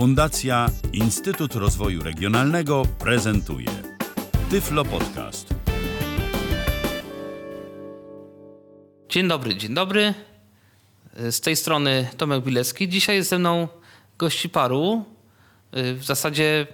[0.00, 3.68] Fundacja Instytut Rozwoju Regionalnego prezentuje
[4.50, 5.54] Tyflo Podcast.
[9.08, 10.14] Dzień dobry, dzień dobry.
[11.16, 12.88] Z tej strony Tomek Bilecki.
[12.88, 13.68] Dzisiaj jest ze mną
[14.18, 15.04] gości paru.
[15.72, 16.66] W zasadzie,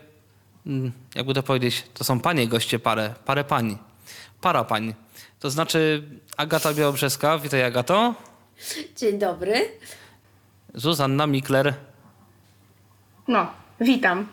[0.67, 3.79] mm, jakby to powiedzieć, to są panie goście parę, parę pań.
[4.41, 4.95] Para pań.
[5.41, 6.03] To znaczy
[6.37, 7.39] Agata Białobrzeska.
[7.39, 8.15] Witaj Agato.
[8.97, 9.69] Dzień dobry.
[10.75, 11.75] Zuzanna Mikler.
[13.29, 13.47] No,
[13.81, 14.27] witam.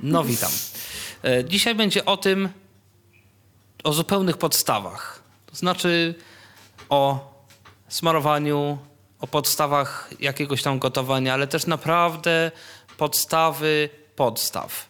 [0.00, 0.50] No witam.
[1.24, 2.48] E, Dzisiaj będzie o tym,
[3.84, 5.22] o zupełnych podstawach.
[5.46, 6.14] To znaczy
[6.88, 7.32] o
[7.88, 8.78] smarowaniu,
[9.20, 12.50] o podstawach jakiegoś tam gotowania, ale też naprawdę
[12.96, 14.88] podstawy podstaw.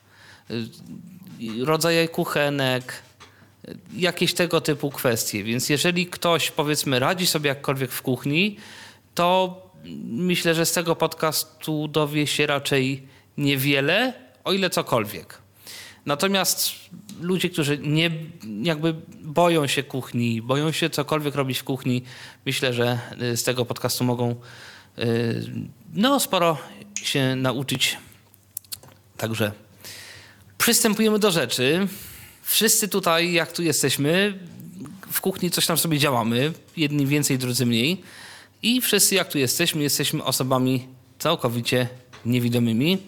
[0.51, 3.03] Y, Rodzaje kuchenek,
[3.69, 5.45] y, jakieś tego typu kwestie.
[5.45, 8.57] Więc jeżeli ktoś, powiedzmy, radzi sobie jakkolwiek w kuchni,
[9.15, 9.63] to
[10.05, 14.13] myślę, że z tego podcastu dowie się raczej niewiele,
[14.45, 15.39] o ile cokolwiek.
[16.07, 16.73] Natomiast
[17.21, 18.11] ludzie, którzy nie
[18.63, 22.03] jakby boją się kuchni, boją się cokolwiek robić w kuchni,
[22.47, 24.35] myślę, że y, z tego podcastu mogą
[24.99, 25.45] y,
[25.95, 26.59] no sporo
[27.03, 27.97] się nauczyć.
[29.17, 29.53] Także
[30.59, 31.89] przystępujemy do rzeczy.
[32.43, 34.39] Wszyscy tutaj, jak tu jesteśmy,
[35.11, 36.53] w kuchni coś tam sobie działamy.
[36.77, 38.03] Jedni więcej, drudzy mniej.
[38.63, 41.89] I wszyscy, jak tu jesteśmy, jesteśmy osobami całkowicie
[42.27, 42.99] niewidomymi.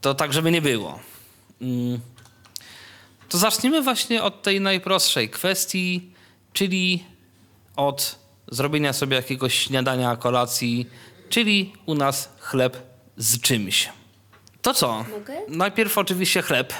[0.00, 0.98] To tak, żeby nie było.
[1.60, 2.00] Mm.
[3.28, 6.12] To zaczniemy właśnie od tej najprostszej kwestii,
[6.52, 7.04] czyli
[7.76, 8.18] od
[8.52, 10.86] zrobienia sobie jakiegoś śniadania, kolacji,
[11.28, 12.76] czyli u nas chleb
[13.16, 13.88] z czymś.
[14.62, 15.04] To co?
[15.10, 15.40] Mogę?
[15.48, 16.72] Najpierw oczywiście chleb.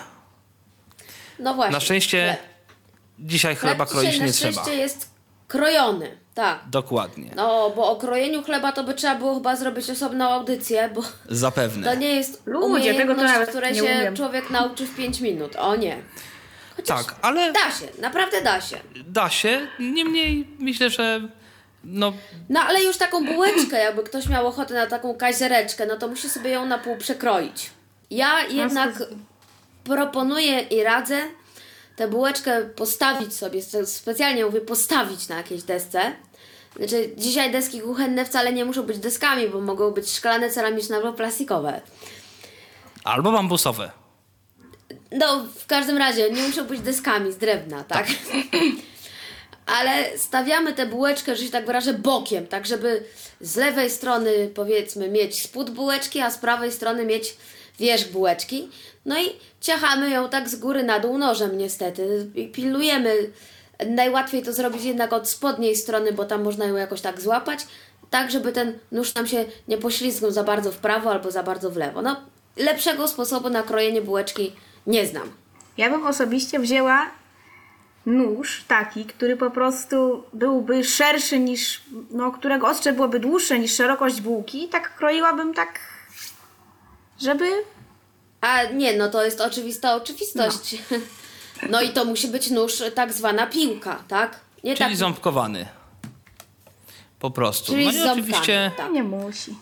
[1.39, 1.73] No właśnie.
[1.73, 2.51] Na szczęście chleb.
[3.19, 4.77] dzisiaj chleba Chleb kroić nie na szczęście trzeba.
[4.77, 5.11] jest
[5.49, 6.59] krojony, tak.
[6.71, 7.31] Dokładnie.
[7.37, 11.93] No, bo o krojeniu chleba to by trzeba było chyba zrobić osobną audycję, bo Zapewne.
[11.93, 14.17] to nie jest Ludzie, tego to umiejętność, nawet której się umiem.
[14.17, 15.57] człowiek nauczy w 5 minut.
[15.57, 15.97] O nie.
[16.77, 18.77] Chociaż Tak, ale Da się, naprawdę da się.
[19.07, 19.67] da się.
[19.81, 21.21] Niemniej myślę, że
[21.85, 22.13] no,
[22.49, 26.29] No ale już taką bułeczkę, jakby ktoś miał ochotę na taką kaziereczkę, no to musi
[26.31, 27.71] sobie ją na pół przekroić.
[28.11, 28.91] Ja jednak
[29.85, 31.17] proponuję i radzę
[31.97, 36.13] tę bułeczkę postawić sobie, spe- specjalnie mówię postawić na jakiejś desce.
[36.77, 41.13] Znaczy, dzisiaj deski kuchenne wcale nie muszą być deskami, bo mogą być szklane, ceramiczne albo
[41.13, 41.81] plastikowe.
[43.05, 43.91] albo bambusowe.
[45.13, 48.07] No, w każdym razie nie muszą być deskami z drewna, tak?
[49.79, 53.05] Ale stawiamy tę bułeczkę, że się tak wyrażę, bokiem, tak żeby
[53.41, 57.37] z lewej strony powiedzmy mieć spód bułeczki, a z prawej strony mieć
[57.79, 58.69] wierzch bułeczki.
[59.05, 62.27] No i ciachamy ją tak z góry na dół nożem niestety.
[62.35, 63.17] I pilnujemy.
[63.87, 67.67] Najłatwiej to zrobić jednak od spodniej strony, bo tam można ją jakoś tak złapać,
[68.11, 71.71] tak żeby ten nóż nam się nie poślizgnął za bardzo w prawo albo za bardzo
[71.71, 72.03] w lewo.
[72.03, 72.17] No,
[72.57, 74.53] lepszego sposobu na krojenie bułeczki
[74.87, 75.31] nie znam.
[75.77, 77.11] Ja bym osobiście wzięła
[78.07, 84.21] nóż taki, który po prostu byłby szerszy niż, no, którego ostrze byłoby dłuższe niż szerokość
[84.21, 84.65] bułki.
[84.65, 85.81] i Tak kroiłabym tak,
[87.21, 87.51] żeby...
[88.41, 90.77] A nie, no to jest oczywista oczywistość.
[90.91, 90.97] No,
[91.85, 94.41] i to musi być nóż tak zwana piłka, tak?
[94.65, 95.67] Nie Czyli tak, ząbkowany.
[97.19, 97.73] Po prostu.
[97.73, 98.93] Czyli no i ząbkami, oczywiście tak.
[98.93, 99.55] Nie musi.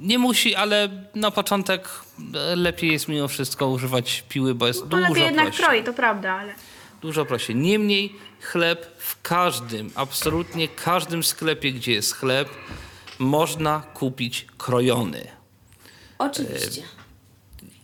[0.00, 1.88] nie musi, ale na początek
[2.34, 5.66] e, lepiej jest mimo wszystko używać piły, bo jest To dużo lepiej jednak prościej.
[5.66, 6.54] kroi, to prawda, ale...
[7.00, 7.56] Dużo prościej.
[7.56, 12.48] Niemniej chleb w każdym, absolutnie każdym sklepie, gdzie jest chleb,
[13.18, 15.26] można kupić krojony.
[16.18, 16.82] Oczywiście.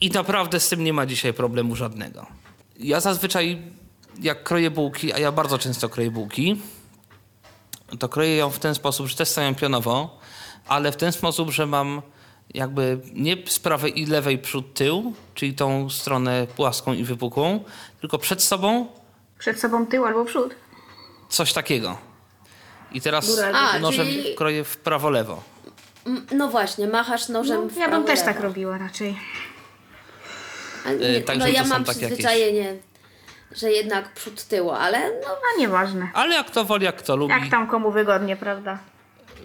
[0.00, 2.26] I naprawdę z tym nie ma dzisiaj problemu żadnego.
[2.78, 3.62] Ja zazwyczaj,
[4.20, 6.60] jak kroję bułki, a ja bardzo często kroję bułki,
[7.98, 10.18] to kroję ją w ten sposób, że też stają pionowo,
[10.66, 12.02] ale w ten sposób, że mam
[12.54, 17.64] jakby nie z prawej i lewej przód tył, czyli tą stronę płaską i wypukłą,
[18.00, 18.86] tylko przed sobą
[19.38, 20.54] Przed sobą tył albo przód.
[21.28, 21.98] coś takiego.
[22.92, 25.42] I teraz A, nożem czyli- kroję w prawo-lewo.
[26.06, 28.32] M- No właśnie, machasz nożem No, w ja bym prawo, też lewo.
[28.32, 29.16] tak robiła raczej.
[30.90, 32.76] Nie, E, także no ja to są mam takie przyzwyczajenie,
[33.52, 36.08] że jednak przód tył, ale no A nieważne.
[36.14, 38.78] Ale jak to woli, jak to lubi, Jak tam komu wygodnie, prawda?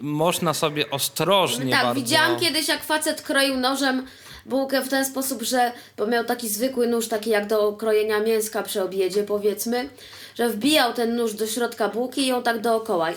[0.02, 2.02] można sobie ostrożnie tak, bardzo...
[2.02, 4.06] widziałam kiedyś jak facet kroił nożem
[4.46, 8.64] bułkę w ten sposób, że bo miał taki zwykły nóż, taki jak do krojenia mięska
[8.64, 9.90] przy obiedzie powiedzmy,
[10.36, 13.08] że wbijał ten nóż do środka bułki i ją tak dookoła.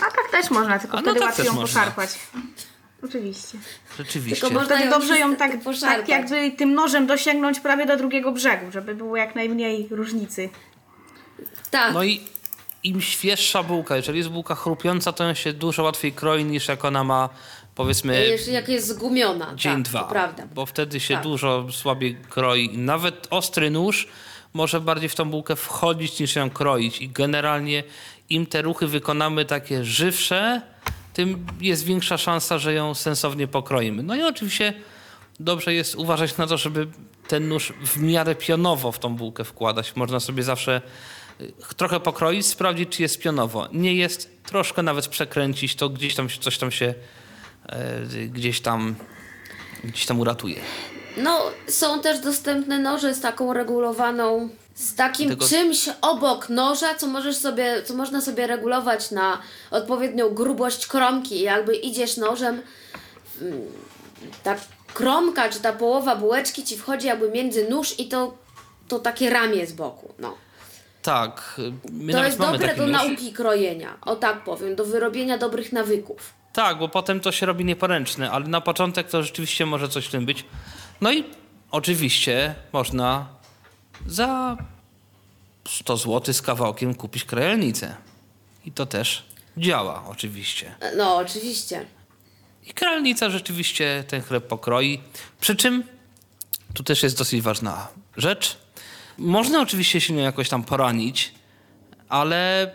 [0.00, 1.80] A tak też można, tylko A no wtedy tak łatwiej też ją można.
[1.80, 2.10] poszarpać.
[3.04, 3.58] Oczywiście.
[3.98, 4.40] Rzeczywiście.
[4.40, 8.32] Tylko można Wtedy ją dobrze ją tak, tak jakby tym nożem dosięgnąć prawie do drugiego
[8.32, 10.48] brzegu, żeby było jak najmniej różnicy.
[11.70, 11.94] Tak.
[11.94, 12.20] No i
[12.82, 16.84] im świeższa bułka, jeżeli jest bułka chrupiąca, to ją się dużo łatwiej kroi niż jak
[16.84, 17.28] ona ma
[17.74, 19.52] powiedzmy Jeszcze jak jest zgumiona.
[19.54, 20.04] dzień, tak, dwa.
[20.04, 20.46] Prawda.
[20.54, 21.22] Bo wtedy się Tak.
[21.22, 22.78] dużo słabiej kroi.
[22.78, 24.08] Nawet ostry nóż
[24.52, 27.00] może bardziej w tą bułkę wchodzić niż ją kroić.
[27.00, 27.82] I generalnie
[28.30, 30.62] im te ruchy wykonamy takie żywsze,
[31.12, 34.02] tym jest większa szansa, że ją sensownie pokroimy.
[34.02, 34.74] No i oczywiście
[35.40, 36.86] dobrze jest uważać na to, żeby
[37.28, 39.96] ten nóż w miarę pionowo w tą bułkę wkładać.
[39.96, 40.82] Można sobie zawsze
[41.40, 43.68] y, trochę pokroić, sprawdzić, czy jest pionowo.
[43.72, 46.94] Nie jest, troszkę nawet przekręcić, to gdzieś tam coś tam się
[47.68, 48.94] e, gdzieś tam
[49.84, 50.60] gdzieś tam uratuje.
[51.16, 54.48] No, są też dostępne noże z taką regulowaną,
[54.80, 59.38] z takim Tego- czymś obok noża, co możesz sobie, co można sobie regulować na
[59.70, 61.40] odpowiednią grubość kromki.
[61.40, 62.62] Jakby idziesz nożem,
[63.40, 63.60] mm,
[64.42, 64.56] ta
[64.94, 68.38] kromka czy ta połowa bułeczki ci wchodzi jakby między nóż i to,
[68.88, 70.14] to takie ramię z boku.
[70.18, 70.34] No.
[71.02, 71.60] Tak,
[71.90, 72.92] my to jest dobre do nóż.
[72.92, 76.32] nauki krojenia, o tak powiem, do wyrobienia dobrych nawyków.
[76.52, 80.10] Tak, bo potem to się robi nieporęczne, ale na początek to rzeczywiście może coś w
[80.10, 80.44] tym być.
[81.00, 81.24] No i
[81.70, 83.39] oczywiście można
[84.06, 84.56] za
[85.68, 87.96] 100 zł z kawałkiem kupić krajelnicę.
[88.64, 89.24] I to też
[89.56, 90.74] działa oczywiście.
[90.96, 91.86] No, oczywiście.
[92.66, 95.00] I kralnica rzeczywiście ten chleb pokroi.
[95.40, 95.84] Przy czym
[96.74, 98.58] tu też jest dosyć ważna rzecz.
[99.18, 101.34] Można oczywiście się nią jakoś tam poranić,
[102.08, 102.72] ale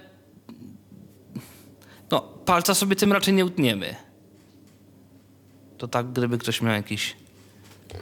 [2.12, 3.96] no, palca sobie tym raczej nie utniemy.
[5.78, 7.16] To tak, gdyby ktoś miał jakiś.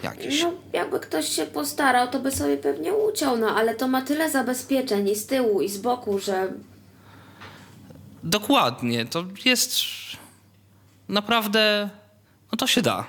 [0.04, 0.42] Jakiś.
[0.44, 4.32] No, jakby ktoś się postarał, to by sobie pewnie uciął, no ale to ma tyle
[4.32, 6.54] zabezpieczeń i z tyłu, i z boku, że
[8.24, 9.06] Dokładnie.
[9.06, 9.76] To jest
[11.10, 11.90] naprawdę.
[12.52, 13.06] No to się da.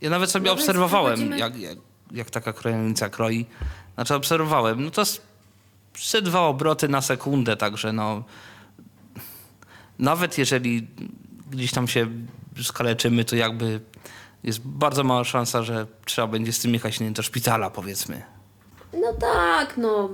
[0.00, 1.78] Ja nawet sobie No obserwowałem, jak, jak,
[2.12, 3.46] jak taka krojenica kroi.
[3.94, 4.84] Znaczy obserwowałem.
[4.84, 5.02] No to
[5.98, 8.24] ze dwa obroty na sekundę, także no.
[9.98, 10.86] Nawet jeżeli
[11.50, 12.06] gdzieś tam się
[12.62, 13.80] skaleczymy, to jakby
[14.44, 18.22] jest bardzo mała szansa, że trzeba będzie z tym jechać nie wiem, do szpitala, powiedzmy.
[18.92, 20.10] no tak, no.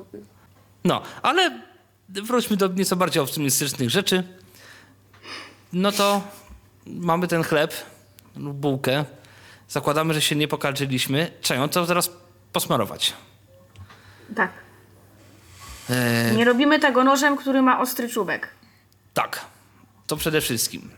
[0.85, 1.61] No, ale
[2.09, 4.23] wróćmy do nieco bardziej optymistycznych rzeczy.
[5.73, 6.23] No to
[6.87, 7.75] mamy ten chleb,
[8.37, 9.05] lub bułkę.
[9.69, 11.33] Zakładamy, że się nie pokalczyliśmy.
[11.41, 12.11] Trzeba ją to teraz
[12.53, 13.13] posmarować.
[14.37, 14.51] Tak.
[15.91, 18.49] E, Nie robimy tego nożem, który ma ostry czubek.
[19.15, 19.45] tak,
[20.07, 20.91] to przede wszystkim.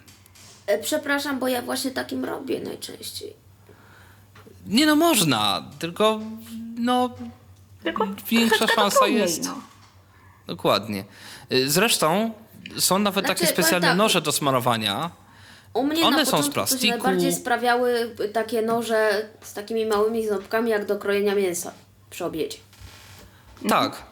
[0.69, 3.35] E, Przepraszam, bo ja właśnie takim robię najczęściej.
[4.67, 6.21] Nie no, można, tylko
[6.79, 7.11] no
[7.83, 9.45] Tylko większa szansa jest.
[9.45, 9.55] No.
[10.47, 11.05] Dokładnie.
[11.51, 12.31] E, Zresztą
[12.79, 13.99] są nawet Znaczy, takie specjalne powiem tak.
[13.99, 15.11] noże do smarowania.
[15.75, 16.87] U mnie One na są z plastiku.
[16.89, 21.73] Najbardziej sprawiały takie noże z takimi małymi ząbkami, jak do krojenia mięsa
[22.11, 22.59] przy obiedzie.
[23.69, 24.03] Tak.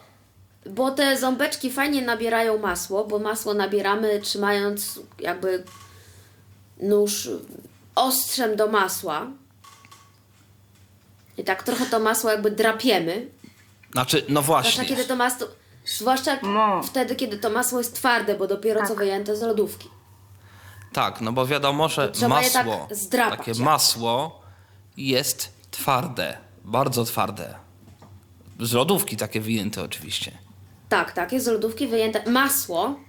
[0.65, 5.63] Bo te ząbeczki fajnie nabierają masło, bo masło nabieramy trzymając jakby
[6.79, 7.29] nóż
[7.95, 9.27] ostrzem do masła.
[11.37, 13.27] I tak trochę to masło jakby drapiemy.
[13.91, 14.95] Znaczy, no Zwłaszcza właśnie.
[14.95, 15.47] kiedy to masło.
[15.85, 16.81] Zwłaszcza No.
[16.83, 18.97] wtedy, kiedy to masło jest twarde, bo dopiero co Tak.
[18.97, 19.89] wyjęte z lodówki.
[20.93, 23.59] Tak, no bo wiadomo, że tak masło, zdrapać, takie jak.
[23.59, 24.41] masło
[24.97, 27.55] jest twarde, bardzo twarde.
[28.59, 30.31] Z lodówki takie wyjęte oczywiście.
[30.89, 32.99] Tak, tak, jest z lodówki wyjęte masło.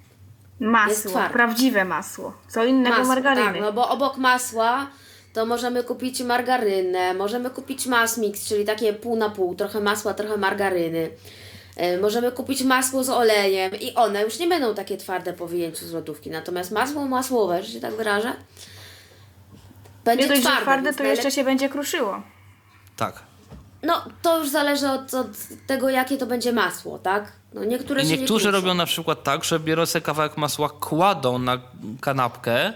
[0.60, 2.32] Masło, prawdziwe masło.
[2.49, 3.52] Co innego masło margaryny.
[3.52, 4.87] Tak, no bo obok masła
[5.32, 10.37] to możemy kupić margarynę, możemy kupić masmix, czyli takie pół na pół, trochę masła, trochę
[10.37, 11.11] margaryny.
[11.76, 15.87] E, Możemy kupić masło z olejem i one już nie będą takie twarde po wyjęciu
[15.87, 16.30] z lodówki.
[16.30, 18.32] Natomiast masło masłowe, że się tak wyrażę,
[20.04, 20.62] będzie Nie dość, twarde.
[20.62, 22.23] twarde, to jeszcze się będzie kruszyło.
[22.97, 23.27] Tak.
[23.82, 25.26] No, to już zależy od, od
[25.66, 27.32] tego, jakie to będzie masło, tak?
[27.54, 31.38] No, niektóre I niektórzy nie robią na przykład tak, że biorą sobie kawałek masła, kładą
[31.38, 31.58] na
[32.00, 32.73] kanapkę.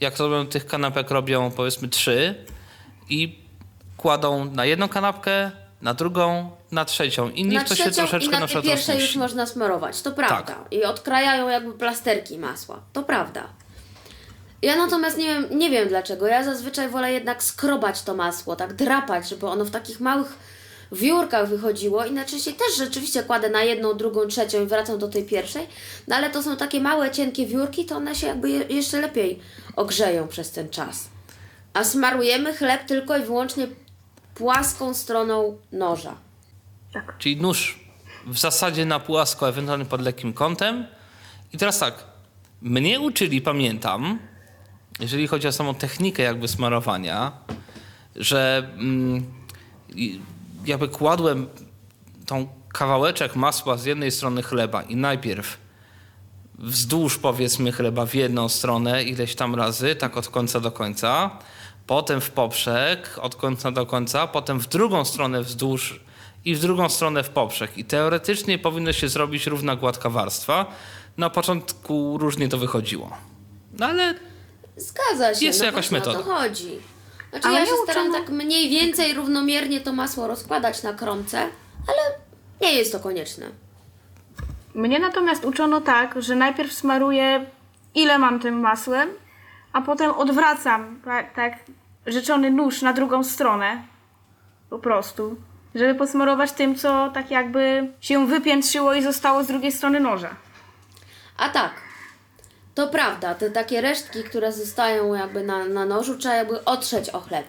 [0.00, 2.44] Jak robią tych kanapek, robią powiedzmy trzy
[3.08, 3.38] i
[3.96, 5.50] kładą na jedną kanapkę,
[5.82, 7.30] na drugą, na trzecią.
[7.30, 10.42] I niech to się troszeczkę i na przykład pierwszej już można smarować, to prawda.
[10.42, 10.58] Tak.
[10.70, 13.46] I odkrajają jakby plasterki masła, to prawda.
[14.62, 16.26] Ja natomiast nie wiem, nie wiem dlaczego.
[16.26, 20.38] Ja zazwyczaj wolę jednak skrobać to masło, tak drapać, żeby ono w takich małych
[20.92, 22.04] wiórkach wychodziło.
[22.04, 25.66] I najczęściej też rzeczywiście kładę na jedną, drugą, trzecią i wracam do tej pierwszej.
[26.08, 29.38] No ale to są takie małe, cienkie wiórki, to one się jakby je, jeszcze lepiej
[29.76, 31.08] ogrzeją przez ten czas.
[31.74, 33.66] A smarujemy chleb tylko i wyłącznie
[34.34, 36.16] płaską stroną noża.
[36.92, 37.18] Tak.
[37.18, 37.80] Czyli nóż
[38.26, 40.86] w zasadzie na płasko, ewentualnie pod lekkim kątem.
[41.52, 42.04] I teraz tak,
[42.62, 44.18] mnie uczyli, pamiętam,
[45.00, 47.32] jeżeli chodzi o samą technikę jakby smarowania,
[48.16, 49.24] że mm,
[50.66, 51.46] jakby kładłem
[52.26, 55.58] tą kawałeczek masła z jednej strony chleba i najpierw
[56.58, 61.30] wzdłuż powiedzmy chleba w jedną stronę ileś tam razy, tak od końca do końca,
[61.86, 66.00] potem w poprzek od końca do końca, potem w drugą stronę wzdłuż
[66.44, 67.78] i w drugą stronę w poprzek.
[67.78, 70.66] I teoretycznie powinno się zrobić równa gładka warstwa.
[71.16, 73.16] Na początku różnie to wychodziło.
[73.78, 74.14] No ale
[74.76, 75.44] Zgadza się.
[75.46, 76.18] Jest no jakaś właśnie O metoda.
[76.18, 76.80] to chodzi.
[77.30, 81.38] Znaczy Ale ja się staram uczono- tak mniej więcej równomiernie to masło rozkładać na kromce,
[81.88, 81.98] ale
[82.60, 83.46] nie jest to konieczne.
[84.74, 87.46] Mnie natomiast uczono tak, że najpierw smaruję
[87.94, 89.08] ile mam tym masłem,
[89.72, 91.52] a potem odwracam tak, tak
[92.06, 93.82] rzeczony nóż na drugą stronę.
[94.70, 95.36] Po prostu.
[95.74, 100.30] Żeby posmarować tym, co tak jakby się wypiętrzyło i zostało z drugiej strony noża.
[101.36, 101.70] A tak,
[102.74, 107.20] to prawda, te takie resztki, które zostają jakby na, na nożu, trzeba jakby otrzeć o
[107.20, 107.46] chleb.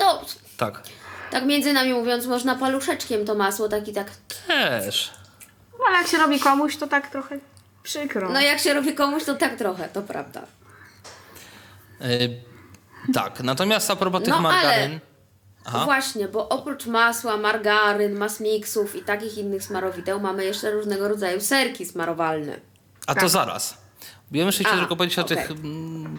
[0.00, 0.24] No,
[0.56, 0.82] tak.
[1.30, 4.06] tak między nami mówiąc, można paluszeczkiem to masło, tak i tak.
[4.46, 5.12] Też.
[5.78, 7.38] No ale jak się robi komuś, to tak trochę
[7.82, 8.28] przykro.
[8.32, 10.42] No jak się robi komuś, to tak trochę, to prawda.
[12.02, 12.40] Y,
[13.14, 15.00] tak, natomiast a propos tych No, ale- margaryn.
[15.64, 15.84] Aha.
[15.84, 21.40] Właśnie, bo oprócz masła, margaryn, mas miksów i takich innych smarowideł mamy jeszcze różnego rodzaju
[21.40, 22.60] serki smarowalne.
[23.06, 23.28] A to Tak.
[23.30, 23.76] zaraz.
[24.30, 25.36] Ja chciałem A, tylko powiedzieć o okej.
[25.36, 26.18] tych mm,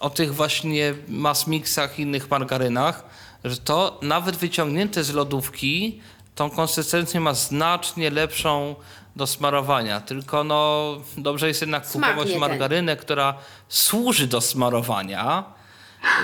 [0.00, 3.04] o tych właśnie mass mixach i innych margarynach,
[3.44, 6.00] że to nawet wyciągnięte z lodówki
[6.34, 8.74] tą konsystencję ma znacznie lepszą
[9.16, 10.00] do smarowania.
[10.00, 10.86] Tylko no
[11.16, 12.40] dobrze jest jednak Smak kupować nie ten.
[12.40, 13.34] margarynę, która
[13.68, 15.44] służy do smarowania.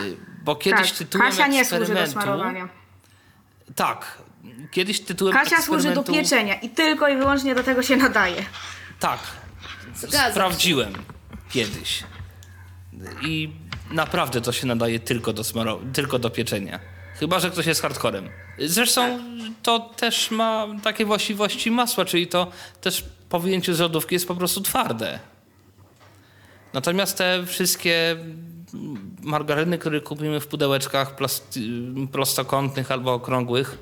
[0.04, 2.68] y, Bo kiedyś tak, tytułem Kasia nie służy do smarowania.
[3.74, 4.18] Tak.
[4.70, 8.44] Kiedyś tytułem Kasia służy do pieczenia i tylko i wyłącznie do tego się nadaje.
[9.00, 9.18] Tak.
[9.96, 10.30] Zgadza się.
[10.30, 10.92] Sprawdziłem
[11.50, 12.04] kiedyś.
[13.22, 13.50] I
[13.90, 16.80] naprawdę to się nadaje tylko do, smaro- tylko do pieczenia.
[17.20, 18.28] Chyba, że ktoś jest hardcorem.
[18.58, 19.18] Zresztą
[19.62, 24.34] to też ma takie właściwości masła, czyli to też po wyjęciu z lodówki jest po
[24.34, 25.18] prostu twarde.
[26.72, 28.16] Natomiast te wszystkie
[29.22, 31.16] margaryny, które kupimy w pudełeczkach
[32.12, 33.78] prostokątnych albo okrągłych,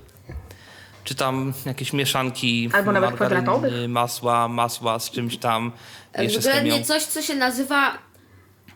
[1.05, 3.89] czy tam jakieś mieszanki Albo nawet kwadratowych.
[3.89, 5.73] masła, masła z czymś tam,
[6.19, 6.85] jeszcze Względnie chemią.
[6.85, 7.99] coś, co się nazywa,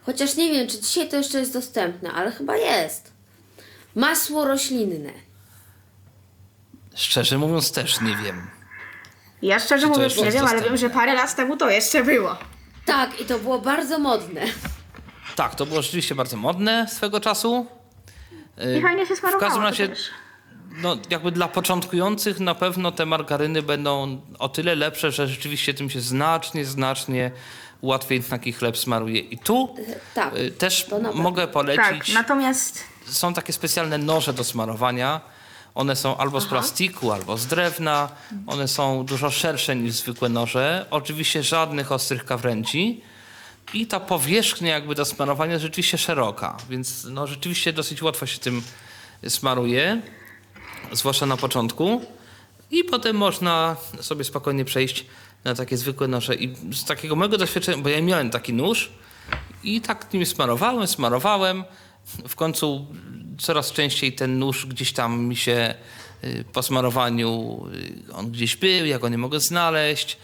[0.07, 3.13] chociaż nie wiem, czy dzisiaj to jeszcze jest dostępne, ale chyba jest.
[3.95, 5.11] Masło roślinne.
[6.95, 8.51] Szczerze mówiąc też nie wiem.
[9.43, 10.69] Ja szczerze mówiąc nie wiem, ale dostępne?
[10.69, 12.37] wiem, że parę lat temu to jeszcze było.
[12.85, 14.41] Tak, i to było bardzo modne.
[15.37, 17.67] Tak, to było rzeczywiście bardzo modne swego czasu.
[18.79, 19.41] I fajnie się W smarowało.
[19.41, 19.99] każdym to razie, też.
[20.83, 25.91] No, jakby dla początkujących na pewno te margaryny będą o tyle lepsze, że rzeczywiście tym
[25.91, 27.31] się znacznie, znacznie
[27.83, 29.19] łatwiej taki chleb smaruje.
[29.21, 29.75] I tu
[30.15, 30.37] Tak.
[30.37, 32.15] y, też mogę Tak, polecić.
[32.15, 35.21] natomiast Są takie specjalne noże do smarowania.
[35.75, 38.09] One są albo z plastiku, albo z drewna.
[38.47, 40.87] One są dużo szersze niż zwykłe noże.
[40.91, 43.01] Oczywiście żadnych ostrych krawędzi.
[43.75, 48.39] I ta powierzchnia jakby do smarowania jest rzeczywiście szeroka, więc no rzeczywiście dosyć łatwo się
[48.39, 48.63] tym
[49.29, 50.03] smaruje,
[50.93, 52.01] zwłaszcza na początku.
[52.71, 55.07] I potem można sobie spokojnie przejść
[55.45, 56.35] na takie zwykłe noże.
[56.35, 58.91] I z takiego mojego doświadczenia, bo ja miałem taki nóż
[59.65, 61.65] i tak nim smarowałem, smarowałem.
[62.29, 62.87] W końcu
[63.39, 65.75] coraz częściej ten nóż gdzieś tam mi się
[66.25, 67.61] y, po smarowaniu,
[68.09, 70.17] y, on gdzieś był, ja go nie mogę znaleźć.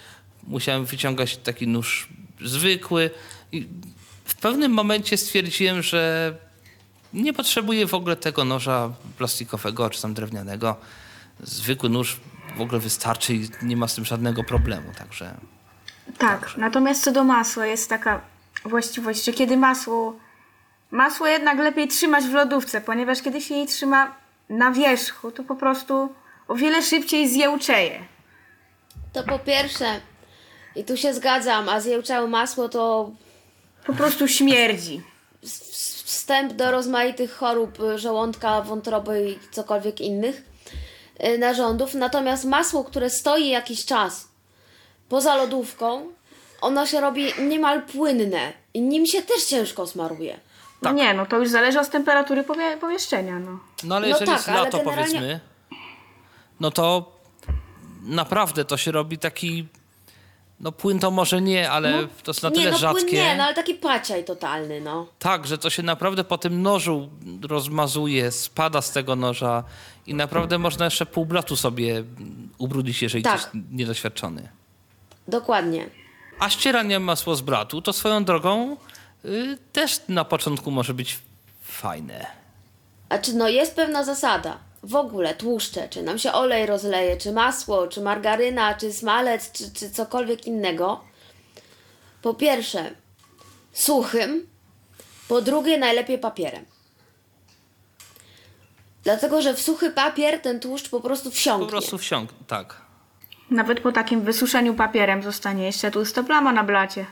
[0.43, 2.09] Musiałem wyciągać taki nóż
[2.45, 3.11] zwykły.
[3.53, 3.67] I
[4.25, 6.35] w pewnym momencie stwierdziłem, że
[7.13, 10.77] nie potrzebuję w ogóle tego noża plastikowego czy tam drewnianego.
[11.41, 12.21] Zwykły nóż
[12.57, 14.93] w ogóle wystarczy i nie ma z tym żadnego problemu.
[14.99, 15.35] Także
[16.19, 18.21] tak, natomiast co do masła jest taka
[18.65, 20.17] właściwość, że kiedy masło
[20.91, 24.15] masło jednak lepiej trzymać w lodówce, ponieważ kiedy się jej trzyma
[24.49, 26.15] na wierzchu, to po prostu
[26.49, 28.05] o wiele szybciej zjełczeje.
[29.13, 30.01] To po pierwsze,
[30.77, 33.11] i tu się zgadzam, a zjełczałe masło to
[33.87, 35.03] Po prostu śmierdzi.
[36.11, 40.43] Wstęp do rozmaitych chorób y, żołądka, wątroby i cokolwiek innych
[41.25, 41.95] y, narządów.
[41.95, 44.29] Natomiast masło, które stoi jakiś czas
[45.09, 46.13] poza lodówką,
[46.61, 50.41] ono się robi niemal płynne i nim się też ciężko smaruje.
[50.83, 52.45] No nie, no to już zależy od temperatury
[52.81, 53.59] pomieszczenia, no.
[53.85, 55.41] No ale No jeżeli tak, jest lato generalnie- powiedzmy,
[56.61, 57.13] no to
[58.03, 59.69] naprawdę to się robi taki,
[60.61, 63.01] no płyn to może nie, ale to jest na tyle nie, no rzadkie.
[63.05, 65.07] płyn nie, no ale taki paciaj totalny, no.
[65.19, 67.11] Tak, że to się naprawdę po tym nożu
[67.49, 69.65] rozmazuje, spada z tego noża
[70.07, 72.05] i naprawdę można jeszcze pół blatu sobie
[72.59, 73.41] ubrudzić, jeżeli Tak.
[73.41, 74.49] ktoś niedoświadczony.
[75.29, 75.87] Dokładnie.
[76.39, 78.77] A ścieranie masło z bratu to swoją drogą
[79.25, 81.19] y, też na początku może być
[81.63, 82.27] fajne.
[83.09, 84.59] A czy no jest pewna zasada?
[84.83, 89.73] W ogóle tłuszcze, czy nam się olej rozleje, czy masło, czy margaryna, czy smalec, czy,
[89.73, 91.01] czy cokolwiek innego.
[92.23, 92.91] po pierwsze
[93.73, 94.47] suchym,
[95.29, 96.65] po drugie najlepiej papierem.
[99.05, 101.67] Dlatego, że w suchy papier ten tłuszcz po prostu wsiąknie.
[101.67, 102.81] Po prostu wsiąk, tak.
[103.51, 107.07] Nawet po takim wysuszeniu papierem zostanie jeszcze tłusta plama na blacie.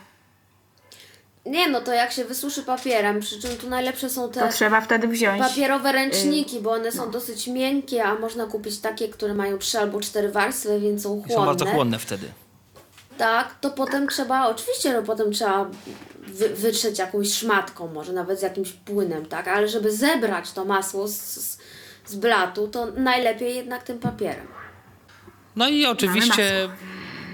[1.45, 4.81] Nie, no to jak się wysuszy papierem, przy czym tu najlepsze są te To trzeba
[4.81, 5.41] wtedy wziąć.
[5.41, 10.01] papierowe ręczniki, bo one są dosyć miękkie, a można kupić takie, które mają trzy albo
[10.01, 11.35] cztery warstwy, więc są I chłonne.
[11.35, 12.27] są bardzo chłonne wtedy.
[13.17, 15.69] Tak, to potem trzeba, oczywiście, że potem trzeba
[16.27, 19.47] wy, wytrzeć jakąś szmatką, może nawet z jakimś płynem, tak?
[19.47, 21.57] Ale żeby zebrać to masło z, z,
[22.05, 24.47] z blatu, to najlepiej jednak tym papierem.
[25.55, 26.69] No i oczywiście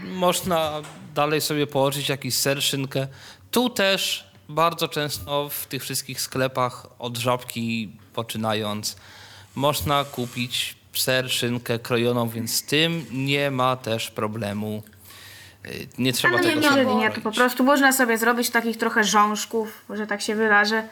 [0.04, 0.82] można
[1.16, 3.08] dalej sobie położyć jakiś ser, szynkę.
[3.56, 8.96] Tu też bardzo często w tych wszystkich sklepach od żabki poczynając
[9.56, 14.84] można kupić ser, szynkę krojoną, więc z tym nie ma też problemu.
[15.66, 18.50] Y, Nie trzeba Ale nie tego sobie Jeżeli nie, to po prostu można sobie zrobić
[18.50, 20.88] takich trochę rzążków, że tak się wyrażę.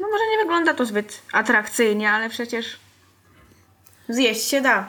[0.00, 2.66] No może nie wygląda to zbyt atrakcyjnie, ale przecież
[4.08, 4.88] zjeść się da.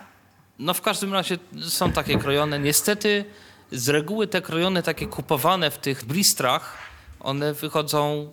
[0.60, 1.38] No w każdym razie
[1.70, 2.60] są takie krojone.
[2.60, 3.26] Niestety
[3.74, 6.78] z reguły te krojone takie kupowane w tych blistrach,
[7.20, 8.32] one wychodzą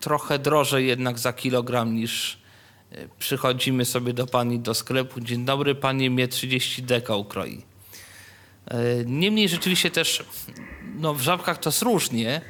[0.00, 2.38] trochę drożej jednak za kilogram niż
[2.92, 5.20] e, przychodzimy sobie do pani do sklepu.
[5.20, 7.62] Dzień dobry, pani mnie 30 deka ukroi.
[8.66, 10.24] E, Niemniej rzeczywiście też
[10.96, 12.40] no w żabkach to jest różnie,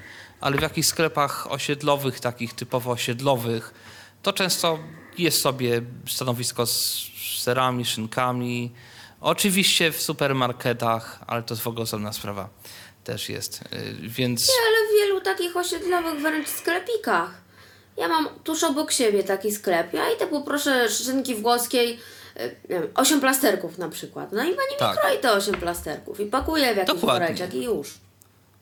[0.40, 3.74] ale w jakichś sklepach osiedlowych, takich typowo osiedlowych,
[4.22, 4.78] to często
[5.18, 7.08] jest sobie stanowisko z
[7.38, 8.72] serami, szynkami.
[9.20, 12.48] Oczywiście w supermarketach, ale to w ogóle osobna sprawa
[13.04, 13.60] też jest.
[13.62, 17.30] Y, Więc Nie, ale w wielu takich osiedlowych wręcz sklepikach.
[17.96, 19.92] Ja mam tuż obok siebie taki sklep.
[19.94, 21.98] Ja idę poproszę szynki włoskiej,
[22.36, 24.32] y, nie wiem, 8 plasterków na przykład.
[24.32, 24.96] No i pani Tak.
[24.96, 27.94] mi kroi te 8 plasterków i pakuje w jakiś woreczek i już.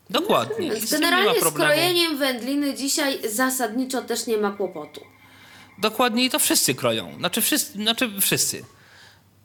[0.09, 0.75] dokładnie.
[0.81, 1.71] Z generalnie z problemu.
[1.73, 5.01] krojeniem wędliny dzisiaj zasadniczo też nie ma kłopotu.
[5.77, 7.15] Dokładnie i to wszyscy kroją.
[7.17, 7.73] Znaczy wszyscy.
[7.73, 8.63] Znaczy wszyscy.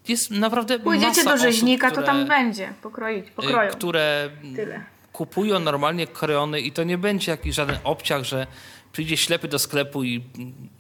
[0.09, 2.73] Jest naprawdę Pójdziecie do osób, rzeźnika, które, to tam będzie.
[2.83, 3.71] Pokroić, y, pokroją.
[3.71, 4.85] które Tyle.
[5.13, 8.47] kupują normalnie krojony i to nie będzie jakiś żaden obciach, że
[8.93, 10.25] przyjdzie ślepy do sklepu i,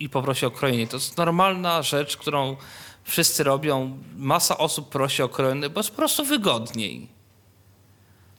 [0.00, 0.86] i poprosi o krojenie.
[0.86, 2.56] To jest normalna rzecz, którą
[3.04, 3.98] wszyscy robią.
[4.16, 7.08] Masa osób prosi o krojony, bo jest po prostu wygodniej.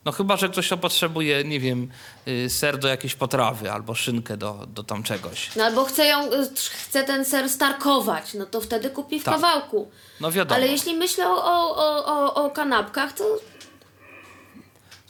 [0.06, 1.88] No chyba, że ktoś to potrzebuje, nie wiem,
[2.28, 5.56] y, ser do jakiejś potrawy albo szynkę do, do tam czegoś.
[5.56, 9.34] No albo chce, ją, y, chce ten ser starkować, no to wtedy kupi w Tak.
[9.34, 9.90] kawałku.
[10.20, 10.56] No wiadomo.
[10.56, 11.44] Ale jeśli myślę o,
[11.76, 13.38] o, o, o, kanapkach, to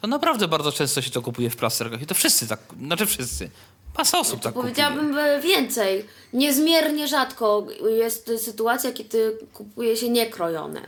[0.00, 3.50] To naprawdę bardzo często się to kupuje w plasterkach i to wszyscy tak, znaczy wszyscy.
[3.98, 4.62] Masa osób tak kupuje.
[4.74, 6.06] powiedziałabym e, więcej.
[6.32, 7.66] Niezmiernie rzadko
[7.98, 10.80] jest sytuacja, kiedy kupuje się niekrojone.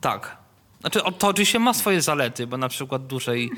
[0.00, 0.36] Tak.
[0.86, 3.50] Znaczy, to oczywiście ma swoje zalety, bo na przykład dłużej,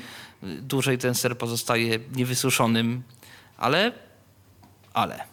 [0.43, 3.03] dłużej ten ser pozostaje niewysuszonym,
[3.57, 3.91] ale.
[4.93, 5.23] Ale.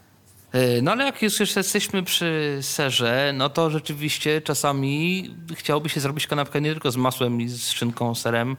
[0.53, 6.27] Yy, No ale jak już jesteśmy przy serze, no to rzeczywiście czasami chciałoby się zrobić
[6.27, 8.57] kanapkę nie tylko z masłem i z szynką, serem,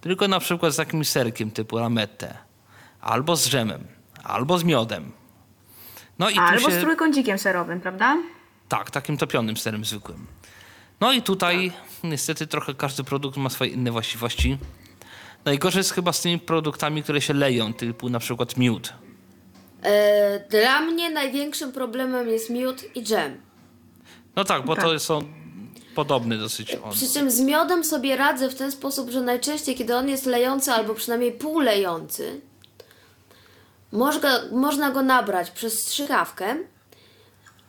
[0.00, 2.38] tylko na przykład z jakimś serkiem typu lamette,
[3.00, 3.86] albo z dżemem,
[4.24, 5.12] albo z miodem.
[6.18, 6.78] No i Albo się...
[6.78, 8.16] z trójkącikiem serowym, prawda?
[8.68, 10.26] Tak, takim topionym serem zwykłym.
[11.00, 11.72] No i tutaj
[12.04, 14.58] niestety trochę każdy produkt ma swoje inne właściwości.
[15.44, 18.92] Najgorzej jest chyba z tymi produktami, które się leją, typu na przykład miód.
[19.82, 23.40] E, dla mnie największym problemem jest miód i dżem.
[24.36, 24.84] No tak, bo Tak.
[24.84, 25.20] to są
[25.94, 26.76] podobne dosyć.
[26.84, 26.92] On.
[26.92, 30.72] Przy czym z miodem sobie radzę w ten sposób, że najczęściej, kiedy on jest lejący
[30.72, 32.40] albo przynajmniej półlejący,
[33.92, 36.56] można, można go nabrać przez strzykawkę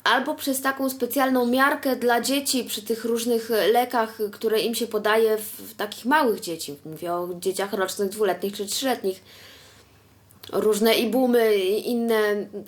[0.03, 5.37] albo przez taką specjalną miarkę dla dzieci przy tych różnych lekach, które im się podaje
[5.37, 6.75] w, takich małych dzieci.
[6.85, 9.23] Mówię o dzieciach rocznych, dwuletnich czy trzyletnich.
[10.51, 12.19] Różne ibumy i inne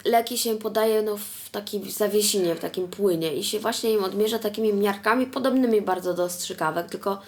[0.05, 4.39] leki się podaje no, w takim zawiesinie, w takim płynie i się właśnie im odmierza
[4.39, 7.21] takimi miarkami podobnymi bardzo do strzykawek, tylko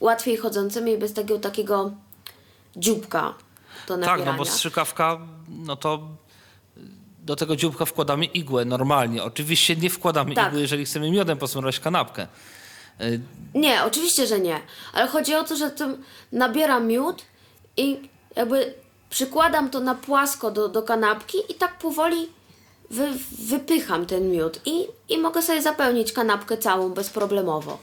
[0.00, 1.90] łatwiej chodzącymi i bez tego takiego
[2.76, 3.34] dzióbka
[3.88, 4.32] do Tak, nabierania.
[4.32, 5.18] no bo strzykawka,
[5.48, 6.08] no to
[7.26, 9.22] do tego dzióbka wkładamy igłę normalnie.
[9.24, 10.48] Oczywiście nie wkładamy Tak.
[10.48, 12.26] igły, jeżeli chcemy miodem posmarować kanapkę.
[13.00, 13.20] Y,
[13.54, 14.60] Nie, oczywiście, że nie.
[14.92, 17.22] Ale chodzi o to, że tym nabieram miód
[17.76, 18.74] i jakby
[19.10, 22.28] przykładam to na płasko do, do kanapki i tak powoli
[22.90, 23.08] wy,
[23.38, 27.78] wypycham ten miód i, i mogę sobie zapełnić kanapkę całą bezproblemowo.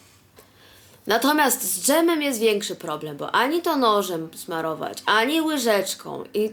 [1.08, 6.49] Natomiast z dżemem jest większy problem, bo ani to nożem smarować, ani łyżeczką i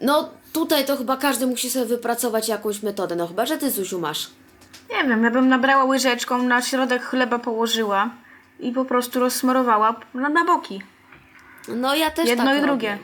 [0.00, 4.00] no tutaj to chyba każdy musi sobie wypracować jakąś metodę, no chyba, że ty Zuziu
[4.00, 4.30] masz.
[4.90, 8.10] Nie wiem, ja bym nabrała łyżeczką, na środek chleba położyła
[8.60, 10.82] i po prostu rozsmarowała na, na boki.
[11.68, 12.68] No ja też Jedno tak i robię.
[12.68, 12.98] drugie.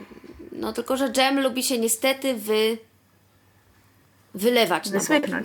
[0.52, 2.78] No tylko, że dżem lubi się niestety wy...
[4.34, 5.32] wylewać na boki.
[5.32, 5.38] No.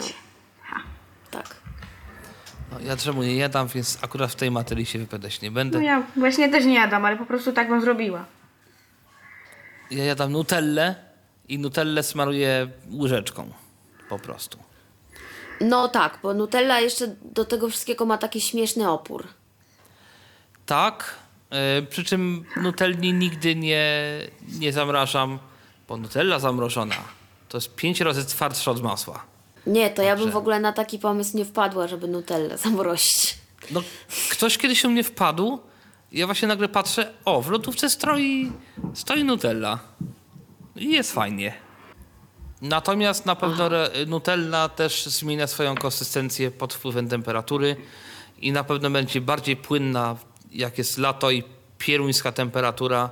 [1.32, 1.46] Tak.
[2.72, 5.78] No, ja drzemu nie jadam, więc akurat w tej materii się wypowiadać nie będę.
[5.78, 8.26] No ja właśnie też nie jadam, ale po prostu tak bym zrobiła.
[9.92, 10.96] Ja jadam nutellę
[11.50, 13.52] i nutellę smaruję łyżeczką.
[14.10, 14.58] Po prostu.
[15.62, 19.28] No tak, bo Nutella jeszcze do tego wszystkiego ma taki śmieszny opór.
[20.66, 21.16] Tak,
[21.50, 23.94] e, przy czym nutelli nigdy nie,
[24.60, 25.40] nie zamrażam,
[25.88, 26.96] bo nutella zamrożona
[27.54, 29.26] to jest pięć razy twardsza od masła.
[29.68, 33.38] Nie, to ja bym w ogóle na taki pomysł nie wpadła, żeby Nutellę zamrozić.
[33.72, 33.82] No,
[34.32, 35.60] ktoś kiedyś u mnie wpadł,
[36.12, 38.52] ja właśnie nagle patrzę, o, w lodówce stoi,
[38.94, 39.80] stoi nutella.
[40.76, 41.54] I jest fajnie.
[42.62, 43.70] Natomiast na pewno
[44.08, 47.76] nutella też zmienia swoją konsystencję pod wpływem temperatury
[48.38, 50.16] i na pewno będzie bardziej płynna,
[50.52, 51.44] jak jest lato i
[51.78, 53.10] pieruńska temperatura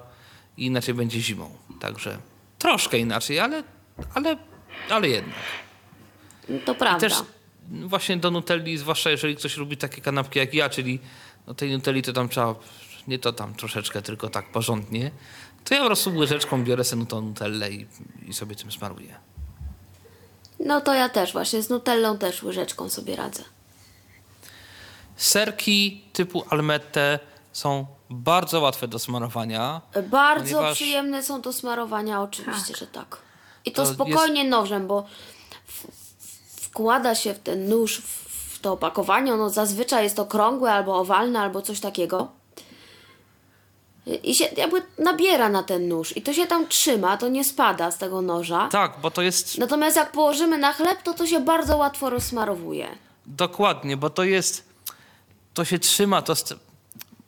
[0.57, 1.55] i inaczej będzie zimą.
[1.79, 2.17] Także
[2.59, 3.63] troszkę inaczej, ale,
[4.13, 4.37] ale,
[4.89, 5.35] ale jednak.
[6.65, 6.99] To prawda.
[6.99, 7.13] Też
[7.69, 10.99] właśnie do nutelli, zwłaszcza jeżeli ktoś lubi takie kanapki jak ja, czyli
[11.47, 12.55] no tej nutelli to tam trzeba,
[13.07, 15.11] nie to tam troszeczkę, tylko tak porządnie,
[15.65, 17.87] to ja po prostu łyżeczką biorę sobie tą nutellę i,
[18.27, 19.15] i sobie tym smaruję.
[20.59, 23.43] No to ja też właśnie z Nutellą też łyżeczką sobie radzę.
[25.15, 27.19] Serki typu almette
[27.53, 29.81] są bardzo łatwe do smarowania.
[30.09, 33.17] Bardzo Ponieważ- przyjemne są do smarowania, oczywiście, że tak.
[33.65, 35.05] I to, To spokojnie nożem, bo
[35.67, 35.85] w,
[36.65, 41.39] wkłada się w ten nóż, w, w to opakowanie, ono zazwyczaj jest okrągłe albo owalne,
[41.39, 42.31] albo coś takiego.
[44.23, 47.91] I się jakby nabiera na ten nóż i to się tam trzyma, to nie spada
[47.91, 48.67] z tego noża.
[48.71, 52.87] Tak, bo to jest Natomiast jak położymy na chleb, to to się bardzo łatwo rozsmarowuje.
[53.25, 54.65] dokładnie, bo to jest,
[55.53, 56.33] to się trzyma, to,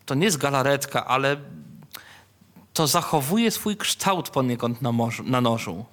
[0.06, 1.38] to nie jest galaretka, ale
[2.74, 5.86] to zachowuje swój kształt poniekąd na, morzu, na nożu.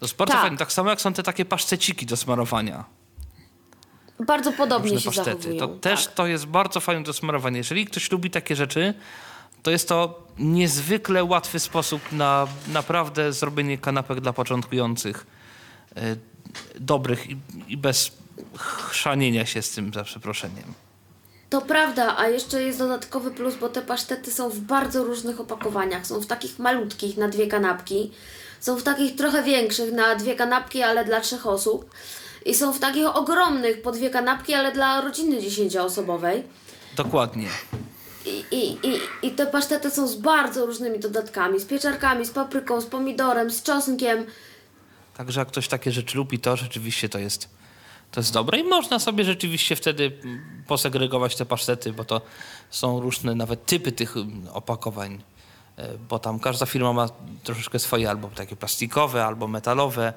[0.00, 0.42] To jest bardzo Tak.
[0.42, 0.56] fajne.
[0.56, 2.84] Tak samo jak są te takie paszteciki do smarowania.
[4.20, 5.30] Bardzo podobnie różne się pasztety.
[5.30, 5.58] zachowują.
[5.58, 6.14] To też tak.
[6.14, 7.56] to jest bardzo fajne do smarowania.
[7.58, 8.94] Jeżeli ktoś lubi takie rzeczy,
[9.64, 15.26] to jest to niezwykle łatwy sposób na naprawdę zrobienie kanapek dla początkujących.
[15.96, 16.16] e,
[16.80, 17.36] dobrych i,
[17.68, 18.10] i bez
[18.56, 20.74] chrzanienia się z tym, za przeproszeniem.
[21.50, 26.06] To prawda, a jeszcze jest dodatkowy plus, bo te pasztety są w bardzo różnych opakowaniach.
[26.06, 28.10] Są w takich malutkich na dwie kanapki,
[28.60, 31.90] są w takich trochę większych na dwie kanapki, ale dla trzech osób.
[32.46, 36.42] I są w takich ogromnych po dwie kanapki, ale dla rodziny dziesięcioosobowej.
[36.96, 37.48] Dokładnie.
[38.26, 38.78] I, i,
[39.22, 41.60] i, te pasztety są z bardzo różnymi dodatkami.
[41.60, 44.26] Z pieczarkami, z papryką, z pomidorem, z czosnkiem.
[45.16, 47.48] Także jak ktoś takie rzeczy lubi, to rzeczywiście to jest,
[48.10, 50.12] to jest dobre i można sobie rzeczywiście wtedy
[50.66, 52.20] posegregować te pasztety, bo to
[52.70, 55.22] są różne nawet typy tych mm, opakowań,
[55.76, 57.08] e, bo tam każda firma ma
[57.44, 60.12] troszeczkę swoje, albo takie plastikowe, albo metalowe,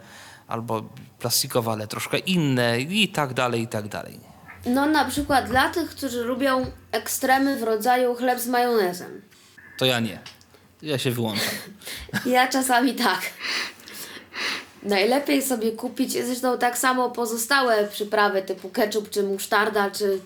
[0.48, 0.84] albo
[1.20, 4.37] plastikowe, ale troszkę inne i tak dalej, i tak dalej.
[4.68, 9.22] No na przykład dla tych, którzy lubią ekstremy w rodzaju chleb z majonezem.
[9.78, 10.20] To ja nie.
[10.82, 11.46] Ja się wyłączam.
[12.26, 13.22] Ja czasami tak.
[14.84, 20.20] Najlepiej sobie kupić, zresztą tak samo pozostałe przyprawy typu ketchup, czy musztarda, czy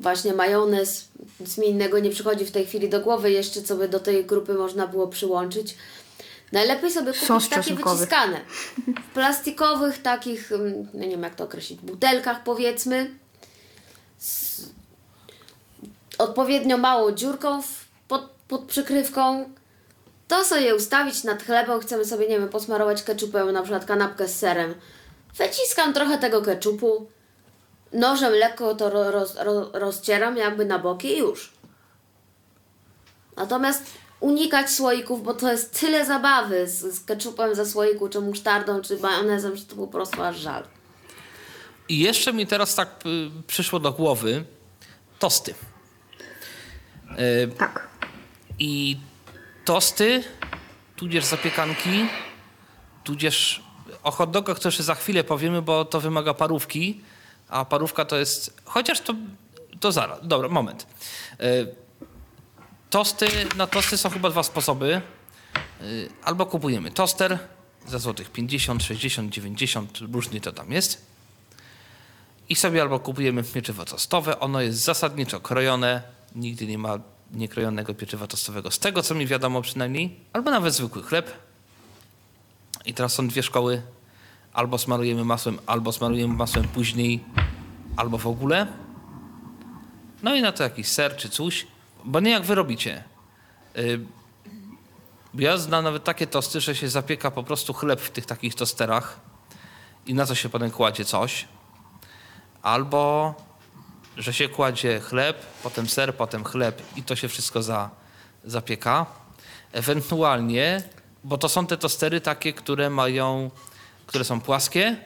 [0.00, 1.08] właśnie majonez.
[1.40, 4.24] Nic mi innego nie przychodzi w tej chwili do głowy jeszcze, co by do tej
[4.24, 5.76] grupy można było przyłączyć.
[6.52, 8.40] Najlepiej sobie kupić Sos takie wyciskane.
[9.10, 13.10] W plastikowych takich, mm, no nie wiem jak to określić, butelkach powiedzmy.
[14.18, 14.60] Z
[16.18, 19.50] odpowiednio małą dziurką w, pod, pod przykrywką.
[20.28, 24.38] To sobie ustawić nad chlebem, chcemy sobie, nie wiem, posmarować ketchupem, na przykład kanapkę z
[24.38, 24.74] serem.
[25.36, 27.06] Wyciskam trochę tego ketchupu,
[27.92, 31.52] nożem lekko to ro, roz, ro, rozcieram jakby na boki i już.
[33.36, 33.82] Natomiast
[34.20, 38.98] unikać słoików, bo to jest tyle zabawy z, z ketchupem ze słoiku, czy musztardą, czy
[38.98, 40.64] majonezem, że to po prostu aż żal.
[41.88, 44.44] I jeszcze mi teraz tak y, przyszło do głowy
[45.18, 45.54] tosty.
[47.10, 47.88] Y, Tak.
[48.58, 48.96] I
[49.64, 50.24] tosty,
[50.96, 52.06] tudzież zapiekanki,
[53.04, 53.62] tudzież
[54.02, 57.00] o hot dogach to jeszcze za chwilę powiemy, bo to wymaga parówki,
[57.48, 59.14] a parówka to jest, chociaż to,
[59.80, 60.86] to zaraz, dobra, moment.
[61.40, 61.89] Y,
[62.90, 63.26] Tosty,
[63.56, 65.02] na tosty są chyba dwa sposoby.
[65.82, 67.38] Y, Albo kupujemy toster
[67.86, 71.06] za złotych 50, 60, 90, różnie to tam jest.
[72.48, 76.02] I sobie albo kupujemy pieczywo tostowe, ono jest zasadniczo krojone,
[76.34, 76.98] nigdy nie ma
[77.32, 81.32] niekrojonego pieczywa tostowego, z tego co mi wiadomo przynajmniej, albo nawet zwykły chleb.
[82.84, 83.82] I teraz są dwie szkoły,
[84.52, 87.24] albo smarujemy masłem, albo smarujemy masłem później,
[87.96, 88.66] albo w ogóle.
[90.22, 91.66] No i na to jakiś ser czy coś,
[92.04, 93.04] bo nie jak wy robicie.
[93.78, 94.00] Y,
[95.34, 99.20] Ja znam nawet takie tosty, że się zapieka po prostu chleb w tych takich tosterach
[100.06, 101.48] i na to się potem kładzie coś.
[102.62, 103.34] Albo,
[104.16, 107.90] że się kładzie chleb, potem ser, potem chleb i to się wszystko za,
[108.44, 109.06] zapieka.
[109.72, 110.82] Ewentualnie,
[111.24, 113.50] bo to są te tostery takie, które mają,
[114.06, 114.96] które są płaskie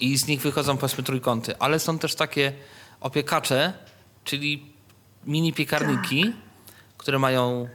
[0.00, 2.52] i z nich wychodzą powiedzmy trójkąty, ale są też takie
[3.00, 3.72] opiekacze,
[4.24, 4.75] czyli
[5.26, 6.32] mini piekarniki,
[6.98, 7.68] które mają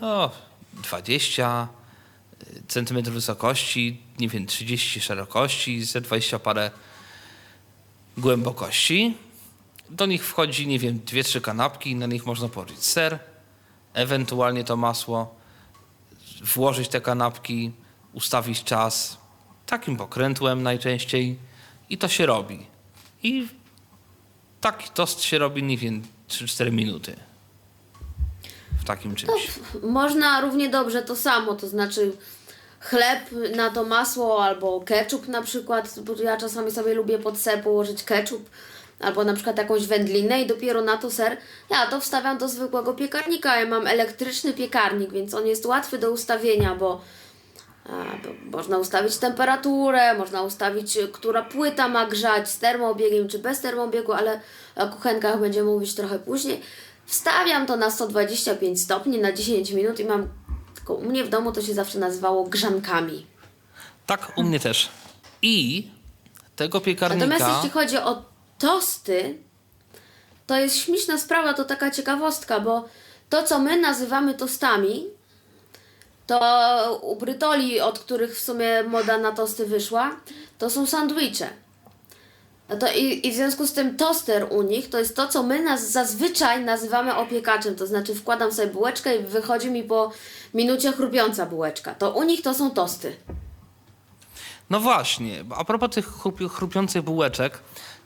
[0.00, 0.30] o,
[0.72, 1.68] 20
[2.68, 6.70] centymetrów wysokości, nie wiem, 30 szerokości, ze 20 parę
[8.18, 9.16] głębokości.
[9.90, 13.18] Do nich wchodzi, nie wiem, dwie, trzy kanapki, na nich można położyć ser,
[13.94, 15.34] ewentualnie to masło,
[16.54, 17.72] włożyć te kanapki,
[18.12, 19.18] ustawić czas
[19.66, 21.38] takim pokrętłem najczęściej
[21.90, 22.66] i to się robi.
[23.22, 23.48] I
[24.60, 27.16] taki tost się robi, nie wiem, 3-4 minuty
[28.80, 29.48] w takim czymś.
[29.82, 32.12] Można równie dobrze to samo, to znaczy
[32.80, 33.18] chleb
[33.56, 38.04] na to masło albo ketchup na przykład, bo ja czasami sobie lubię pod ser położyć
[38.04, 38.50] ketchup
[39.00, 41.36] albo na przykład jakąś wędlinę i dopiero na to ser.
[41.70, 43.60] Ja to wstawiam do zwykłego piekarnika.
[43.60, 47.00] Ja mam elektryczny piekarnik, więc on jest łatwy do ustawienia, bo
[48.44, 54.12] można ustawić temperaturę, można ustawić, y, która płyta ma grzać z termoobiegiem czy bez termoobiegu,
[54.12, 54.40] ale
[54.76, 56.60] o kuchenkach będziemy mówić trochę później.
[57.06, 60.28] Wstawiam to na 125 stopni na 10 minut i mam,
[60.74, 63.26] tylko u mnie w domu to się zawsze nazywało grzankami.
[64.06, 64.88] Tak, u mnie też.
[65.42, 65.88] I
[66.56, 67.26] tego piekarnika...
[67.26, 68.22] Natomiast jeśli chodzi o
[68.58, 69.38] tosty,
[70.46, 72.88] to jest śmieszna sprawa, to taka ciekawostka, bo
[73.28, 75.06] to, co my nazywamy tostami,
[76.38, 80.16] to u Brytoli, od których w sumie moda na tosty wyszła,
[80.58, 81.48] to są sandwicze.
[82.68, 85.42] No to i, I w związku z tym toster u nich to jest to, co
[85.42, 87.76] my nas zazwyczaj nazywamy opiekaczem.
[87.76, 90.12] To znaczy wkładam sobie bułeczkę i wychodzi mi po
[90.54, 91.94] minucie chrupiąca bułeczka.
[91.94, 93.16] To u nich to są tosty.
[94.70, 97.58] No właśnie, a propos tych chrupi- chrupiących bułeczek,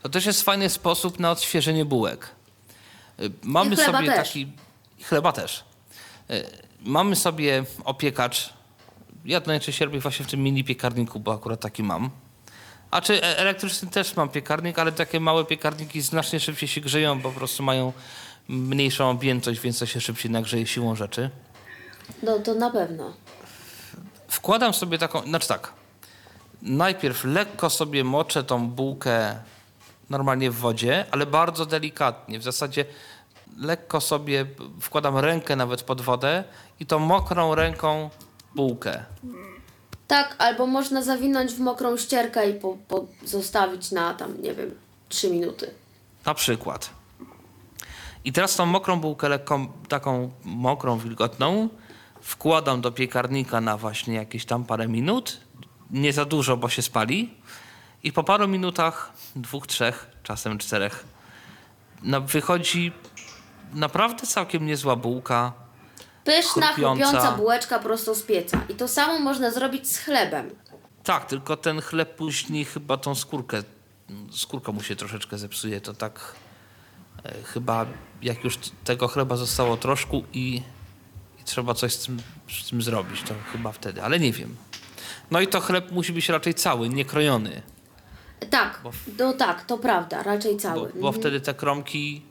[0.03, 2.27] to też jest fajny sposób na odświeżenie bułek.
[3.19, 4.27] Y, Mamy sobie też.
[4.27, 4.47] taki.
[5.09, 5.63] Chleba też.
[6.87, 8.53] Mamy sobie opiekacz.
[9.25, 12.09] Ja to najczęściej robię właśnie w tym mini piekarniku, bo akurat taki mam.
[12.91, 17.21] A czy e- elektryczny też mam piekarnik, ale takie małe piekarniki znacznie szybciej się grzeją,
[17.21, 17.93] bo po prostu mają
[18.47, 21.29] mniejszą objętość, więc to się szybciej nagrzeje siłą rzeczy.
[22.23, 23.13] No to na pewno.
[24.27, 25.73] Wkładam sobie taką, znaczy tak,
[26.61, 29.35] najpierw lekko sobie moczę tą bułkę
[30.09, 32.39] normalnie w wodzie, ale bardzo delikatnie.
[32.39, 32.85] W zasadzie
[33.57, 34.45] lekko sobie
[34.81, 36.43] wkładam rękę nawet pod wodę
[36.79, 38.09] i tą mokrą ręką
[38.55, 39.03] bułkę.
[40.07, 44.71] Tak, albo można zawinąć w mokrą ścierkę i po, po zostawić na tam, nie wiem,
[45.09, 45.71] 3 minuty.
[46.25, 46.89] Na przykład.
[48.25, 51.69] I teraz tą mokrą bułkę, lekką, taką mokrą, wilgotną,
[52.21, 55.37] wkładam do piekarnika na właśnie jakieś tam parę minut.
[55.91, 57.33] Nie za dużo, bo się spali.
[58.03, 61.05] I po paru minutach, dwóch, trzech, czasem czterech,
[62.25, 62.91] wychodzi
[63.73, 65.53] naprawdę całkiem niezła bułka.
[66.27, 67.03] Pyszna, Chrupiąca.
[67.05, 68.61] chrupiąca bułeczka prosto z pieca.
[68.69, 70.49] I to samo można zrobić z chlebem.
[71.03, 73.63] Tak, tylko ten chleb później chyba tą skórkę,
[74.31, 75.81] skórka mu się troszeczkę zepsuje.
[75.81, 76.35] To tak
[77.25, 77.85] e, chyba
[78.21, 80.61] jak już t- tego chleba zostało troszkę i,
[81.39, 82.17] i trzeba coś z tym,
[82.63, 84.55] z tym zrobić, to chyba wtedy, ale nie wiem.
[85.31, 87.61] No i to chleb musi być raczej cały, nie krojony,
[88.49, 88.81] Tak,
[89.19, 90.91] no tak, to prawda, raczej bo, cały.
[91.01, 92.21] bo wtedy te kromki,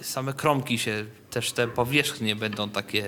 [0.00, 3.04] y, same kromki się, też te powierzchnie będą takie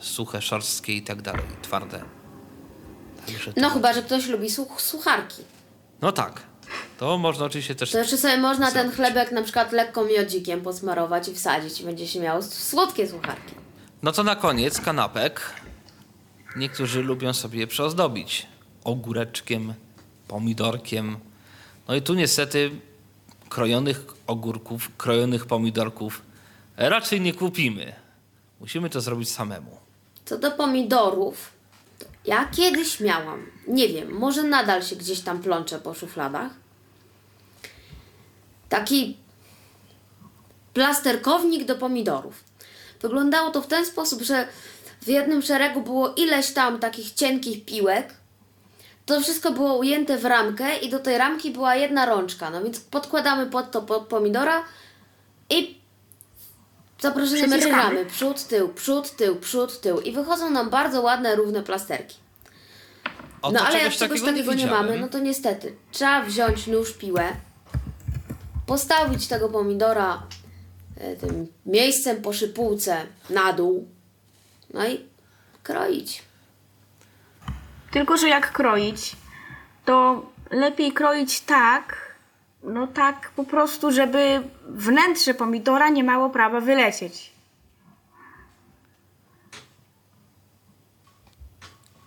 [0.00, 2.02] suche, szorstkie i tak dalej, twarde.
[3.26, 5.42] Także to- No chyba, że ktoś lubi sucharki.
[6.00, 6.42] No tak,
[6.98, 11.28] to można oczywiście też To jeszcze sobie można ten chlebek na przykład lekko miodzikiem posmarować
[11.28, 13.54] i wsadzić i będzie się miało słodkie sucharki.
[14.02, 15.40] No to na koniec kanapek.
[16.56, 18.46] Niektórzy lubią sobie je przyozdobić
[18.84, 19.74] ogóreczkiem,
[20.28, 21.16] pomidorkiem.
[21.88, 22.70] No i tu niestety
[23.48, 26.22] krojonych ogórków, krojonych pomidorków
[26.88, 27.92] raczej nie kupimy.
[28.60, 29.76] Musimy to zrobić samemu.
[30.24, 31.52] Co do pomidorów,
[31.98, 36.50] to ja kiedyś miałam, nie wiem, może nadal się gdzieś tam plączę po szufladach,
[38.68, 39.16] taki
[40.74, 42.44] plasterkownik do pomidorów.
[43.00, 44.48] Wyglądało to w ten sposób, że
[45.02, 48.14] w jednym szeregu było ileś tam takich cienkich piłek.
[49.06, 52.50] To wszystko było ujęte w ramkę i do tej ramki była jedna rączka.
[52.50, 54.64] No więc podkładamy pod to pod pomidora
[55.50, 55.79] i
[57.02, 57.82] zaproszeniem Przyciskamy.
[57.82, 58.06] ramy.
[58.06, 60.00] Przód, tył, przód, tył, przód, tył.
[60.00, 62.16] I wychodzą nam bardzo ładne, równe plasterki.
[63.42, 64.86] O, no ale jak czegoś czegoś takiego nie, widziałem.
[64.86, 67.32] mamy, no to niestety trzeba wziąć nóż, piłę,
[68.66, 70.22] postawić tego pomidora
[70.96, 73.88] e, tym miejscem po szypułce na dół.
[74.74, 75.04] No i
[75.62, 76.22] kroić.
[77.90, 79.16] Tylko, że jak kroić,
[79.84, 82.09] to lepiej kroić tak,
[82.62, 87.32] no tak po prostu, żeby wnętrze pomidora nie miało prawa wylecieć.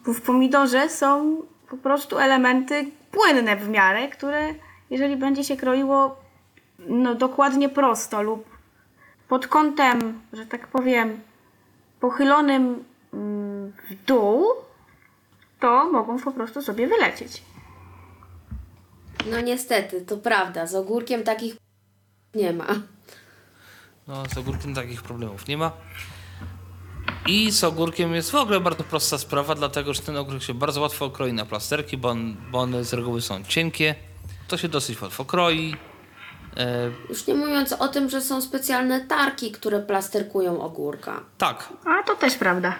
[0.06, 4.54] Bo w pomidorze są po prostu elementy płynne w miarę, które
[4.90, 6.16] jeżeli będzie się kroiło
[6.80, 8.54] no, dokładnie prosto lub
[9.28, 11.20] pod kątem, że tak powiem,
[12.00, 14.46] pochylonym mm, w dół,
[15.60, 17.44] to mogą po prostu sobie wylecieć.
[19.32, 21.56] No niestety, to prawda, z ogórkiem takich
[22.36, 22.66] nie ma.
[24.08, 25.72] No, z ogórkiem takich problemów nie ma.
[27.28, 30.82] I z ogórkiem jest w ogóle bardzo prosta sprawa, dlatego że ten ogórek się bardzo
[30.82, 33.96] łatwo kroi na plasterki, bo, on, bo one z reguły są cienkie.
[34.48, 35.76] To się dosyć łatwo kroi.
[36.58, 41.24] E, Już nie mówiąc o tym, że są specjalne tarki, które plasterkują ogórka.
[41.38, 42.76] tak, A to też prawda.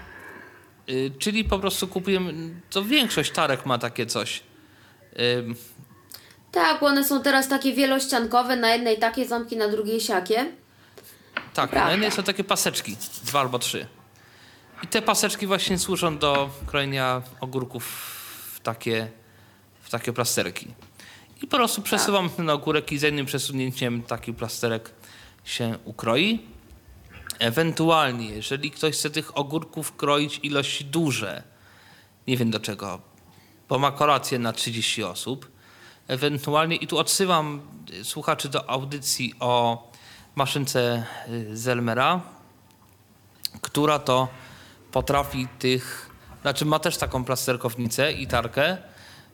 [0.90, 2.34] y, czyli po prostu kupujemy,
[2.70, 4.44] to większość tarek ma takie coś.
[5.40, 5.56] Ym,
[6.54, 10.46] Tak, one są teraz takie wielościankowe, na jednej takie zamki, na drugiej siakie.
[11.54, 11.86] Tak, Prawda.
[11.86, 13.88] na jednej są takie paseczki, dwa albo trzy.
[14.84, 17.86] I te paseczki właśnie służą do krojenia ogórków
[18.56, 19.08] w takie,
[19.82, 20.68] w takie plasterki.
[21.44, 24.92] I po prostu przesuwam ten ogórek i z jednym przesunięciem taki plasterek
[25.44, 26.40] się ukroi.
[27.40, 31.44] Ewentualnie, jeżeli ktoś chce tych ogórków kroić ilości duże,
[32.28, 33.02] nie wiem do czego,
[33.70, 35.53] bo ma kolację na 30 osób,
[36.14, 39.84] ewentualnie, i tu odsyłam y, słuchaczy do audycji o
[40.36, 42.22] maszynce y, Zelmera,
[43.62, 44.28] która to
[44.92, 46.10] potrafi tych,
[46.42, 48.78] znaczy ma też taką plasterkownicę i tarkę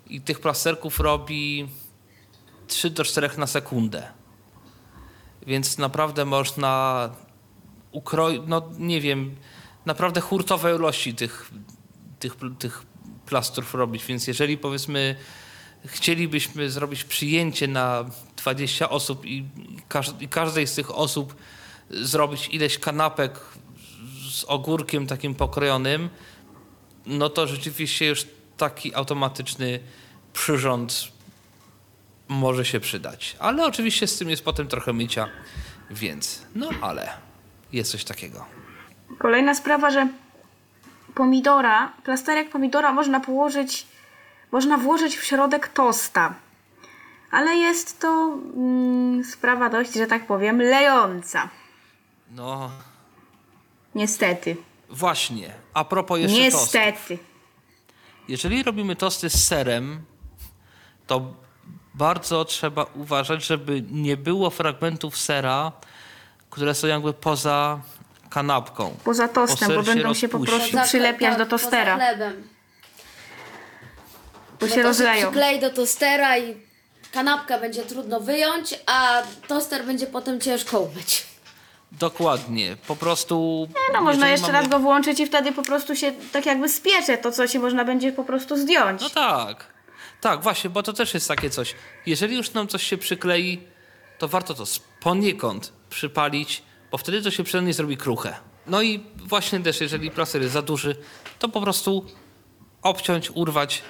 [0.08, 1.70] i tych plasterków robi
[2.68, 4.08] 3 do 4 na sekundę.
[5.48, 7.10] Więc naprawdę można
[7.92, 9.36] ukroić, no nie wiem,
[9.86, 11.52] naprawdę hurtowe ilości tych,
[12.20, 12.84] tych, tych
[13.26, 14.06] plastrów robić.
[14.06, 15.16] Więc jeżeli powiedzmy
[15.86, 18.06] chcielibyśmy zrobić przyjęcie na
[18.38, 19.46] 20 osób i,
[19.88, 21.36] każ, i każdej z tych osób
[21.90, 23.40] zrobić ileś kanapek
[24.32, 26.10] z ogórkiem takim pokrojonym,
[27.06, 29.80] no to rzeczywiście już taki automatyczny
[30.34, 31.08] przyrząd
[32.28, 33.36] może się przydać.
[33.40, 35.30] Ale oczywiście z tym jest potem trochę mycia,
[35.92, 37.10] więc no ale
[37.74, 38.46] jest coś takiego.
[39.18, 40.08] Kolejna sprawa, że
[41.16, 43.88] pomidora, plasterek pomidora można położyć,
[44.52, 46.34] można włożyć w środek tosta.
[47.32, 51.50] Ale jest to mm, sprawa dość, że tak powiem, lejąca.
[52.32, 52.72] No
[53.96, 54.56] Niestety.
[54.90, 56.40] właśnie, a propos jeszcze.
[56.40, 57.18] Niestety.
[58.28, 60.02] Jeżeli robimy tosty z serem,
[61.08, 61.34] to
[61.94, 65.72] bardzo trzeba uważać, żeby nie było fragmentów sera,
[66.50, 67.80] które są jakby poza
[68.30, 68.96] kanapką.
[69.04, 70.72] Poza tostem, bo będą się po rozpuści.
[70.72, 71.94] prostu przylepiać do tostera.
[71.94, 72.48] Poza chlebem.
[74.60, 75.22] Bo Bo się to rozleją.
[75.32, 76.56] przyklei do tostera i
[77.12, 81.26] kanapkę będzie trudno wyjąć, a toster będzie potem ciężko umyć.
[81.92, 82.78] Dokładnie.
[82.88, 83.68] Po prostu.
[83.94, 86.70] No można jeżeli jeszcze mamy- raz go włączyć i wtedy po prostu się tak jakby
[86.70, 89.02] spiecze to, co się można będzie po prostu zdjąć.
[89.02, 89.68] No tak.
[90.22, 91.76] Tak, właśnie, bo to też jest takie coś.
[92.06, 93.62] Jeżeli już nam coś się przyklei,
[94.18, 94.64] to warto to
[95.02, 98.36] poniekąd przypalić, bo wtedy to się przynajmniej zrobi kruche.
[98.68, 100.96] No i właśnie też, jeżeli plaster jest za duży,
[101.40, 102.06] to po prostu
[102.82, 103.82] obciąć, urwać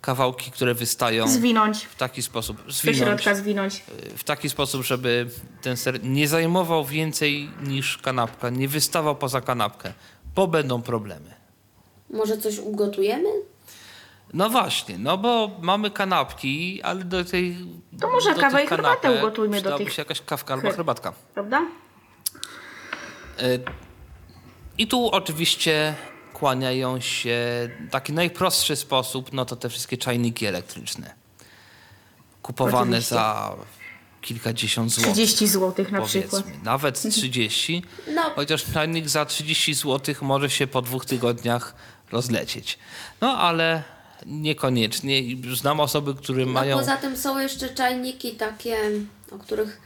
[0.00, 1.84] kawałki, które wystają Zwinąć.
[1.84, 3.84] w taki sposób, Do zwinąć środka zwinąć.
[4.16, 5.26] w taki sposób, żeby
[5.62, 9.92] ten ser nie zajmował więcej niż kanapka, nie wystawał poza kanapkę,
[10.34, 11.34] bo będą problemy.
[12.10, 13.28] Może coś ugotujemy?
[14.32, 17.56] No właśnie, no bo mamy kanapki, ale do tej.
[18.00, 21.12] To może do kawę i herbatę ugotujmy do tych- się jakaś kawka albo Her- herbatka.
[21.34, 21.62] Prawda?
[23.42, 23.60] Y,
[24.78, 25.94] I tu oczywiście
[26.40, 27.38] kłaniają się
[27.90, 31.14] taki najprostszy sposób, no to te wszystkie czajniki elektryczne.
[32.42, 33.14] Kupowane Oczywiście.
[33.14, 33.56] za
[34.20, 35.12] kilkadziesiąt złotych.
[35.12, 36.42] 30 zł na przykład.
[36.42, 37.82] powiedzmy, nawet 30,
[38.14, 38.22] No.
[38.36, 41.74] chociaż czajnik za 30 zł może się po dwóch tygodniach
[42.12, 42.78] rozlecieć.
[43.20, 43.82] No ale
[44.26, 45.22] niekoniecznie.
[45.54, 46.78] Znam osoby, które No mają...
[46.78, 48.76] poza tym są jeszcze czajniki takie,
[49.32, 49.80] o których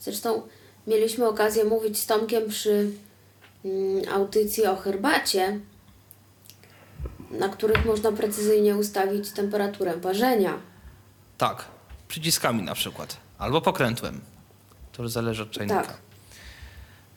[0.00, 0.42] zresztą
[0.86, 2.90] mieliśmy okazję mówić z Tomkiem przy
[3.64, 5.60] mm, audycji o herbacie,
[7.30, 10.58] na których można precyzyjnie ustawić temperaturę parzenia.
[11.38, 11.64] Tak,
[12.08, 13.16] przyciskami na przykład.
[13.38, 14.20] Albo pokrętłem.
[14.92, 15.82] To już zależy od czajnika.
[15.82, 15.98] Tak.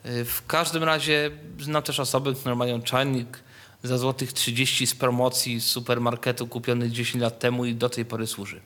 [0.06, 3.38] Y, W każdym razie znam też osoby, które mają czajnik
[3.82, 8.26] za złotych 30 z promocji z supermarketu kupiony 10 lat temu i do tej pory
[8.26, 8.60] służy.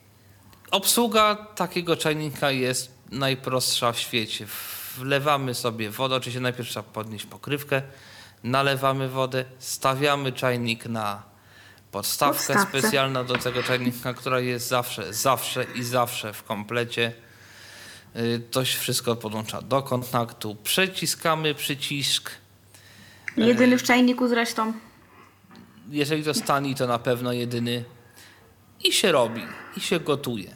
[0.70, 4.46] Obsługa takiego czajnika jest najprostsza w świecie.
[4.96, 7.82] Wlewamy sobie wodę, oczywiście najpierw trzeba podnieść pokrywkę,
[8.44, 11.22] nalewamy wodę, stawiamy czajnik na
[11.90, 12.68] podstawkę Podstawce.
[12.80, 17.12] specjalną do tego czajnika, która jest zawsze, zawsze i zawsze w komplecie.
[18.16, 22.30] Y, To się wszystko podłącza do kontaktu, przeciskamy przycisk,
[23.36, 24.72] Jedyny w czajniku zresztą.
[25.90, 27.84] jeżeli to stani, to na pewno jedyny.
[28.84, 29.42] I się robi,
[29.76, 30.50] i się gotuje.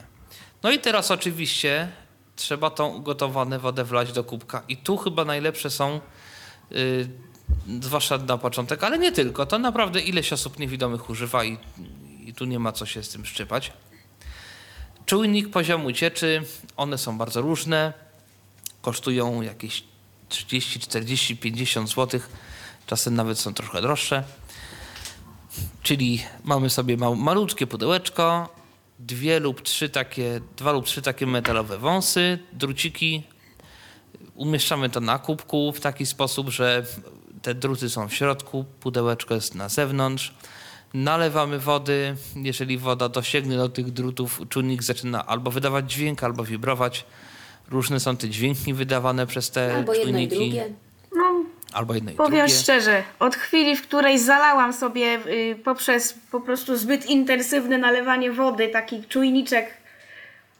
[0.63, 1.87] No i teraz oczywiście
[2.35, 4.63] trzeba tą ugotowaną wodę wlać do kubka.
[4.67, 5.99] I tu chyba najlepsze są,
[6.71, 7.07] yy,
[7.81, 9.45] zwłaszcza na początek, ale nie tylko.
[9.45, 11.57] To naprawdę ileś osób niewidomych używa i,
[12.25, 13.73] i tu nie ma co się z tym szczypać.
[15.05, 16.43] Czujnik poziomu cieczy,
[16.77, 17.93] one są bardzo różne.
[18.81, 19.83] Kosztują jakieś
[20.29, 22.21] 30, 40, 50 zł.
[22.87, 24.23] Czasem nawet są trochę droższe.
[25.83, 28.49] Czyli mamy sobie mał, malutkie pudełeczko,
[28.99, 33.23] dwie lub trzy takie, dwa lub trzy takie metalowe wąsy, druciki.
[34.35, 36.85] Umieszczamy to na kubku w taki sposób, że
[37.41, 40.33] te druty są w środku, pudełeczko jest na zewnątrz.
[40.93, 42.15] Nalewamy wody.
[42.35, 47.05] Jeżeli woda dosięgnie do tych drutów, czujnik zaczyna albo wydawać dźwięk, albo wibrować.
[47.69, 50.35] Różne są te dźwięki wydawane przez te Albo jedno i czujniki.
[50.35, 50.73] drugie.
[51.15, 52.53] No, Albo jedno i powiem drugie.
[52.53, 58.67] szczerze, od chwili, w której zalałam sobie y, poprzez po prostu zbyt intensywne nalewanie wody
[58.69, 59.67] taki czujniczek,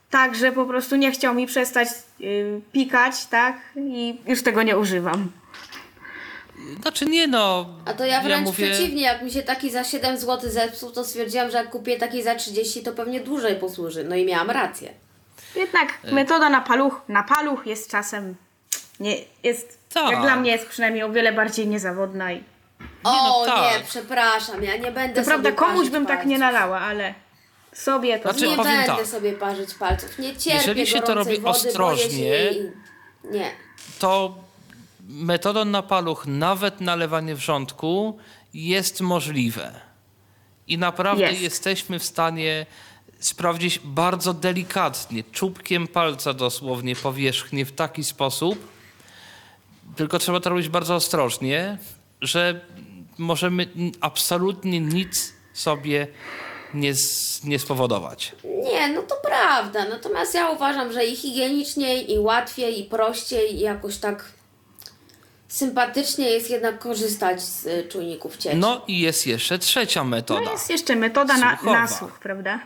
[0.10, 1.88] tak, że po prostu nie chciał mi przestać
[2.22, 5.32] y, pikać, tak, i już tego nie używam.
[6.82, 7.66] Znaczy nie no.
[7.86, 11.04] A to ja wręcz mówię, przeciwnie, jak mi się taki za 7 zł zepsuł, to
[11.06, 14.04] stwierdziłam, że jak kupię taki za 30, to pewnie dłużej posłuży.
[14.04, 14.94] No i miałam rację.
[15.56, 18.36] Jednak metoda na paluch, na paluch jest czasem,
[19.00, 20.12] nie, jest, Tak.
[20.12, 22.44] jak dla mnie jest przynajmniej o wiele bardziej niezawodna i
[23.04, 23.80] O no tak.
[23.80, 26.54] nie, przepraszam, ja nie będę to prawda komuś bym tak nie palców.
[26.60, 27.14] nalała, ale
[27.74, 29.06] sobie to Znaczy, Nie będę tak.
[29.08, 30.20] sobie parzyć palców.
[30.20, 32.52] Nie cierpię Jeżeli się to robi wody, ostrożnie-.
[33.24, 33.52] Nie.
[34.00, 34.36] to
[35.12, 38.18] metodą na paluch nawet nalewanie wrzątku
[38.54, 39.82] jest możliwe.
[40.68, 41.42] I naprawdę Jest.
[41.42, 42.66] jesteśmy w stanie
[43.20, 48.68] sprawdzić bardzo delikatnie, czubkiem palca dosłownie powierzchnię w taki sposób,
[49.96, 51.78] tylko trzeba to robić bardzo ostrożnie,
[52.22, 52.62] że
[53.18, 53.68] możemy
[54.02, 56.08] absolutnie nic sobie
[56.74, 56.94] nie,
[57.44, 58.32] nie spowodować.
[58.44, 59.86] Nie, no to prawda.
[59.90, 64.32] Natomiast ja uważam, że i higieniczniej, i łatwiej, i prościej, i jakoś tak
[65.52, 68.56] sympatycznie jest jednak korzystać z y, czujników cieczy.
[68.58, 70.52] No i jest jeszcze trzecia no metoda.
[70.52, 71.82] jest jeszcze metoda na, Słuchowa.
[71.82, 72.60] na słuch, prawda?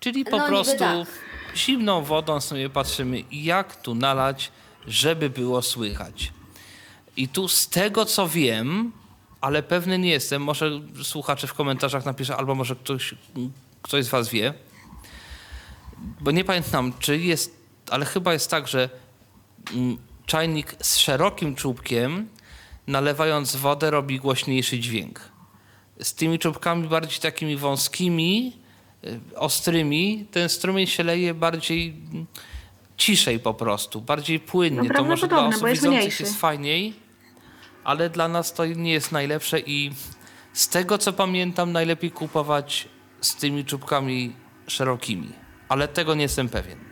[0.00, 1.08] Czyli po No, prostu tak.
[1.56, 4.52] zimną wodą sobie patrzymy, jak tu nalać,
[4.86, 6.32] żeby było słychać.
[7.16, 8.92] I tu z tego co wiem,
[9.40, 10.70] ale pewny nie jestem, może
[11.02, 13.14] słuchacze w komentarzach napisze, albo może ktoś,
[13.82, 14.54] ktoś z was wie,
[16.20, 17.56] bo nie pamiętam, czy jest,
[17.90, 18.90] ale chyba jest tak, że
[19.74, 19.96] mm,
[20.26, 22.28] czajnik z szerokim czubkiem,
[22.86, 25.20] nalewając wodę, robi głośniejszy dźwięk.
[26.00, 28.56] Z tymi czubkami bardziej takimi wąskimi,
[29.04, 32.26] y, ostrymi, ten strumień się leje bardziej mm,
[32.96, 34.88] ciszej po prostu, bardziej płynnie.
[34.88, 36.22] No to może dla osób jest widzących mniejszy.
[36.22, 36.94] jest fajniej,
[37.84, 39.92] ale dla nas to nie jest najlepsze i
[40.52, 42.88] z tego co pamiętam najlepiej kupować
[43.20, 45.32] z tymi czubkami szerokimi,
[45.68, 46.85] ale tego nie jestem pewien.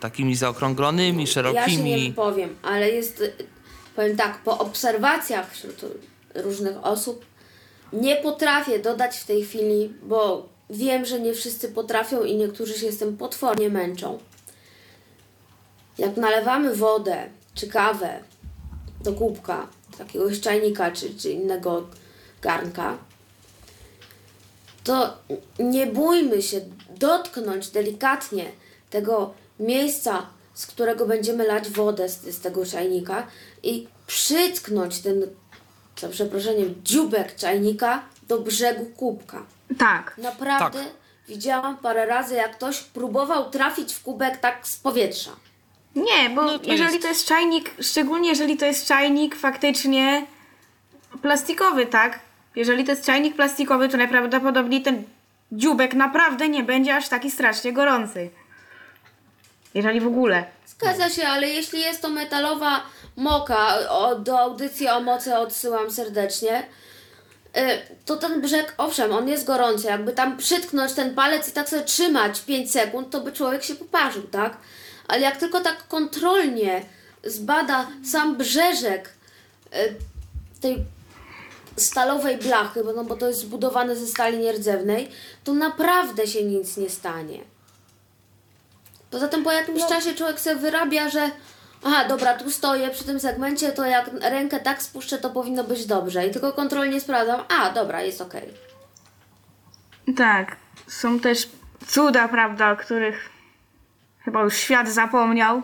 [0.00, 1.90] Takimi zaokrąglonymi, Ja się szerokimi.
[1.90, 3.22] nie wypowiem, ale jest,
[3.96, 5.80] powiem tak, po obserwacjach wśród
[6.34, 7.24] różnych osób
[7.92, 12.92] nie potrafię dodać w tej chwili, bo wiem, że nie wszyscy potrafią i niektórzy się
[12.92, 14.18] z tym potwornie męczą.
[15.98, 18.20] Jak nalewamy wodę czy kawę
[19.04, 19.66] do kubka,
[19.98, 21.86] takiego czajnika czy, czy innego
[22.42, 22.98] garnka,
[24.84, 25.16] to
[25.58, 26.60] nie bójmy się
[26.98, 28.44] dotknąć delikatnie
[28.90, 33.26] tego miejsca, z którego będziemy lać wodę z, z tego czajnika
[33.62, 35.22] i przytknąć ten,
[36.00, 39.42] za przeproszeniem, dziubek czajnika do brzegu kubka.
[39.78, 40.14] Tak.
[40.18, 40.88] Naprawdę Tak.
[41.28, 45.30] widziałam parę razy, jak ktoś próbował trafić w kubek tak z powietrza.
[45.96, 50.26] Nie, bo No to jeżeli jest- to jest czajnik, szczególnie jeżeli to jest czajnik faktycznie
[51.22, 52.18] plastikowy, tak?
[52.56, 55.02] Jeżeli to jest czajnik plastikowy, to najprawdopodobniej ten
[55.52, 58.30] dziubek naprawdę nie będzie aż taki strasznie gorący.
[59.74, 60.44] Jeżeli w ogóle.
[60.66, 62.82] Zgadza się, ale jeśli jest to metalowa
[63.16, 66.66] moka, o, do audycji o mocy odsyłam serdecznie,
[67.56, 67.60] y,
[68.04, 69.86] to ten brzeg, owszem, on jest gorący.
[69.86, 73.74] Jakby tam przytknąć ten palec i tak sobie trzymać 5 sekund, to by człowiek się
[73.74, 74.56] poparzył, tak?
[75.08, 76.82] Ale jak tylko tak kontrolnie
[77.24, 79.12] zbada sam brzeżek
[79.74, 79.94] y,
[80.60, 80.84] tej
[81.76, 85.08] stalowej blachy, bo, no, bo to jest zbudowane ze stali nierdzewnej,
[85.44, 87.57] to naprawdę się nic nie stanie.
[89.10, 91.30] Poza tym po jakimś czasie człowiek sobie wyrabia, że
[91.84, 95.86] aha, dobra, tu stoję przy tym segmencie, to jak rękę tak spuszczę, to powinno być
[95.86, 96.26] dobrze.
[96.26, 98.54] I tylko kontrolnie sprawdzam, a, dobra, jest okej.
[100.16, 100.56] Tak.
[100.86, 101.48] Są też
[101.86, 103.30] cuda, prawda, o których
[104.24, 105.62] chyba już świat zapomniał.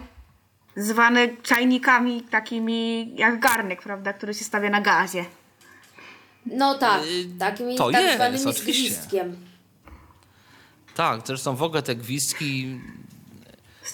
[0.76, 5.24] Zwane czajnikami takimi jak garnek, prawda, który się stawia na gazie.
[6.47, 7.03] No tak,
[7.38, 8.95] takimi to tak jest, zwanymi oczywiście.
[8.95, 9.36] zgwistkiem.
[10.95, 12.80] Tak, zresztą w ogóle te gwizdki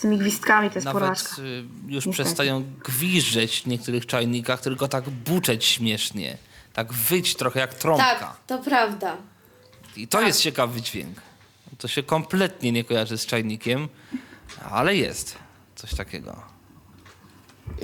[0.00, 1.42] Z tymi gwizdkami to jest nawet porażka.
[1.42, 2.10] y, już Niestety.
[2.24, 6.36] przestają gwiżdżeć w niektórych czajnikach, tylko tak buczeć śmiesznie.
[6.72, 8.04] Tak wyć trochę jak trąbka.
[8.20, 9.16] Tak, to prawda.
[9.96, 11.18] I to jest ciekawy dźwięk.
[11.78, 13.88] To się kompletnie nie kojarzy z czajnikiem,
[14.70, 15.38] ale jest
[15.76, 16.42] coś takiego.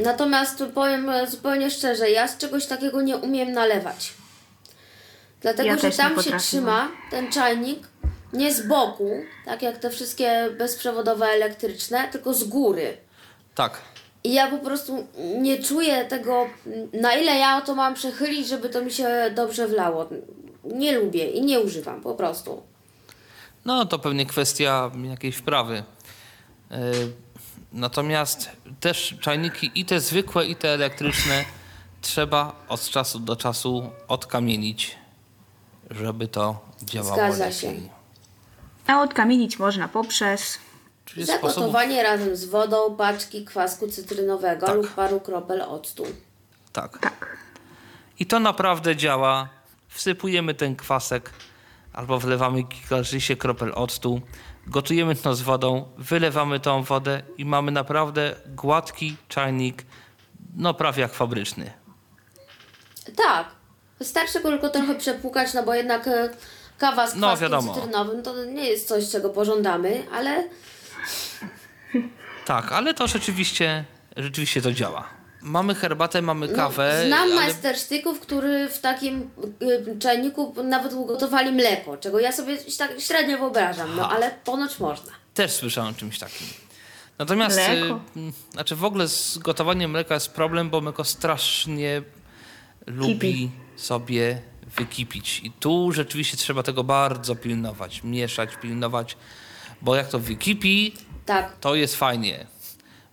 [0.04, 4.12] Natomiast powiem zupełnie szczerze, ja z czegoś takiego nie umiem nalewać.
[5.40, 7.88] Dlatego, Ja że tam się trzyma ten czajnik
[8.36, 9.10] nie z boku,
[9.44, 12.96] tak jak te wszystkie bezprzewodowe elektryczne, tylko z góry.
[13.54, 13.80] Tak.
[14.24, 15.06] I ja po prostu
[15.38, 16.46] nie czuję tego,
[16.92, 20.08] na ile ja to mam przechylić, żeby to mi się dobrze wlało.
[20.64, 22.62] Nie lubię i nie używam po prostu.
[23.64, 25.82] No to pewnie kwestia jakiejś wprawy.
[26.70, 26.76] Yy,
[27.72, 31.44] Natomiast też czajniki i te zwykłe, i te elektryczne
[32.00, 34.96] trzeba od czasu do czasu odkamienić,
[35.90, 37.60] żeby to działało Zgadza lepiej.
[37.60, 37.95] się.
[38.86, 40.58] A odkamienić można poprzez
[41.04, 44.76] Czyli sposobów Zagotowanie razem z wodą paczki kwasku cytrynowego Tak.
[44.76, 46.04] lub paru kropel octu.
[46.72, 46.98] Tak.
[46.98, 47.36] tak.
[48.18, 49.48] I to naprawdę działa.
[49.88, 51.30] Wsypujemy ten kwasek
[51.92, 54.20] albo wlewamy kilkadziesiąt kropel octu,
[54.66, 59.84] gotujemy to z wodą, wylewamy tą wodę i mamy naprawdę gładki czajnik,
[60.56, 61.72] no prawie jak fabryczny.
[63.16, 63.46] Tak.
[63.98, 66.30] Wystarczy go tylko trochę przepłukać, no bo jednak e,
[66.78, 67.74] kawa z No, kwaskiem wiadomo.
[67.74, 70.44] cytrynowym to nie jest coś, czego pożądamy, ale
[72.46, 73.84] Tak, ale to rzeczywiście,
[74.16, 75.08] rzeczywiście to działa.
[75.42, 77.02] Mamy herbatę, mamy kawę.
[77.06, 79.30] znam ale majstersztyków, który w takim
[79.62, 85.12] y, czajniku nawet ugotowali mleko, czego ja sobie tak średnio wyobrażam, no ale ponoć można.
[85.34, 86.46] Też słyszałem o czymś takim.
[87.18, 88.00] Natomiast, Mleko?
[88.16, 92.02] y, znaczy w ogóle z gotowaniem mleka jest problem, bo mleko strasznie
[92.86, 94.40] lubi sobie
[94.78, 95.40] wykipić.
[95.44, 99.16] I tu rzeczywiście trzeba tego bardzo pilnować, mieszać, pilnować,
[99.82, 100.94] bo jak to wykipi,
[101.26, 101.56] Tak.
[101.60, 102.46] to jest fajnie.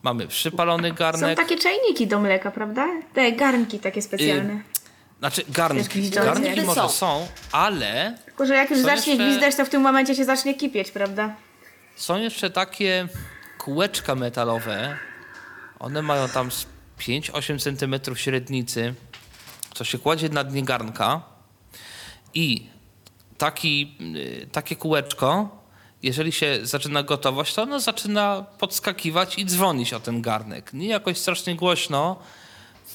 [0.04, 1.38] Mamy przypalony Są garnek.
[1.38, 2.88] takie czajniki do mleka, prawda?
[3.14, 4.62] Te garnki takie specjalne.
[5.20, 6.90] Znaczy garnki, garnki może są.
[6.90, 10.26] są, ale Tylko, że jak już są zacznie jeszcze- gwizdać, to w tym momencie się
[10.26, 11.36] zacznie kipieć, prawda?
[11.96, 13.08] Są jeszcze takie
[13.58, 14.98] kółeczka metalowe.
[15.80, 16.66] One mają tam z
[17.00, 18.94] 5-8 cm średnicy,
[19.74, 21.22] co się kładzie na dnie garnka.
[22.34, 22.68] I
[23.38, 25.50] taki, y, takie kółeczko,
[26.04, 30.74] jeżeli się zaczyna gotować, to ono zaczyna podskakiwać i dzwonić o ten garnek.
[30.74, 32.20] Nie jakoś strasznie głośno,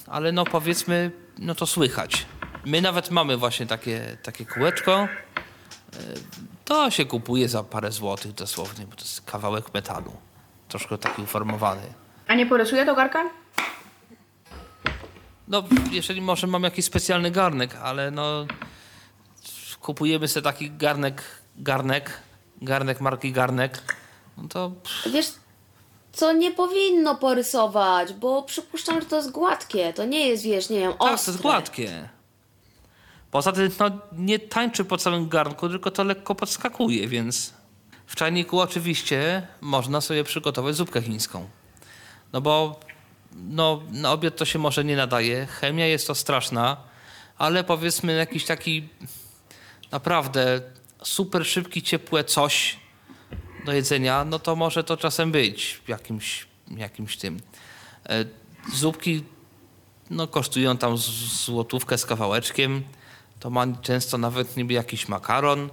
[0.07, 2.27] ale no powiedzmy, no to słychać.
[2.65, 5.09] My nawet mamy właśnie takie, takie kółeczko.
[6.65, 10.13] To się kupuje za parę złotych dosłownie, bo to jest kawałek metalu.
[10.69, 11.83] Troszkę taki uformowany.
[12.27, 13.31] A nie porysuje to garka?
[15.49, 18.47] No, jeżeli może mam jakiś specjalny garnek, ale no
[19.81, 21.23] kupujemy sobie taki garnek,
[21.57, 22.21] garnek,
[22.63, 23.83] garnek marki garnek,
[24.37, 24.73] no to
[25.13, 25.27] Wiesz,
[26.13, 29.93] co nie powinno porysować, bo przypuszczam, że to jest gładkie.
[29.93, 31.17] To nie jest, wiesz, nie wiem, ostre.
[31.17, 32.09] tak, to jest gładkie.
[33.31, 37.53] Poza tym no, nie tańczy po całym garnku, tylko to lekko podskakuje, więc
[38.07, 41.49] w czajniku oczywiście można sobie przygotować zupkę chińską.
[42.33, 42.81] No bo
[43.33, 46.77] no, na obiad to się może nie nadaje, chemia jest to straszna,
[47.39, 48.89] ale powiedzmy jakiś taki
[49.93, 50.61] naprawdę
[51.03, 52.77] super szybki, ciepłe coś
[53.65, 57.41] do jedzenia, no to może to czasem być jakimś, jakimś tym.
[58.09, 58.25] E,
[58.75, 59.25] Zupki
[60.11, 60.97] no, kosztują tam
[61.45, 62.83] złotówkę z kawałeczkiem.
[63.41, 65.71] To ma często nawet niby jakiś makaron.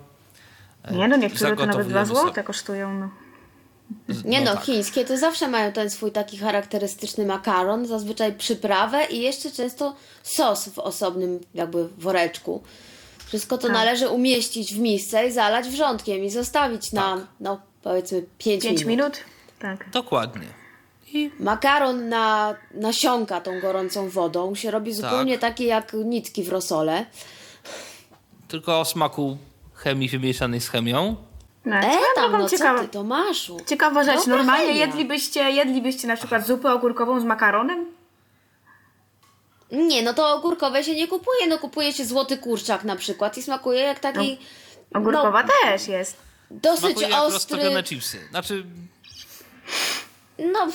[0.83, 2.99] E, Nie no, niektóre to nawet dwa złote kosztują.
[2.99, 3.09] No.
[4.25, 4.63] Nie no, tak.
[4.63, 10.69] chińskie to zawsze mają ten swój taki charakterystyczny makaron, zazwyczaj przyprawę i jeszcze często sos
[10.69, 12.63] w osobnym jakby woreczku.
[13.27, 13.73] Wszystko to Tak.
[13.75, 17.25] należy umieścić w misce i zalać wrzątkiem i zostawić na, Tak.
[17.39, 18.87] no powiedzmy 5 Pięć minut.
[18.87, 19.19] minut?
[19.59, 19.89] Tak.
[19.89, 20.47] Dokładnie.
[21.13, 27.05] I Makaron na, nasiąka tą gorącą wodą, się robi zupełnie taki jak nitki w rosole.
[28.47, 29.37] tylko o smaku
[29.73, 31.15] chemii wymieszanej z chemią.
[31.65, 33.57] No, E, tam, no co ciekawa, ty, Tomaszu?
[33.67, 34.15] ciekawa rzecz.
[34.19, 34.85] Dobra Normalnie chemia.
[34.85, 37.85] jedlibyście, jedlibyście na przykład zupę ogórkową z makaronem?
[39.71, 43.43] Nie, no to ogórkowe się nie kupuje, no kupuje się złoty kurczak na przykład i
[43.43, 44.37] smakuje jak taki
[44.93, 46.17] Ogórkowa no, też jest.
[46.51, 47.33] dosyć Smakuje jak ostry.
[47.33, 48.27] roztopione chipsy.
[48.29, 48.65] Znaczy,
[50.39, 50.67] No,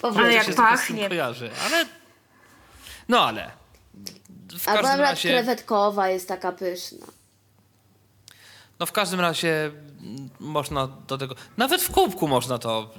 [0.00, 0.18] Powiedz.
[0.18, 1.08] Ale To jak pachnie.
[1.08, 1.86] kojarzy, ale...
[3.08, 3.50] No ale...
[4.58, 5.28] W Albo każdym razie...
[5.28, 7.06] krewetkowa jest taka pyszna.
[8.78, 9.64] No w każdym razie
[10.00, 11.34] mm, można do tego...
[11.56, 12.90] Nawet w kubku można to...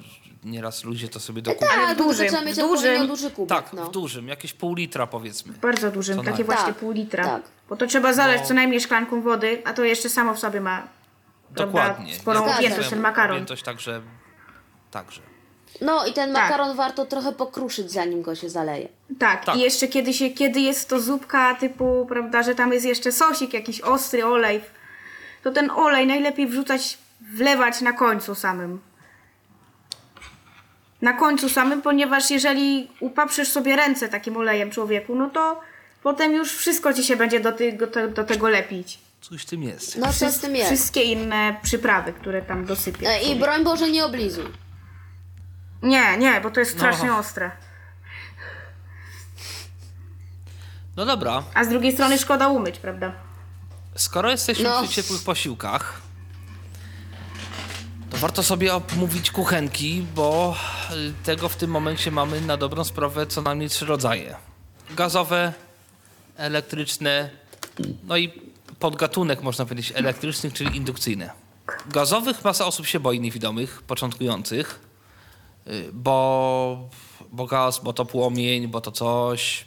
[0.43, 1.41] Nieraz ludzie to sobie.
[1.41, 3.07] Tak, w tylko dużym, mieć dużym.
[3.07, 3.49] duży kubek.
[3.63, 3.85] Tak, no.
[3.85, 5.53] w dużym, jakieś pół litra powiedzmy.
[5.53, 7.23] Bardzo dużym, Co takie właśnie Tak, pół litra.
[7.25, 7.41] tak.
[7.69, 8.47] Bo to trzeba zalać No.
[8.47, 10.87] co najmniej szklanką wody, a to jeszcze samo w sobie ma
[11.55, 12.15] prawda, Dokładnie.
[12.15, 13.35] sporą objętość ten makaron.
[13.35, 14.01] Objętość także...
[14.91, 15.21] Także.
[15.81, 16.43] No i ten Tak.
[16.43, 18.87] makaron warto trochę pokruszyć, zanim go się zaleje.
[19.19, 19.55] Tak, Tak.
[19.55, 23.53] i jeszcze kiedy, się, kiedy jest to zupka typu, prawda, że tam jest jeszcze sosik,
[23.53, 24.61] jakiś ostry olej,
[25.43, 26.97] to ten olej najlepiej wrzucać,
[27.35, 28.79] wlewać na końcu samym.
[31.01, 35.59] Na końcu samym, ponieważ jeżeli upaprzysz sobie ręce takim olejem człowieku, no to
[36.03, 38.99] potem już wszystko ci się będzie do, ty, do, te- do tego lepić.
[39.21, 39.97] Coś w tym jest.
[39.97, 40.67] No co z tym jest?
[40.71, 43.09] Wszystkie inne przyprawy, które tam dosypiesz.
[43.09, 44.45] E, I broń Boże nie oblizuj.
[45.83, 47.17] Nie, nie, bo to jest strasznie No.
[47.17, 47.51] ostre.
[50.97, 53.11] No dobra, A z drugiej strony szkoda umyć, prawda?
[53.95, 54.83] skoro jesteśmy No.
[54.83, 56.01] przy ciepłych posiłkach,
[58.11, 60.55] to warto sobie omówić kuchenki, bo
[61.23, 64.35] tego w tym momencie mamy na dobrą sprawę co najmniej trzy rodzaje.
[64.95, 65.53] Gazowe,
[66.37, 67.29] elektryczne,
[68.03, 68.31] no i
[68.79, 71.29] podgatunek można powiedzieć elektrycznych, czyli indukcyjne.
[71.91, 74.79] Gazowych masa osób się boi niewidomych, początkujących,
[75.67, 76.89] y, bo,
[77.31, 79.65] bo gaz, bo to płomień, bo to coś.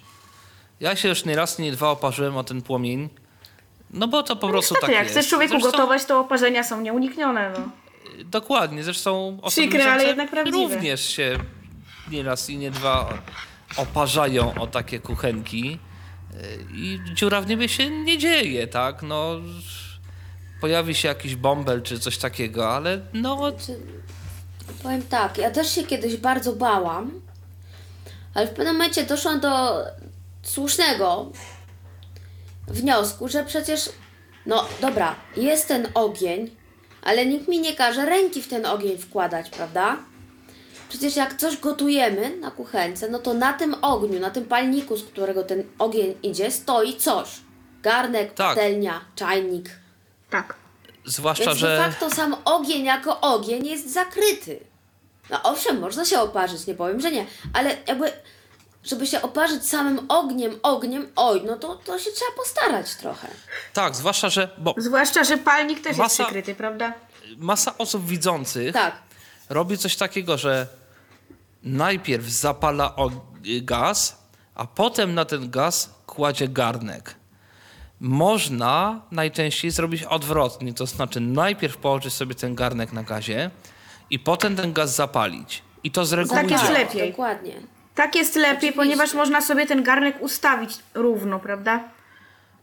[0.81, 3.09] Ja się już nie raz, nie dwa oparzyłem o ten płomień,
[3.91, 5.15] no bo to po prostu Niestety, tak jak jest.
[5.15, 7.53] chcesz człowieku Zresztą- gotować, to oparzenia są nieuniknione.
[7.59, 7.84] No.
[8.25, 10.59] Dokładnie, zresztą osoby Przykre, ale jednak prawdziwe.
[10.59, 11.39] również się
[12.11, 13.19] nie raz i nie dwa
[13.77, 16.39] oparzają o takie kuchenki yy,
[16.75, 19.03] i dziura w niebie się nie dzieje, tak?
[19.03, 19.41] No,
[20.61, 23.53] pojawi się jakiś bąbel czy coś takiego, ale no,
[24.83, 27.21] Powiem tak, ja też się kiedyś bardzo bałam,
[28.35, 29.85] ale w pewnym momencie doszłam do
[30.43, 31.33] słusznego
[32.69, 33.91] wniosku, że przecież,
[34.47, 36.51] no dobra, jest ten ogień,
[37.05, 39.97] ale nikt mi nie każe ręki w ten ogień wkładać, prawda?
[40.89, 45.05] Przecież jak coś gotujemy na kuchence, no to na tym ogniu, na tym palniku, z
[45.05, 47.29] którego ten ogień idzie, stoi coś.
[47.83, 48.49] Garnek, Tak.
[48.57, 49.71] patelnia, czajnik.
[50.31, 50.55] Tak.
[51.07, 54.61] zwłaszcza, Więc de że facto sam ogień jako ogień jest zakryty.
[55.31, 58.13] No owszem, można się oparzyć, nie powiem, że nie, ale jakby,
[58.85, 63.29] żeby się oparzyć samym ogniem, ogniem, oj, no to, to się trzeba postarać trochę.
[63.73, 66.93] tak, zwłaszcza, że bo Zwłaszcza, że palnik też jest Masa- przykryty, prawda?
[67.37, 68.95] masa osób widzących Tak,
[69.49, 70.67] robi coś takiego, że
[71.63, 72.95] najpierw zapala
[73.63, 74.19] gaz,
[74.55, 77.15] a potem na ten gaz kładzie garnek.
[78.01, 83.51] Można najczęściej zrobić odwrotnie, to znaczy najpierw położyć sobie ten garnek na gazie
[84.11, 85.63] i potem ten gaz zapalić.
[85.85, 87.11] I to z reguły Tak jest lepiej.
[87.11, 87.55] dokładnie.
[87.95, 88.77] Tak jest lepiej, Oczywiście.
[88.77, 91.81] ponieważ można sobie ten garnek ustawić równo, prawda?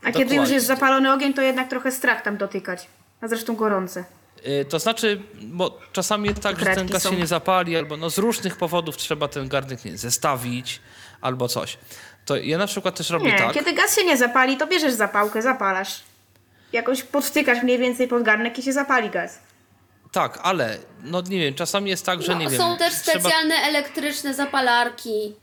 [0.03, 0.53] A kiedy już Dokładnie.
[0.55, 2.87] jest zapalony ogień, to jednak trochę strach tam dotykać.
[3.21, 4.03] A zresztą gorące.
[4.47, 7.09] Y, To znaczy, bo czasami jest tak, że ten gaz są.
[7.09, 10.79] się nie zapali, albo no z różnych powodów trzeba ten garnek nie zestawić,
[11.21, 11.77] albo coś.
[12.25, 13.53] To ja na przykład też robię Nie, tak.
[13.53, 16.01] kiedy gaz się nie zapali, to bierzesz zapałkę, zapalasz.
[16.73, 19.39] Jakoś podstykasz mniej więcej pod garnek i się zapali gaz.
[20.11, 22.57] Tak, ale no nie wiem, czasami jest tak, że No, nie wiem.
[22.61, 25.35] są też trzeba- specjalne elektryczne zapalarki.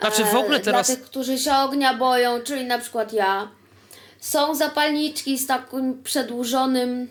[0.00, 0.86] Znaczy w ogóle e, teraz.
[0.86, 3.48] Dla tych, którzy się ognia boją, czyli na przykład ja.
[4.20, 7.08] Są zapalniczki z takim przedłużonym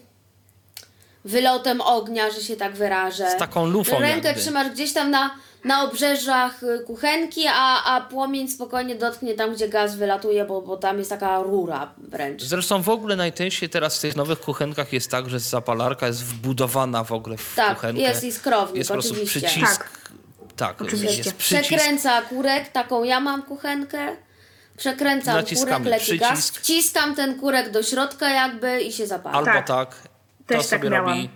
[1.25, 3.31] wylotem ognia, że się tak wyrażę.
[3.31, 4.41] Z taką lufą Rękę jakby.
[4.41, 9.69] trzymasz gdzieś tam na, na obrzeżach y, kuchenki, a, a płomień spokojnie dotknie tam, gdzie
[9.69, 12.43] gaz wylatuje, bo, bo tam jest taka rura wręcz.
[12.43, 17.03] Zresztą w ogóle najczęściej teraz w tych nowych kuchenkach jest tak, że zapalarka jest wbudowana
[17.03, 18.01] w ogóle w Tak, kuchenkę.
[18.01, 19.39] jest i skrownik, Jest po prostu oczywiście.
[19.41, 19.83] przycisk.
[19.83, 20.03] Tak.
[20.55, 21.17] Tak, Oczywiście.
[21.17, 21.67] jest przycisk.
[21.69, 24.15] Przekręca kurek, taką ja mam kuchenkę.
[24.77, 29.37] Przekręcam Naciskamy kurek, leci gaz, wciskam ten kurek do środka jakby i się zapala.
[29.37, 29.67] Albo Tak.
[29.67, 29.89] tak.
[30.47, 31.09] Też to tak sobie miałam.
[31.09, 31.29] robi.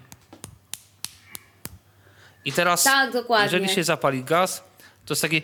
[2.47, 3.45] I teraz, Tak, dokładnie.
[3.45, 4.63] jeżeli się zapali gaz,
[5.05, 5.41] to jest takie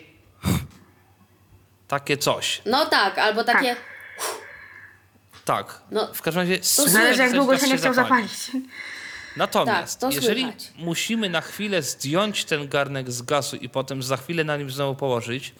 [1.88, 2.62] takie coś.
[2.66, 3.76] No tak, albo takie...
[5.44, 5.80] Tak.
[5.90, 8.28] No, w każdym razie słychać, Zależy jak długo się nie chciał zapali.
[8.28, 8.66] zapalić.
[9.36, 10.72] Natomiast, Tak, jeżeli słychać.
[10.76, 14.94] musimy na chwilę zdjąć ten garnek z gazu i potem za chwilę na nim znowu
[14.94, 15.54] położyć,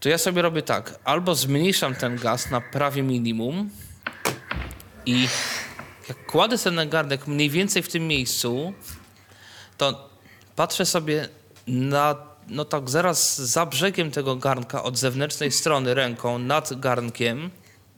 [0.00, 0.98] to ja sobie robię tak.
[1.04, 3.70] Albo zmniejszam ten gaz na prawie minimum
[5.06, 5.28] i
[6.08, 8.72] jak kładę ten garnek mniej więcej w tym miejscu,
[9.76, 10.08] to
[10.56, 11.28] patrzę sobie
[11.66, 12.16] na,
[12.48, 17.50] no tak zaraz za brzegiem tego garnka od zewnętrznej strony ręką nad garnkiem.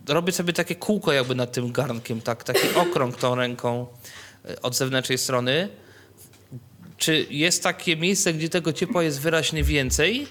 [0.09, 3.87] Robię sobie takie kółko jakby nad tym garnkiem, tak, taki okrąg tą ręką
[4.51, 5.68] y, od zewnętrznej strony.
[6.97, 10.27] czy jest takie miejsce, gdzie tego ciepła jest wyraźnie więcej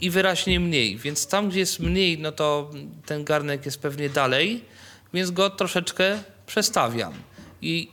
[0.00, 0.96] i wyraźnie mniej.
[0.96, 2.70] Więc tam, gdzie jest mniej, no to
[3.06, 4.64] ten garnek jest pewnie dalej,
[5.14, 7.12] więc go troszeczkę przestawiam
[7.62, 7.90] i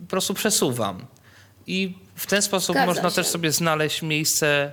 [0.00, 1.06] po prostu przesuwam.
[1.66, 3.16] I w ten sposób Zgadza można się.
[3.16, 4.72] też sobie znaleźć miejsce,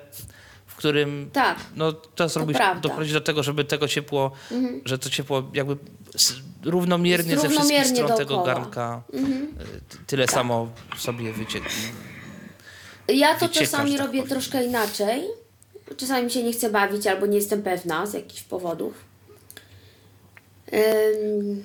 [0.68, 1.58] w którym Tak.
[1.76, 4.32] no, to zrobić, doprowadzić do tego, żeby tego ciepło,
[4.86, 5.78] że to ciepło jakby
[6.64, 8.56] równomiernie Jest ze wszystkich równomiernie stron tego dookoła.
[8.56, 9.20] garnka y,
[9.90, 11.70] t- tyle samo sobie wycieknie.
[13.08, 14.30] Ja to Wycieka, czasami tak robię powiem.
[14.30, 15.24] troszkę inaczej.
[15.98, 18.94] Czasami mi się nie chce bawić albo nie jestem pewna z jakichś powodów.
[20.74, 21.64] Ym,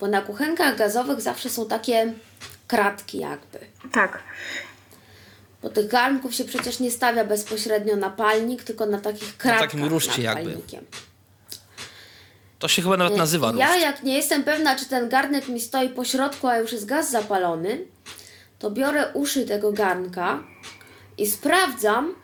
[0.00, 2.12] bo na kuchenkach gazowych zawsze są takie
[2.66, 3.58] kratki jakby.
[3.92, 4.22] Tak.
[5.62, 9.84] Bo tych garnków się przecież nie stawia bezpośrednio na palnik, tylko na takich kratkach takim
[9.84, 10.50] ruszcie nad jakby.
[10.50, 10.84] palnikiem.
[12.58, 13.80] To się chyba nawet nazywa Ja ruszt.
[13.80, 17.10] jak nie jestem pewna, czy ten garnek mi stoi po środku, a już jest gaz
[17.10, 17.78] zapalony,
[18.58, 20.44] to biorę uszy tego garnka
[21.18, 22.14] i sprawdzam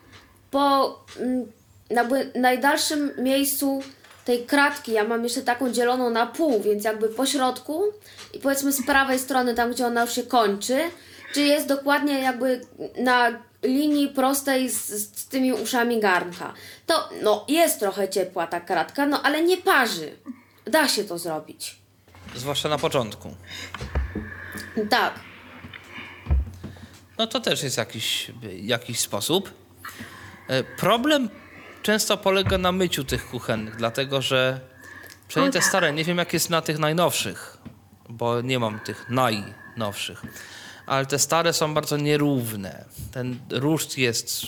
[0.51, 1.47] po mm,
[1.91, 3.83] jakby najdalszym miejscu
[4.25, 4.93] tej kratki.
[4.93, 7.83] Ja mam jeszcze taką dzieloną na pół, więc jakby po środku
[8.35, 10.79] i powiedzmy z prawej strony, tam gdzie ona już się kończy,
[11.33, 12.61] czy jest dokładnie jakby
[12.99, 13.31] na
[13.63, 16.53] linii prostej z, z tymi uszami garnka.
[16.87, 20.17] To no jest trochę ciepła ta kratka, no ale nie parzy.
[20.65, 21.79] Da się to zrobić.
[22.35, 23.37] Zwłaszcza na początku.
[24.91, 25.21] Tak.
[27.19, 29.53] No to też jest jakiś, jakiś sposób.
[30.49, 31.31] E, Problem
[31.83, 34.61] często polega na myciu tych kuchennych, dlatego że
[35.29, 35.69] przynajmniej te tak.
[35.69, 37.59] stare, nie wiem jak jest na tych najnowszych,
[38.09, 40.23] bo nie mam tych najnowszych,
[40.87, 42.85] ale te stare są bardzo nierówne.
[43.13, 44.47] Ten ruszt jest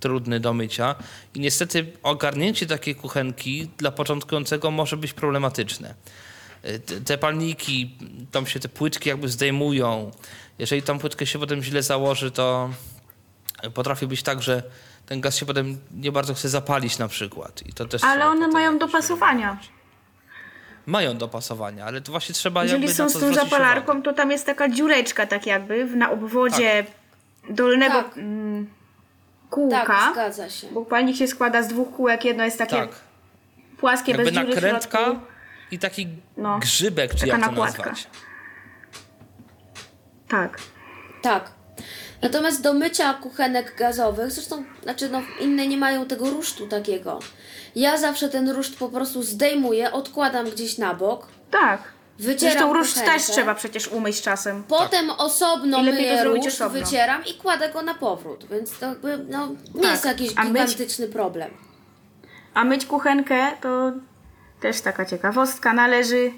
[0.00, 0.94] trudny do mycia
[1.34, 5.94] i niestety ogarnięcie takiej kuchenki dla początkującego może być problematyczne.
[7.04, 7.96] Te, palniki,
[8.30, 10.10] tam się te płytki jakby zdejmują.
[10.58, 12.70] Jeżeli tą płytkę się potem źle założy, to
[13.74, 14.62] potrafi być tak, że
[15.06, 17.62] ten gaz się potem nie bardzo chce zapalić na przykład.
[17.66, 19.58] I to też Ale one mają dopasowania.
[20.86, 24.02] Mają dopasowania, ale to właśnie trzeba Jeżeli jakby są na z tą zapalarką, uwagę.
[24.02, 26.84] to tam jest taka dziureczka tak jakby w- na obwodzie
[27.50, 28.16] dolnego Tak.
[28.18, 28.70] mm,
[29.50, 29.86] kółka.
[29.86, 30.66] Tak, zgadza się.
[30.70, 32.88] Bo palnik się składa z dwóch kółek, jedno jest takie Tak,
[33.78, 35.20] płaskie, jakby bez dziury w nakrętka środku.
[35.70, 37.78] i taki No, grzybek, czy taka jak to nakładka.
[37.90, 38.06] nazwać.
[40.28, 40.58] Tak.
[41.22, 41.50] Tak.
[42.22, 47.18] Natomiast do mycia kuchenek gazowych, zresztą, znaczy no, inne nie mają tego rusztu takiego.
[47.76, 51.82] Ja zawsze ten ruszt po prostu zdejmuję, odkładam gdzieś na bok, Tak.
[52.18, 54.64] wycieram Zresztą róż kuchenkę, też trzeba przecież umyć czasem.
[54.68, 56.80] Potem osobno I lepiej to myję zrobić osobno.
[56.80, 59.90] wycieram i kładę go na powrót, więc to jakby, no, nie Tak.
[59.90, 61.50] jest jakiś A myć- gigantyczny problem.
[62.54, 63.92] A myć kuchenkę to
[64.60, 65.72] też taka ciekawostka.
[65.72, 66.32] Należy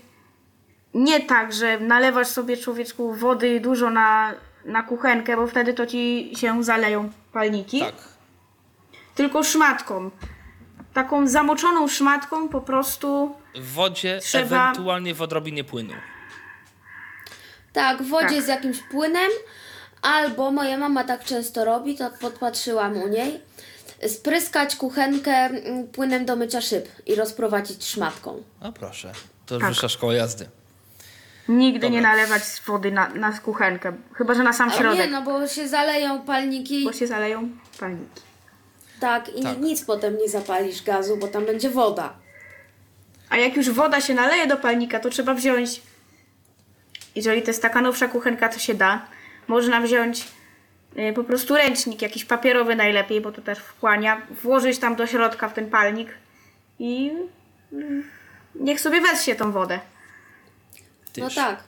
[0.94, 4.34] nie tak, że nalewasz sobie człowieczku wody dużo na,
[4.64, 7.80] na kuchenkę, bo wtedy to ci się zaleją palniki.
[7.80, 7.94] Tak.
[9.14, 10.10] Tylko szmatką.
[10.98, 13.34] Taką zamoczoną szmatką po prostu.
[13.54, 15.94] W wodzie, Trzeba- ewentualnie w odrobinie płynu.
[17.72, 18.44] Tak, w wodzie Tak.
[18.44, 19.30] z jakimś płynem,
[20.02, 23.40] albo moja mama tak często robi, to podpatrzyłam u niej,
[24.08, 28.42] spryskać kuchenkę mm, płynem do mycia szyb i rozprowadzić szmatką.
[28.62, 29.12] No proszę,
[29.46, 29.68] to Tak.
[29.68, 30.48] wyższa szkoła jazdy.
[31.48, 32.16] Nigdy nie Dobra.
[32.16, 33.92] nalewać wody na, na kuchenkę.
[34.14, 34.98] Chyba, że na sam A środek.
[35.06, 37.48] nie, no bo się zaleją palniki, Bo się zaleją
[37.80, 38.27] palniki.
[38.98, 39.58] Tak, i Tak.
[39.58, 42.14] nic potem nie zapalisz gazu, bo tam będzie woda.
[43.30, 45.82] A jak już woda się naleje do palnika, to trzeba wziąć,
[47.14, 49.06] jeżeli to jest taka nowsza kuchenka, to się da,
[49.48, 50.28] można wziąć
[50.98, 55.48] y, po prostu ręcznik, jakiś papierowy najlepiej, bo to też wchłania, włożyć tam do środka
[55.48, 56.08] w ten palnik
[56.78, 57.12] i
[57.72, 58.10] mm,
[58.54, 59.80] niech sobie weź tą wodę.
[61.16, 61.62] No tak.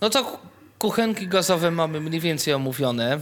[0.00, 0.38] No to ku-
[0.78, 3.20] kuchenki gazowe mamy mniej więcej omówione.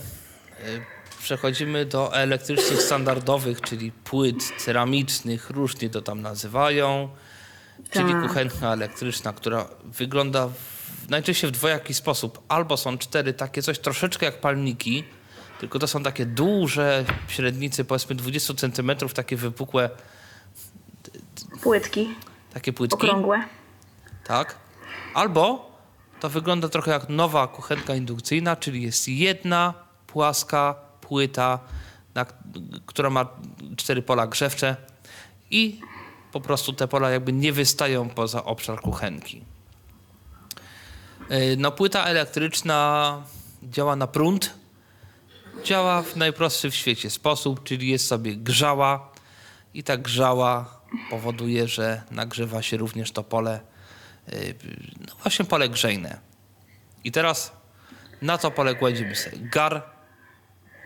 [1.22, 7.08] Przechodzimy do elektrycznych standardowych, czyli płyt ceramicznych, różnie to tam nazywają.
[7.90, 8.22] Czyli Tak.
[8.22, 12.42] kuchenka elektryczna, która wygląda w, najczęściej w dwojaki sposób.
[12.48, 15.04] Albo są cztery takie coś troszeczkę jak palniki,
[15.60, 19.90] tylko to są takie duże średnicy, powiedzmy 20 cm, takie wypukłe,
[21.62, 22.08] Płytki,
[22.54, 22.94] takie płytki.
[23.06, 23.44] okrągłe.
[24.24, 24.56] Tak.
[25.14, 25.72] Albo
[26.20, 29.74] to wygląda trochę jak nowa kuchenka indukcyjna, czyli jest jedna
[30.06, 30.74] płaska
[31.12, 31.58] płyta,
[32.14, 32.26] na,
[32.86, 33.28] która ma
[33.76, 34.76] cztery pola grzewcze
[35.50, 35.80] i
[36.32, 39.44] po prostu te pola jakby nie wystają poza obszar kuchenki.
[41.30, 43.22] Yy, No płyta elektryczna
[43.62, 44.54] działa na prąd.
[45.64, 49.12] Działa w najprostszy w świecie sposób, czyli jest sobie grzała
[49.74, 53.60] i ta grzała powoduje, że nagrzewa się również to pole,
[54.32, 54.54] yy,
[55.08, 56.18] no właśnie pole grzejne.
[57.04, 57.52] I teraz
[58.22, 59.91] Na to poległadzimy sobie gar.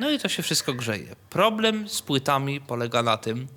[0.01, 1.17] No i to się wszystko grzeje.
[1.31, 3.49] Problem z płytami polega na tym,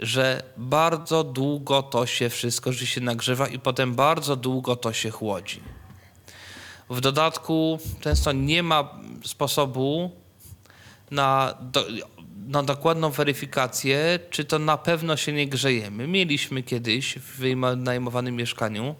[0.00, 5.10] że bardzo długo to się wszystko, że się nagrzewa i potem bardzo długo to się
[5.10, 5.60] chłodzi.
[6.90, 8.88] W dodatku często nie ma
[9.24, 10.10] sposobu
[11.10, 11.86] na, do,
[12.46, 16.08] na dokładną weryfikację, czy to na pewno się nie grzejemy.
[16.08, 18.94] Mieliśmy kiedyś w wynajmowanym mieszkaniu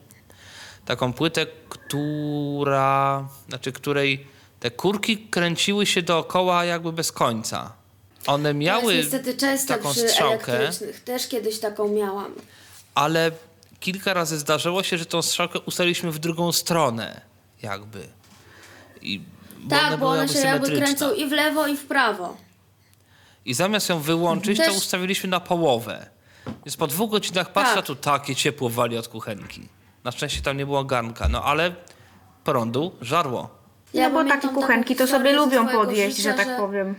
[0.84, 4.33] taką płytę, która, znaczy której
[4.64, 7.72] te kurki kręciły się dookoła jakby bez końca.
[8.26, 11.04] One To miały jest niestety często taką przy strzałkę, elektrycznych.
[11.04, 12.34] Też kiedyś taką miałam.
[12.94, 13.30] ale
[13.80, 17.20] kilka razy zdarzyło się, że tą strzałkę ustawiliśmy w drugą stronę
[17.62, 18.08] jakby.
[19.02, 19.20] I,
[19.58, 22.36] bo tak, ona bo one się jakby kręcą i w lewo, i w prawo.
[23.44, 26.06] I zamiast ją wyłączyć, to Też- ustawiliśmy na połowę.
[26.66, 27.86] Więc po dwóch godzinach patrzę, Tak.
[27.86, 29.68] tu takie ciepło wali od kuchenki.
[30.04, 31.74] Na szczęście tam nie było garnka, no ale
[32.44, 33.63] prądu żarło.
[33.94, 36.94] Ja no bo takie kuchenki to sobie lubią podjeść, życia, że tak powiem.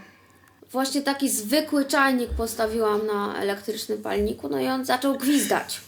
[0.71, 5.81] Właśnie taki zwykły czajnik postawiłam na elektrycznym palniku, no i on zaczął gwizdać.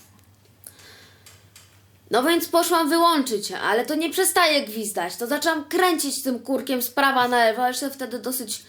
[2.12, 5.16] No więc poszłam wyłączyć, ale to nie przestaje gwizdać.
[5.16, 8.64] To zaczęłam kręcić tym kurkiem z prawa na lewo, jeszcze wtedy dosyć,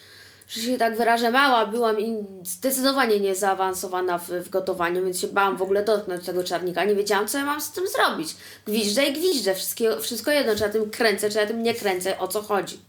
[0.49, 5.27] że się tak wyrażę, mała byłam i zdecydowanie nie zaawansowana w, w gotowaniu, więc się
[5.27, 6.85] bałam w ogóle dotknąć tego czarnika.
[6.85, 8.37] Nie wiedziałam, co ja mam z tym zrobić.
[8.67, 12.19] Gwiżdżę i gwiżdżę, wszystkiego, wszystko jedno, czy ja tym kręcę, czy ja tym nie kręcę,
[12.19, 12.81] o co chodzi.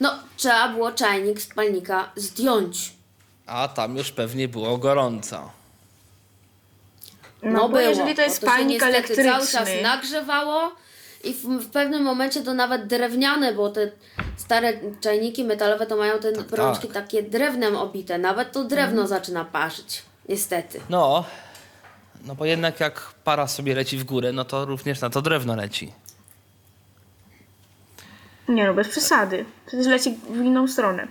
[0.00, 2.92] No, trzeba było czajnik z palnika zdjąć.
[3.46, 5.50] A tam już pewnie było gorąco.
[7.42, 10.72] No, bo było, jeżeli to jest palnik niestety cały czas elektryczny, nagrzewało
[11.24, 13.90] i w, w pewnym momencie to nawet drewniane, bo te
[14.36, 16.94] stare czajniki metalowe to mają te rączki tak.
[16.94, 18.18] takie drewnem obite.
[18.18, 20.02] Nawet to drewno zaczyna parzyć.
[20.28, 20.80] Niestety.
[20.88, 21.24] No,
[22.24, 25.56] no bo jednak jak para sobie leci w górę, no to również na to drewno
[25.56, 25.92] leci.
[28.48, 29.44] nie no, bez przesady.
[29.66, 31.08] Przecież leci w inną stronę.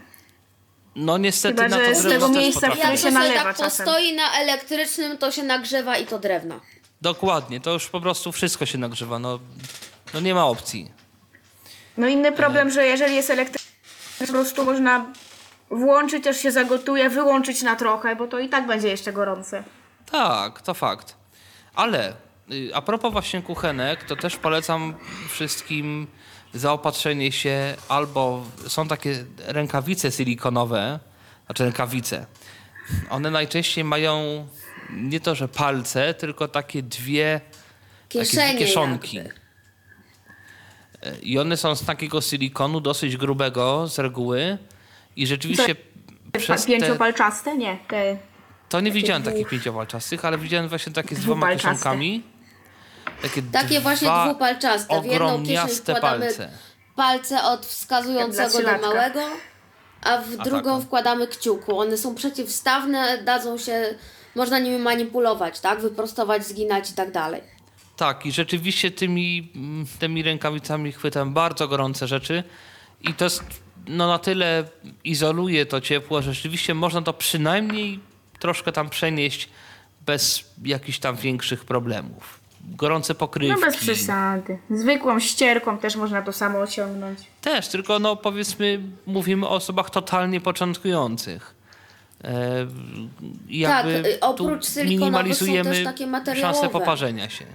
[0.95, 2.79] No niestety Chyba, na że to z tego też miejsca, potrafi.
[2.79, 6.19] które Jak się to sobie nalewa tak postoi na elektrycznym, to się nagrzewa i to
[6.19, 6.59] drewno.
[7.01, 9.19] Dokładnie, to już po prostu wszystko się nagrzewa.
[9.19, 9.39] No,
[10.13, 10.91] no nie ma opcji.
[11.97, 13.69] No inny problem, że jeżeli jest elektryczny,
[14.19, 15.05] po prostu można
[15.69, 19.63] włączyć, aż się zagotuje, wyłączyć na trochę, bo to i tak będzie jeszcze gorące.
[20.11, 21.15] Tak, to fakt.
[21.75, 22.13] Ale
[22.51, 24.93] y, a propos właśnie kuchenek, to też polecam
[25.29, 26.07] wszystkim
[26.53, 30.99] zaopatrzenie się albo są takie rękawice silikonowe,
[31.45, 32.25] znaczy rękawice.
[33.09, 34.47] One najczęściej mają
[34.89, 37.41] nie to, że palce, tylko takie dwie
[38.09, 39.17] Kieszenie takie kieszonki.
[39.17, 39.39] jakby.
[41.21, 44.57] I one są z takiego silikonu dosyć grubego z reguły
[45.15, 45.75] i rzeczywiście
[46.37, 47.57] przez te, Pięciopalczaste?
[47.57, 48.17] Nie, te...
[48.69, 49.33] To nie widziałem dwóch.
[49.33, 52.23] takich pięciopalczastych, ale widziałem właśnie takie z dwoma kieszonkami.
[53.21, 55.01] Takie, Takie właśnie dwupalczaste.
[55.01, 56.49] W jedną kieszeń wkładamy palce.
[56.95, 59.21] palce od wskazującego do małego,
[60.01, 60.87] a w drugą tak.
[60.87, 61.79] wkładamy kciuku.
[61.79, 63.95] One są przeciwstawne, dadzą się,
[64.35, 65.79] można nimi manipulować, tak?
[65.79, 67.41] Wyprostować, zginać i tak dalej.
[67.99, 72.43] Tak, i rzeczywiście tymi, mm, tymi rękawicami chwytam bardzo gorące rzeczy
[73.01, 73.43] i to jest,
[73.87, 74.63] no na tyle
[75.03, 77.99] izoluje to ciepło, że rzeczywiście można to przynajmniej
[78.39, 79.49] troszkę tam przenieść
[80.05, 82.39] bez jakichś tam większych problemów.
[82.61, 83.61] Gorące pokrywki.
[83.61, 84.59] No bez przesady.
[84.69, 87.19] Zwykłą ścierką też można to samo osiągnąć.
[87.41, 91.55] Też, tylko no powiedzmy, mówimy o osobach totalnie początkujących.
[92.23, 92.67] E,
[93.49, 96.53] i Tak, jakby y, oprócz tu silikonowych są minimalizujemy też takie materiałowe.
[96.53, 97.45] szansę poparzenia się.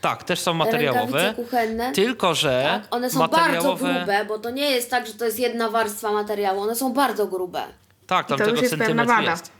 [0.00, 1.18] Tak, też są materiałowe.
[1.22, 1.92] Rękawice kuchenne.
[1.92, 3.84] Tylko, że Tak, one są materiałowe.
[3.84, 6.60] bardzo grube, bo to nie jest tak, że to jest jedna warstwa materiału.
[6.60, 7.62] One są bardzo grube.
[8.06, 9.30] Tak, tam to już tego jest pewna centymetr wada.
[9.30, 9.52] jest.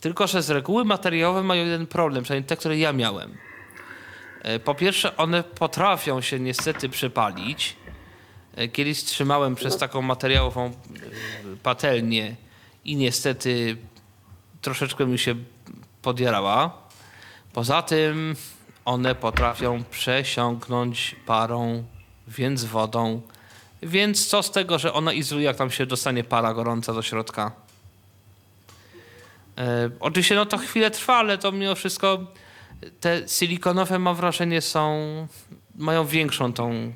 [0.00, 3.36] Tylko, że z reguły materiałowe mają jeden problem, przynajmniej te, które ja miałem.
[4.42, 7.76] E, Po pierwsze, one potrafią się niestety przypalić.
[8.56, 10.70] E, Kiedyś trzymałem przez taką materiałową e,
[11.62, 12.34] patelnię
[12.84, 13.76] i niestety
[14.62, 15.34] troszeczkę mi się
[16.02, 16.78] podjarała.
[17.52, 18.36] Poza tym
[18.84, 21.84] one potrafią przesiąknąć parą,
[22.28, 23.20] więc wodą.
[23.82, 27.52] Więc co z tego, że ona izoluje, jak tam się dostanie para gorąca do środka?
[29.58, 32.18] E, oczywiście no to chwilę trwa, ale to mimo wszystko
[33.00, 34.98] te silikonowe mam wrażenie są,
[35.74, 36.92] mają większą tą, e,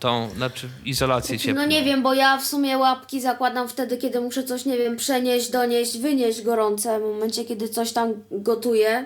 [0.00, 1.62] tą znaczy izolację ciepła.
[1.62, 4.96] No nie wiem, bo ja w sumie łapki zakładam wtedy, kiedy muszę coś, nie wiem,
[4.96, 6.98] przenieść, donieść, wynieść gorące.
[6.98, 9.04] W momencie, kiedy coś tam gotuję,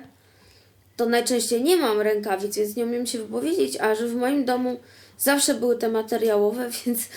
[0.97, 4.81] to najczęściej nie mam rękawic, więc nie umiem się wypowiedzieć, a że w moim domu
[5.19, 7.09] zawsze były te materiałowe, więc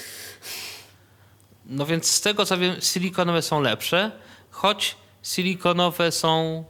[1.65, 4.11] No więc z tego co wiem, silikonowe są lepsze,
[4.51, 6.63] choć silikonowe są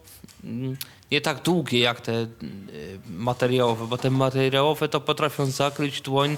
[0.43, 0.77] mm,
[1.11, 2.27] nie tak długie jak te y,
[3.09, 6.37] materiałowe, bo te materiałowe to potrafią zakryć dłoń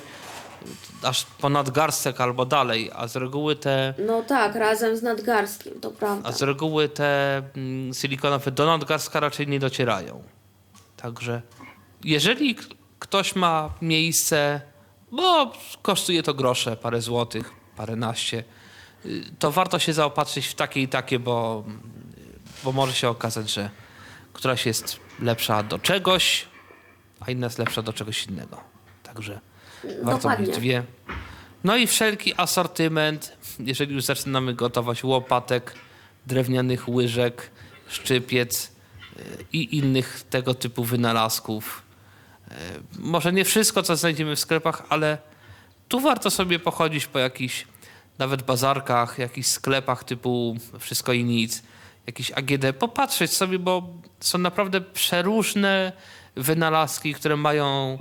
[1.03, 5.91] aż ponad garstek albo dalej, a z reguły te No tak, razem z nadgarstkiem, to
[5.91, 6.29] prawda.
[6.29, 10.23] a z reguły te mm, silikonowe do nadgarstka raczej nie docierają.
[11.01, 11.41] Także
[12.03, 12.55] jeżeli
[12.99, 14.61] ktoś ma miejsce,
[15.11, 18.43] bo kosztuje to grosze, parę złotych, paręnaście,
[19.05, 21.63] y, to warto się zaopatrzyć w takie i takie, bo,
[22.63, 23.69] bo może się okazać, że
[24.33, 26.45] któraś jest lepsza do czegoś,
[27.19, 28.63] a inna jest lepsza do czegoś innego.
[29.03, 29.39] Także
[29.83, 30.47] warto Dokładnie.
[30.47, 30.83] mieć dwie.
[31.63, 35.75] No i wszelki asortyment, jeżeli już zaczynamy gotować łopatek,
[36.27, 37.51] drewnianych łyżek,
[37.87, 38.71] szczypiec
[39.53, 41.81] i innych tego typu wynalazków.
[42.51, 42.53] Y,
[42.99, 45.17] Może nie wszystko, co znajdziemy w sklepach, ale
[45.87, 47.65] tu warto sobie pochodzić po jakichś
[48.19, 51.63] nawet bazarkach, jakichś sklepach typu wszystko i nic,
[52.07, 55.91] jakiś AGD, popatrzeć sobie, bo są naprawdę przeróżne
[56.35, 57.97] wynalazki, które mają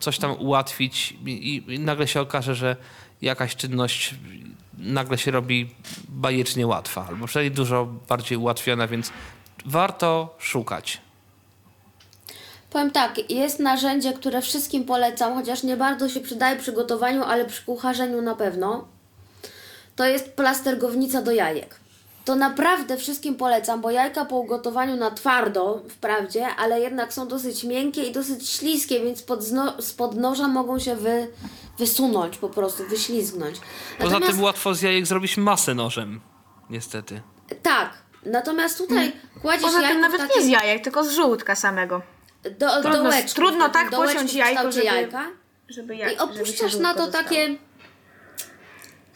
[0.00, 2.76] coś tam ułatwić i, i nagle się okaże, że
[3.22, 4.14] jakaś czynność
[4.78, 5.70] nagle się robi
[6.08, 9.12] bajecznie łatwa, albo przynajmniej dużo bardziej ułatwiona, więc
[9.66, 11.00] warto szukać.
[12.70, 17.44] Powiem tak, jest narzędzie, które wszystkim polecam, chociaż nie bardzo się przydaje przy gotowaniu, ale
[17.44, 18.88] przy kucharzeniu na pewno.
[19.96, 21.80] To jest plastergownica do jajek.
[22.24, 27.64] To naprawdę wszystkim polecam, bo jajka po ugotowaniu na twardo, wprawdzie, ale jednak są dosyć
[27.64, 31.28] miękkie i dosyć śliskie, więc pod zno, spod noża mogą się wy,
[31.78, 33.56] wysunąć po prostu, wyślizgnąć.
[33.98, 36.20] Poza Natomiast- tym łatwo z jajek zrobić masę nożem,
[36.70, 37.20] niestety.
[37.62, 37.92] Tak,
[38.24, 39.12] natomiast tutaj
[39.42, 42.02] kładziesz Poza jajko tym nawet nie z jajek, tylko z żółtka samego.
[42.58, 45.26] do, Trudno- dołeczku, trudno tak pociąć jajko, żeby- jajka.
[45.68, 47.24] Żeby ja, I opuszczasz na to dostało.
[47.24, 47.56] takie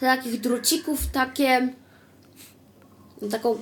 [0.00, 1.68] takich drucików, takie
[3.30, 3.58] taką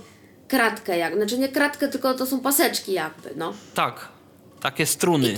[0.49, 3.55] kratkę, jak, znaczy nie kratkę, tylko to są paseczki jakby, no.
[3.75, 4.09] Tak,
[4.61, 5.35] takie struny.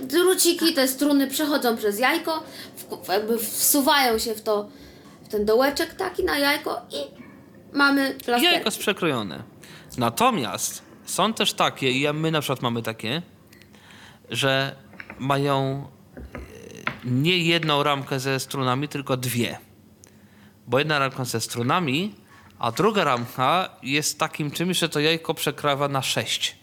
[0.00, 2.42] Druciki, te struny przechodzą przez jajko,
[2.76, 4.68] w, jakby wsuwają się w to,
[5.22, 7.27] w ten dołeczek taki na jajko i
[7.72, 8.44] mamy plasterki.
[8.44, 9.42] Jajko jest przekrojone.
[9.98, 13.22] Natomiast są też takie, i my na przykład mamy takie,
[14.30, 14.76] że
[15.18, 16.20] mają e,
[17.04, 19.58] nie jedną ramkę ze strunami, tylko dwie.
[20.66, 22.14] Bo jedna ramka ze strunami,
[22.58, 26.58] a druga ramka jest takim czymś, że to jajko przekrawa na sześć.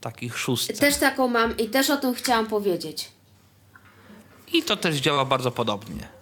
[0.00, 0.78] Takich szóstek.
[0.78, 3.08] Też taką mam i też o tym chciałam powiedzieć.
[4.52, 6.17] I to też działa bardzo podobnie.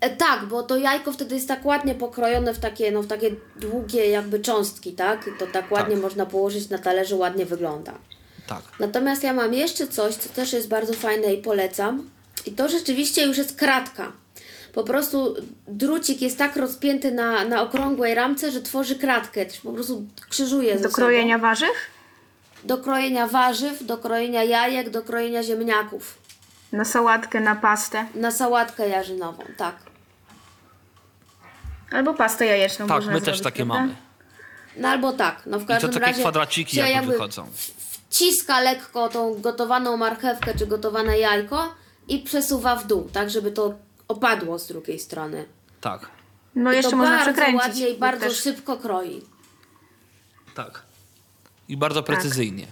[0.00, 3.30] E, tak, bo to jajko wtedy jest tak ładnie pokrojone w takie, no, w takie
[3.56, 5.26] długie jakby cząstki, tak?
[5.26, 6.02] I to tak ładnie Tak.
[6.02, 7.92] można położyć na talerzu, ładnie wygląda.
[8.46, 8.62] Tak.
[8.80, 12.10] Natomiast ja mam jeszcze coś, co też jest bardzo fajne i polecam.
[12.46, 14.12] I to rzeczywiście już jest kratka.
[14.72, 15.34] Po prostu
[15.68, 19.46] drucik jest tak rozpięty na, na okrągłej ramce, że tworzy kratkę.
[19.46, 20.94] Też po prostu krzyżuje ze Do sobą.
[20.94, 21.70] krojenia warzyw?
[22.64, 26.18] Do krojenia warzyw, do krojenia jajek, do krojenia ziemniaków.
[26.72, 28.06] Na sałatkę, na pastę.
[28.14, 29.76] Na sałatkę jarzynową, tak.
[31.92, 33.74] Albo pastę jajeczną Tak, można my też zrobić, takie prawda?
[33.74, 33.96] mamy.
[34.76, 37.46] No albo tak, no w I to każdym takie razie kwadraciki się jakby jakby wychodzą.
[38.10, 41.74] wciska lekko tą gotowaną marchewkę czy gotowane jajko
[42.08, 43.74] i przesuwa w dół, tak żeby to
[44.08, 45.44] opadło z drugiej strony.
[45.80, 46.10] Tak,
[46.54, 47.62] No I jeszcze to można bardzo przekręcić.
[47.62, 49.22] ładnie i bardzo też- szybko kroi.
[50.54, 50.82] tak.
[51.68, 52.66] I bardzo precyzyjnie.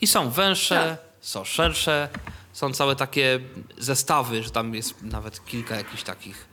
[0.00, 1.26] I są węższe, Tak.
[1.26, 2.08] są szersze,
[2.54, 3.40] są całe takie
[3.78, 6.48] zestawy, że tam jest nawet kilka jakichś takich,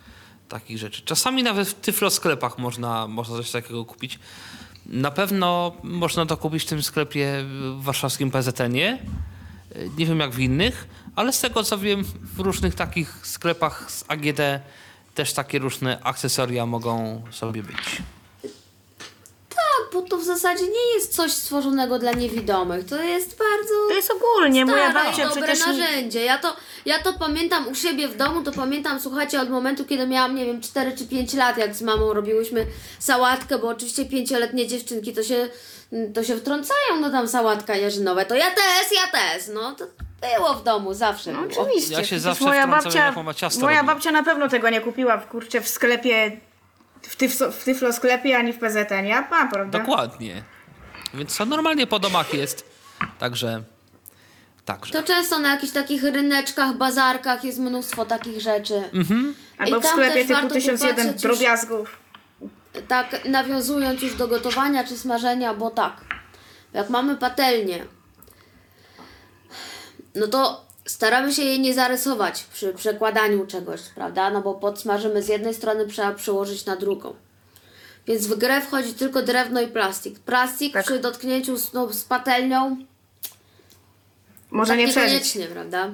[0.49, 1.01] takich rzeczy.
[1.01, 4.19] Czasami nawet w tyflosklepach można, można coś takiego kupić.
[4.85, 8.97] Na pewno można to kupić w tym sklepie w warszawskim PZN-ie.
[9.97, 12.03] Nie wiem jak w innych, ale z tego co wiem,
[12.35, 14.39] w różnych takich sklepach z AGD
[15.15, 18.01] też takie różne akcesoria mogą sobie być.
[19.81, 22.85] Tak, bo to w zasadzie nie jest coś stworzonego dla niewidomych.
[22.85, 25.67] To jest bardzo To jest ogólnie, moja stare i babcia dobre przecież...
[25.67, 26.25] narzędzie.
[26.25, 26.55] Ja to,
[26.85, 30.45] ja to pamiętam u siebie w domu, to pamiętam, słuchajcie, od momentu, kiedy miałam, nie
[30.45, 32.65] wiem, 4 czy 5 lat, jak z mamą robiłyśmy
[32.99, 35.49] sałatkę, bo oczywiście pięcioletnie dziewczynki to się,
[36.13, 38.25] to się wtrącają, no tam sałatka jarzynowa.
[38.25, 39.85] To ja też, ja też, no to
[40.37, 41.93] było w domu, zawsze No, oczywiście.
[41.93, 43.13] Ja się zawsze moja babcia,
[43.61, 46.37] Moja babcia na pewno tego nie kupiła w kurczę w sklepie,
[47.01, 49.05] w, tyflo, w tyflo sklepie, ani w PZN.
[49.05, 49.79] Ja ma, prawda?
[49.79, 50.43] Dokładnie.
[51.13, 52.65] Więc to normalnie po domach jest.
[53.19, 53.63] Także.
[54.65, 54.93] Także.
[54.93, 58.83] To często na jakichś takich ryneczkach, bazarkach jest mnóstwo takich rzeczy.
[59.57, 61.97] Albo I w tam sklepie typu warto 1001 popatrzeć już- drobiazgów.
[62.87, 65.93] tak nawiązując już do gotowania czy smażenia, bo tak,
[66.73, 67.85] jak mamy patelnię,
[70.15, 74.29] no to staramy się jej nie zarysować przy przekładaniu czegoś, prawda?
[74.29, 77.13] No bo podsmażymy z jednej strony, trzeba przyłożyć na drugą.
[78.07, 80.19] Więc w grę wchodzi tylko drewno i plastik.
[80.19, 80.85] Plastik Tak.
[80.85, 82.77] przy dotknięciu z, no, z patelnią
[84.51, 85.11] Może tak nie przeżyć.
[85.11, 85.89] niekoniecznie, prawda?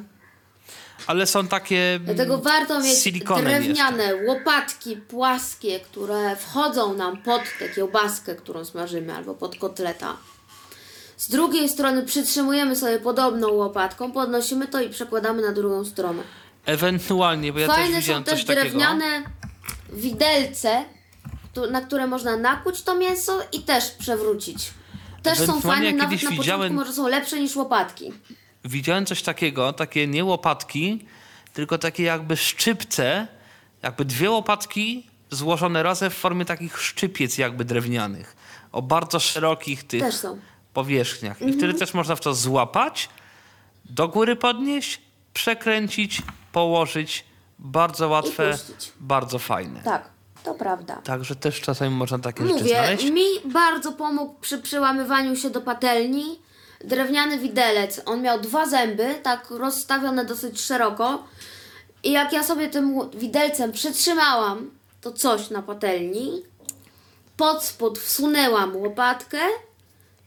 [1.08, 3.12] Ale są takie mm, Dlatego warto mieć
[3.44, 4.26] drewniane jeszcze.
[4.26, 10.18] łopatki płaskie, które wchodzą nam pod tę kiełbaskę, którą smażymy, albo pod kotleta.
[11.18, 16.24] Z drugiej strony przytrzymujemy sobie podobną łopatką, podnosimy to i przekładamy na drugą stronę.
[16.66, 18.62] Ewentualnie, bo ja też Fajne widziałem są też coś takiego.
[18.64, 19.24] drewniane
[19.94, 20.86] widelce,
[21.52, 24.72] któ- na które można nakuć to mięso i też przewrócić.
[25.24, 28.14] Też są fajne, nawet na początku widziałem- może są lepsze niż łopatki.
[28.66, 31.06] Widziałem coś takiego, takie nie łopatki,
[31.54, 33.28] tylko takie jakby szczypce,
[33.84, 38.36] jakby dwie łopatki złożone razem w formie takich szczypiec jakby drewnianych.
[38.72, 40.40] O bardzo szerokich tych Też są.
[40.78, 41.42] Powierzchniach.
[41.42, 43.10] I wtedy też można w to złapać,
[43.86, 45.02] do góry podnieść,
[45.34, 46.22] przekręcić,
[46.52, 47.26] położyć.
[47.60, 48.58] Bardzo łatwe,
[49.00, 49.82] bardzo fajne.
[49.84, 50.10] Tak,
[50.44, 50.96] to prawda.
[51.04, 53.12] Także też czasami można takie rzeczy Mówię, znaleźć.
[53.12, 56.40] mi bardzo pomógł przy przełamywaniu się do patelni
[56.84, 58.02] drewniany widelec.
[58.06, 61.24] On miał dwa zęby, tak rozstawione dosyć szeroko.
[62.04, 64.72] I jak ja sobie tym widelcem przytrzymałam
[65.02, 66.44] to coś na patelni,
[67.38, 69.40] pod spód wsunęłam łopatkę,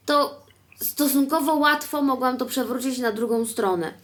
[0.06, 0.39] to
[0.82, 3.94] stosunkowo łatwo mogłam to przewrócić na drugą stronę.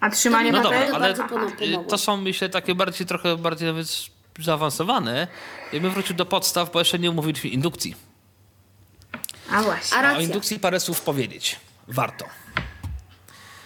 [0.00, 1.84] A trzymanie No dobra, ale bardzo pomogło.
[1.88, 3.86] to są myślę takie bardziej, trochę bardziej nawet
[4.40, 5.28] zaawansowane.
[5.72, 7.94] Ja bym wrócił do podstaw, bo jeszcze nie omówiliśmy indukcji.
[9.50, 9.96] A właśnie.
[9.98, 11.60] A A o indukcji parę słów powiedzieć.
[11.88, 12.24] Warto.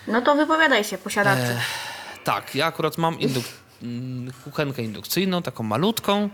[0.07, 1.57] No to wypowiadaj się, posiadawcy.
[2.25, 6.29] Tak, ja akurat mam induk- mm, kuchenkę indukcyjną, taką malutką,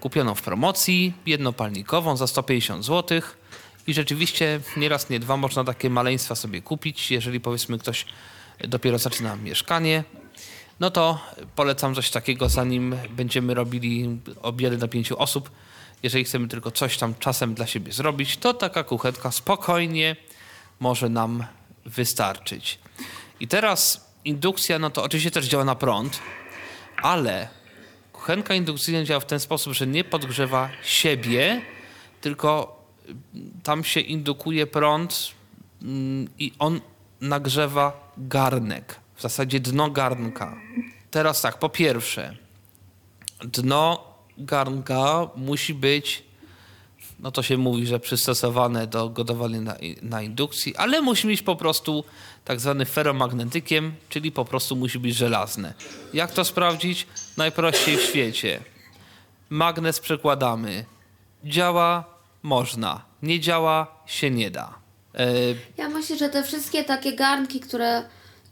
[0.00, 3.20] kupioną w promocji, jednopalnikową za 150 zł.
[3.86, 8.06] I rzeczywiście nieraz, nie dwa można takie maleństwa sobie kupić, jeżeli powiedzmy ktoś
[8.68, 10.04] dopiero zaczyna mieszkanie.
[10.80, 11.20] No to
[11.56, 15.50] polecam coś takiego, zanim będziemy robili obiady na pięciu osób.
[16.02, 20.16] Jeżeli chcemy tylko coś tam czasem dla siebie zrobić, to taka kuchenka spokojnie
[20.80, 21.46] może nam
[21.84, 22.78] wystarczyć.
[23.40, 26.18] I teraz indukcja, no to oczywiście też działa na prąd,
[27.02, 27.48] ale
[28.12, 31.62] kuchenka indukcyjna działa w ten sposób, że nie podgrzewa siebie,
[32.20, 32.83] tylko
[33.62, 35.30] tam się indukuje prąd
[35.82, 36.80] mm, i on
[37.20, 40.56] nagrzewa garnek, w zasadzie dno garnka.
[41.10, 42.36] Teraz tak, po pierwsze,
[43.44, 46.24] dno garnka musi być,
[47.20, 51.56] no to się mówi, że przystosowane do gotowania na, na indukcji, ale musi mieć po
[51.56, 52.04] prostu
[52.44, 55.74] tak zwany ferromagnetykiem, czyli po prostu musi być żelazne.
[56.14, 57.06] Jak to sprawdzić?
[57.36, 58.60] Najprościej w świecie.
[59.50, 60.84] Magnes przekładamy.
[61.44, 62.13] Działa?
[62.44, 63.02] Można.
[63.22, 63.86] Nie działa?
[64.06, 64.74] Się nie da.
[65.14, 65.26] E,
[65.76, 68.02] Ja myślę, że te wszystkie takie garnki, które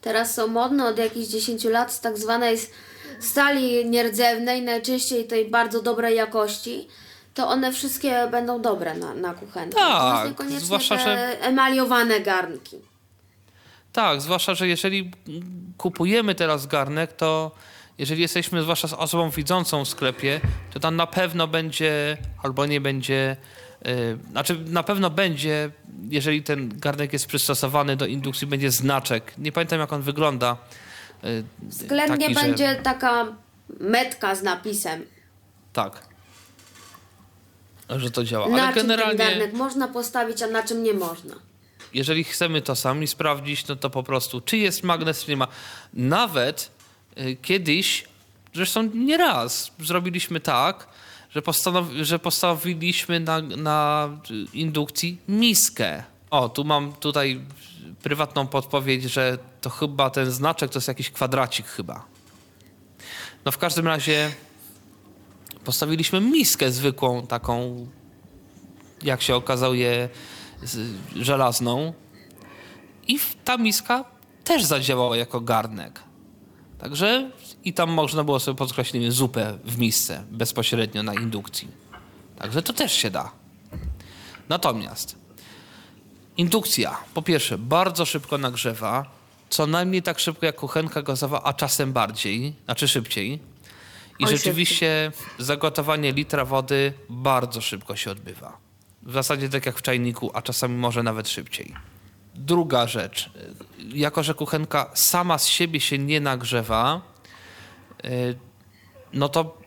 [0.01, 2.57] teraz są modne od jakichś 10 lat z tak zwanej
[3.21, 6.89] stali nierdzewnej, najczęściej tej bardzo dobrej jakości,
[7.35, 9.79] to one wszystkie będą dobre na, na kuchenkę.
[9.79, 10.29] Tak,
[10.59, 12.77] zwłaszcza, że- emaliowane garnki.
[13.93, 15.11] Tak, zwłaszcza, że jeżeli
[15.79, 17.51] kupujemy teraz garnek, to
[17.99, 20.41] jeżeli jesteśmy zwłaszcza z osobą widzącą w sklepie,
[20.73, 23.37] to tam na pewno będzie albo nie będzie,
[24.31, 25.71] znaczy na pewno będzie,
[26.09, 29.33] jeżeli ten garnek jest przystosowany do indukcji, będzie znaczek.
[29.39, 30.57] Nie pamiętam jak on wygląda.
[31.23, 33.27] yy, Względnie taki, że- będzie taka
[33.81, 35.05] metka z napisem,
[35.73, 36.03] Tak.
[37.97, 38.49] Że to działa.
[38.49, 41.35] na Ale czym ten generalnie, garnek można postawić, a na czym nie można.
[41.95, 45.49] jeżeli chcemy to sami sprawdzić, no to po prostu, czy jest magnes, czy nie ma.
[45.95, 46.71] Nawet
[47.21, 48.05] y, kiedyś,
[48.55, 50.87] zresztą nie raz, zrobiliśmy tak,
[51.35, 51.43] że,
[52.05, 54.09] że postawiliśmy na, na
[54.53, 56.05] indukcji miskę.
[56.31, 57.41] O, tu mam tutaj
[58.03, 62.05] prywatną podpowiedź, że to chyba ten znaczek to jest jakiś kwadracik chyba.
[63.45, 64.31] No w każdym razie
[65.65, 67.87] postawiliśmy miskę zwykłą, taką,
[69.03, 70.09] jak się okazało, je
[70.63, 71.93] z- żelazną.
[73.09, 74.05] I ta miska
[74.45, 76.01] też zadziałała jako garnek.
[76.79, 77.31] Także
[77.65, 81.69] i tam można było sobie podkreślić zupę w misce bezpośrednio na indukcji.
[82.39, 83.33] Także to też się da.
[84.49, 85.17] Natomiast
[86.37, 89.07] indukcja, po pierwsze, bardzo szybko nagrzewa,
[89.51, 93.39] co najmniej tak szybko jak kuchenka gazowa, a czasem bardziej, znaczy szybciej.
[94.19, 98.57] I Oj, rzeczywiście zagotowanie litra wody bardzo szybko się odbywa.
[99.03, 101.75] W zasadzie tak jak w czajniku, a czasami może nawet szybciej.
[102.35, 103.31] Druga rzecz.
[103.95, 107.01] Jako, że kuchenka sama z siebie się nie nagrzewa,
[109.13, 109.63] no to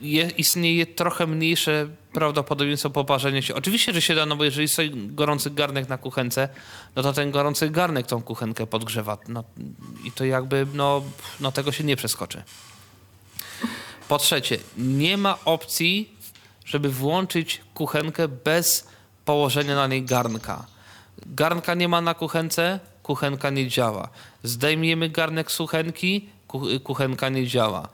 [0.00, 3.54] je, istnieje trochę mniejsze prawdopodobieństwo poparzenia się.
[3.54, 6.48] Oczywiście, że się da, no bo jeżeli stoi gorący garnek na kuchence,
[6.96, 9.18] no to ten gorący garnek tą kuchenkę podgrzewa.
[9.28, 9.44] No,
[10.04, 11.02] I to jakby, no,
[11.40, 12.42] no tego się nie przeskoczy.
[14.08, 16.16] Po trzecie, nie ma opcji,
[16.64, 18.88] żeby włączyć kuchenkę bez
[19.24, 20.66] położenia na niej garnka.
[21.26, 24.08] Garnka nie ma na kuchence, kuchenka nie działa.
[24.42, 26.41] Zdejmiemy garnek z kuchenki, ku-
[26.84, 27.88] kuchenka nie działa.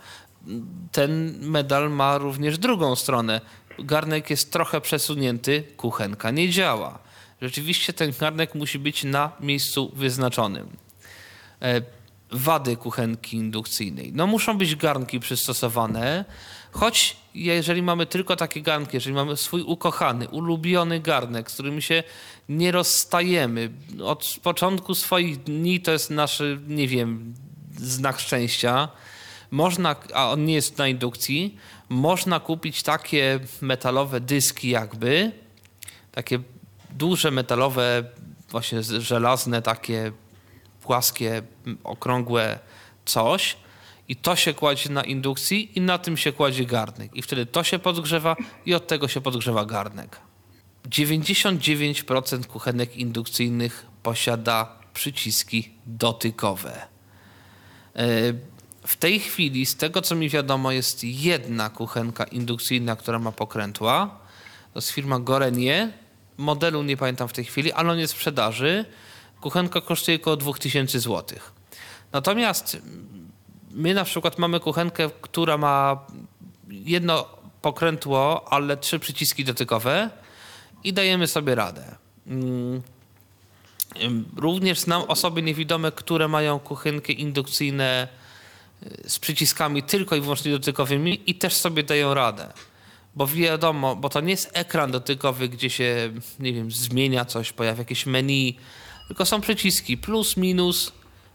[0.92, 3.40] Ten medal ma również drugą stronę.
[3.78, 6.98] Garnek jest trochę przesunięty, kuchenka nie działa.
[7.42, 10.68] Rzeczywiście ten garnek musi być na miejscu wyznaczonym.
[11.62, 11.82] E,
[12.30, 14.12] Wady kuchenki indukcyjnej.
[14.14, 16.24] No muszą być garnki przystosowane,
[16.72, 22.02] choć jeżeli mamy tylko takie garnki, jeżeli mamy swój ukochany, ulubiony garnek, z którym się
[22.48, 23.70] nie rozstajemy,
[24.04, 27.34] od początku swoich dni to jest nasz, nie wiem,
[27.80, 28.88] znak szczęścia,
[29.50, 31.56] można, a on nie jest na indukcji,
[31.88, 35.32] można kupić takie metalowe dyski jakby,
[36.12, 36.38] takie
[36.90, 38.04] duże metalowe,
[38.50, 40.12] właśnie żelazne, takie
[40.82, 41.42] płaskie,
[41.84, 42.58] okrągłe
[43.04, 43.56] coś
[44.08, 47.16] i to się kładzie na indukcji i na tym się kładzie garnek.
[47.16, 48.36] I wtedy to się podgrzewa
[48.66, 50.20] i od tego się podgrzewa garnek.
[50.88, 56.97] 99% kuchenek indukcyjnych posiada przyciski dotykowe.
[57.98, 58.04] E,
[58.86, 64.18] W tej chwili, z tego co mi wiadomo, jest jedna kuchenka indukcyjna, która ma pokrętła.
[64.72, 65.92] To jest firma Gorenie.
[66.36, 68.84] Modelu nie pamiętam w tej chwili, ale on jest w sprzedaży.
[69.40, 71.38] Kuchenka kosztuje około 2000 zł.
[72.12, 73.30] Natomiast mm,
[73.70, 76.06] my na przykład mamy kuchenkę, która ma
[76.68, 77.26] jedno
[77.62, 80.10] pokrętło, ale trzy przyciski dotykowe
[80.84, 81.96] i dajemy sobie radę.
[84.36, 88.08] Również znam osoby niewidome, które mają kuchenki indukcyjne
[88.82, 92.52] y, z przyciskami tylko i wyłącznie dotykowymi i też sobie dają radę.
[93.14, 97.78] Bo wiadomo, bo to nie jest ekran dotykowy, gdzie się, nie wiem, zmienia coś, pojawia
[97.78, 98.56] jakieś menu,
[99.08, 100.92] tylko są przyciski plus, minus,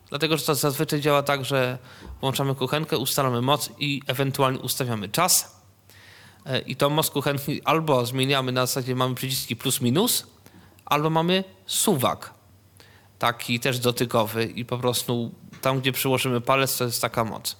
[0.10, 1.78] dlatego że to zazwyczaj działa tak, że
[2.22, 5.62] włączamy kuchenkę, ustalamy moc i ewentualnie ustawiamy czas.
[6.46, 10.28] E, I tą moc kuchenki albo zmieniamy na zasadzie mamy przyciski plus, minus,
[10.86, 12.34] albo mamy suwak,
[13.24, 15.32] taki też dotykowy i po prostu
[15.62, 17.56] tam, gdzie przyłożymy palec, to jest taka moc.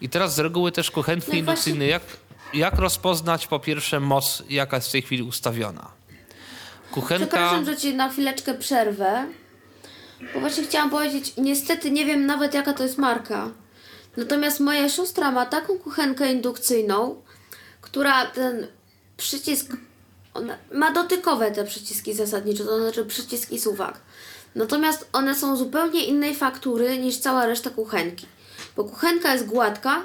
[0.00, 1.42] I teraz z reguły też kuchenki
[1.76, 2.02] No jak,
[2.54, 5.90] jak rozpoznać po pierwsze moc, jaka jest w tej chwili ustawiona?
[6.90, 7.26] Kuchenka...
[7.26, 9.26] Przepraszam, że ci na chwileczkę przerwę.
[10.34, 13.48] Bo właśnie chciałam powiedzieć, niestety nie wiem nawet jaka to jest marka.
[14.16, 17.22] Natomiast moja siostra ma taką kuchenkę indukcyjną,
[17.80, 18.66] która ten
[19.16, 19.76] przycisk.
[20.34, 24.00] Ona ma dotykowe te przyciski zasadniczo, to znaczy przyciski suwak.
[24.54, 28.26] Natomiast one są zupełnie innej faktury niż cała reszta kuchenki.
[28.76, 30.02] Bo kuchenka jest gładka,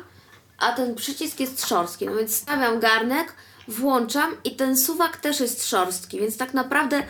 [0.58, 2.06] a ten przycisk jest szorstki.
[2.06, 3.34] No więc stawiam garnek,
[3.68, 7.04] włączam i ten suwak też jest szorstki, więc tak naprawdę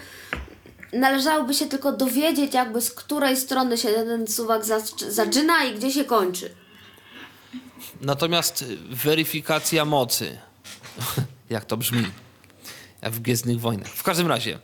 [0.93, 5.91] należałoby się tylko dowiedzieć, jakby z której strony się ten suwak zac- zaczyna i gdzie
[5.91, 6.49] się kończy.
[8.01, 10.37] Natomiast weryfikacja mocy,
[11.49, 12.05] jak to brzmi,
[13.01, 13.87] jak w Gwiezdnych Wojnach.
[13.87, 14.59] W każdym razie,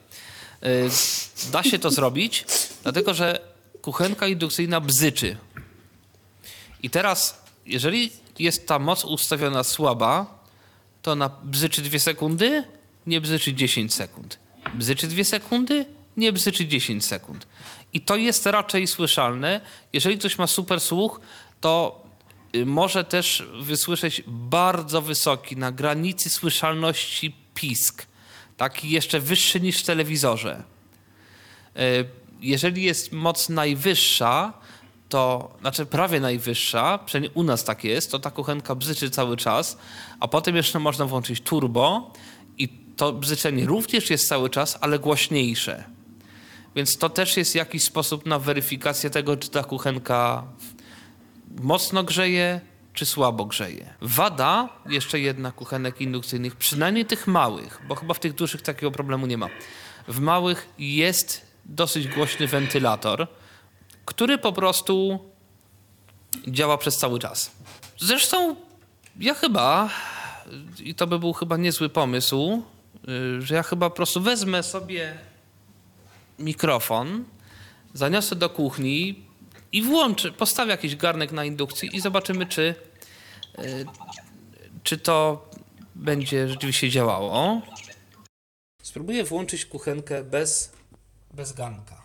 [1.52, 2.45] da się to zrobić,
[2.84, 3.40] dlatego że
[3.81, 5.38] kuchenka indukcyjna bzyczy.
[6.84, 10.44] I teraz, jeżeli jest ta moc ustawiona słaba,
[11.02, 12.64] to ona bzyczy 2 sekundy,
[13.07, 14.40] nie bzyczy 10 sekund.
[14.76, 15.85] Bzyczy 2 sekundy,
[16.18, 17.48] nie bzyczy 10 sekund.
[17.94, 19.61] I to jest raczej słyszalne.
[19.94, 21.22] Jeżeli ktoś ma super słuch,
[21.61, 22.03] to
[22.56, 28.06] y, może też wysłyszeć bardzo wysoki, na granicy słyszalności pisk.
[28.57, 30.63] Taki jeszcze wyższy niż w telewizorze.
[31.77, 32.05] Y,
[32.41, 34.53] Jeżeli jest moc najwyższa,
[35.09, 39.77] to znaczy prawie najwyższa, przynajmniej u nas tak jest, to ta kuchenka bzyczy cały czas,
[40.19, 42.11] a potem jeszcze można włączyć turbo
[42.57, 45.84] i to bzyczenie również jest cały czas, ale głośniejsze.
[46.75, 50.43] Więc to też jest jakiś sposób na weryfikację tego, czy ta kuchenka
[51.61, 52.61] mocno grzeje,
[52.93, 53.93] czy słabo grzeje.
[54.01, 59.25] Wada, jeszcze jedna kuchenek indukcyjnych, przynajmniej tych małych, bo chyba w tych dużych takiego problemu
[59.25, 59.49] nie ma.
[60.07, 63.27] W małych jest dosyć głośny wentylator,
[64.05, 65.19] który po prostu
[66.47, 67.51] działa przez cały czas.
[67.97, 68.55] Zresztą
[69.19, 69.89] ja chyba,
[70.79, 72.63] i to by był chyba niezły pomysł,
[73.09, 75.17] y, że ja chyba po prostu wezmę sobie
[76.39, 77.23] mikrofon,
[77.93, 79.25] zaniosę do kuchni
[79.73, 82.75] i włączę, postawię jakiś garnek na indukcji i zobaczymy, czy,
[83.59, 83.85] y,
[84.83, 85.49] czy to
[85.95, 87.61] będzie rzeczywiście działało.
[88.83, 90.71] Spróbuję włączyć kuchenkę bez,
[91.33, 92.03] bez garnka.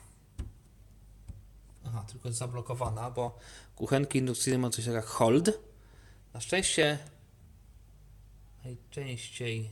[1.86, 3.39] Aha, tylko jest zablokowana, bo
[3.77, 5.51] kuchenki indukcyjne mają coś jak hold.
[6.35, 6.99] Na szczęście
[8.65, 9.70] najczęściej,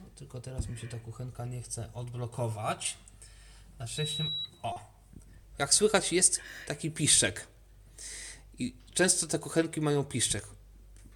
[0.00, 2.96] no tylko teraz mi się ta kuchenka nie chce odblokować.
[3.78, 4.24] Na szczęście,
[4.62, 4.93] o,
[5.58, 7.46] jak słychać jest taki piszczek.
[8.58, 10.44] I często te kuchenki mają piszczek.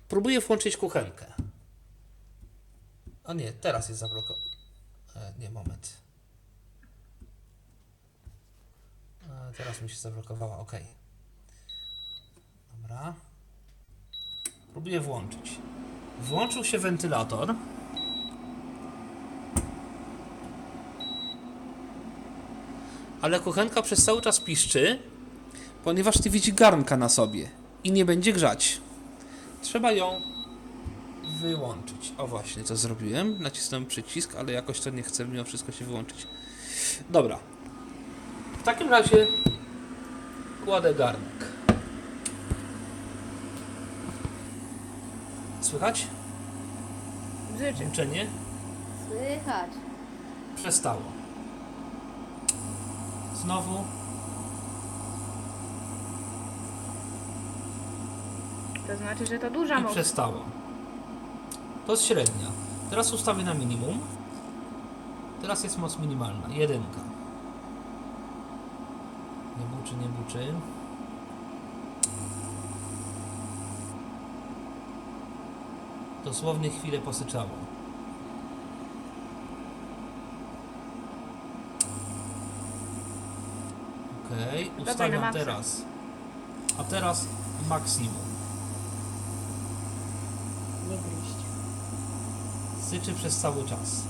[0.09, 1.27] Próbuję włączyć kuchenkę.
[3.25, 4.49] A nie, teraz jest zablokowane.
[5.39, 5.97] Nie, moment.
[9.29, 10.73] E, Teraz mi się zablokowała, ok.
[12.73, 13.15] Dobra.
[14.73, 15.59] Próbuję włączyć.
[16.21, 17.55] Włączył się wentylator.
[23.23, 24.99] Ale kuchenka przez cały czas piszczy,
[25.85, 27.49] ponieważ nie widzi garnka na sobie
[27.85, 28.81] i nie będzie grzać.
[29.63, 30.21] Trzeba ją
[31.41, 32.13] wyłączyć.
[32.19, 33.43] O właśnie, to zrobiłem.
[33.43, 36.27] Nacisnąłem przycisk, ale jakoś to nie chce mimo wszystko się wyłączyć.
[37.11, 37.39] Dobra.
[38.59, 39.27] W takim razie
[40.65, 41.45] kładę garnek.
[45.61, 46.07] Słychać?
[47.79, 48.27] Włączenie
[49.09, 49.71] Słychać.
[50.57, 51.03] przestało.
[53.49, 53.85] Znowu
[58.87, 59.93] To znaczy, że to duża i moc.
[59.93, 60.41] przestało.
[61.87, 62.47] To jest średnia.
[62.91, 63.99] Teraz ustawię na minimum.
[65.41, 66.49] Teraz jest moc minimalna.
[66.49, 67.01] Jedynka.
[69.59, 70.55] Nie buczy, nie buczy.
[76.25, 77.51] Dosłownie chwilę posyczało.
[84.33, 85.83] Okej, na ustawiam teraz.
[86.79, 87.27] A teraz
[87.69, 88.29] maksimum.
[90.91, 91.39] Nie gryźć.
[92.91, 94.03] Syczy przez cały czas.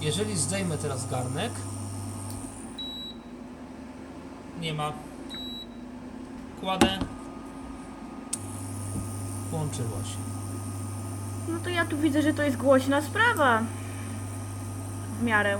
[0.00, 1.52] Jeżeli zdejmę teraz garnek,
[4.60, 4.92] nie ma.
[6.60, 6.98] Kładę.
[9.66, 10.18] Włączyło się.
[11.48, 13.62] No to ja tu widzę, że to jest głośna sprawa.
[15.20, 15.58] W miarę.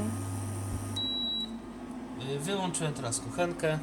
[2.35, 3.79] Y, Wyłączyłem teraz kuchenkę.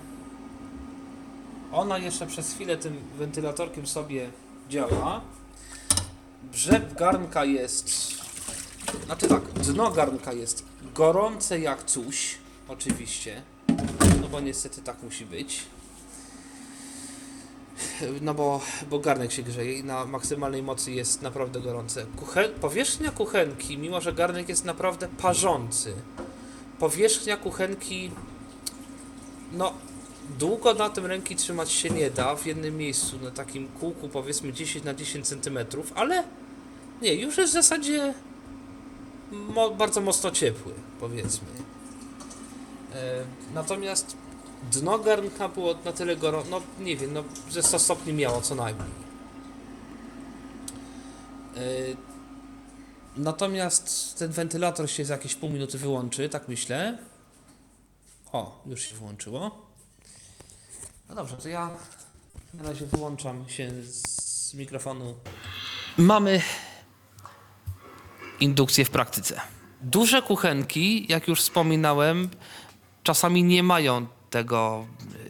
[1.72, 4.30] Ona jeszcze przez chwilę tym wentylatorkiem sobie
[4.70, 5.22] działa.
[6.52, 7.90] Brzeg garnka jest.
[9.06, 12.38] Znaczy tak, dno garnka jest gorące jak coś,
[12.68, 13.41] oczywiście.
[14.22, 15.62] No bo niestety tak musi być.
[18.21, 22.05] No bo, bo garnek się grzeje i na maksymalnej mocy jest naprawdę gorące.
[22.15, 25.93] Kuchen powierzchnia kuchenki, mimo że garnek jest naprawdę parzący,
[26.80, 28.11] powierzchnia kuchenki
[29.51, 29.73] no,
[30.39, 34.53] długo na tym ręki trzymać się nie da w jednym miejscu, na takim kółku powiedzmy
[34.53, 35.57] 10 na 10 cm,
[35.95, 36.23] ale
[37.01, 38.13] nie, już jest w zasadzie
[39.31, 41.47] mo bardzo mocno ciepły, powiedzmy.
[42.93, 43.23] E,
[43.53, 44.17] natomiast
[44.72, 48.56] dno garnka było na tyle gorące, no nie wiem, no ze 100 stopni miało co
[48.56, 49.03] najmniej.
[51.56, 51.60] E,
[53.18, 56.98] natomiast ten wentylator się za jakieś pół minuty wyłączy, tak myślę.
[58.31, 59.52] O, już się włączyło.
[61.10, 61.69] No dobrze, to ja
[62.53, 65.15] na razie wyłączam się z mikrofonu.
[65.98, 66.41] Mamy
[68.40, 69.41] indukcję w praktyce.
[69.81, 72.30] Duże kuchenki, jak już wspominałem,
[73.03, 74.85] czasami nie mają tego,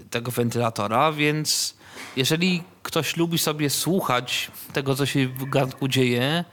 [0.10, 1.76] tego wentylatora, więc
[2.16, 6.46] jeżeli ktoś lubi sobie słuchać tego, co się w garnku dzieje,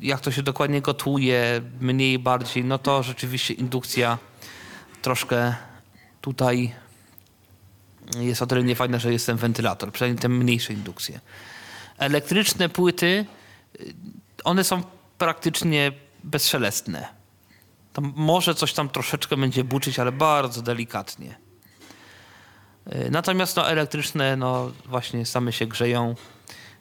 [0.00, 4.18] jak to się dokładnie gotuje, mniej, bardziej, no to rzeczywiście indukcja
[5.02, 5.54] troszkę
[6.20, 6.74] tutaj
[8.20, 11.20] jest o tyle niefajne, że jest ten wentylator, przynajmniej te mniejsze indukcje.
[11.98, 13.26] Elektryczne płyty,
[14.44, 14.82] one są
[15.18, 15.92] praktycznie
[16.24, 17.08] bezszelestne.
[18.00, 21.38] Może coś tam troszeczkę będzie buczyć, ale bardzo delikatnie.
[22.92, 26.14] Y, Natomiast no, elektryczne no, właśnie same się grzeją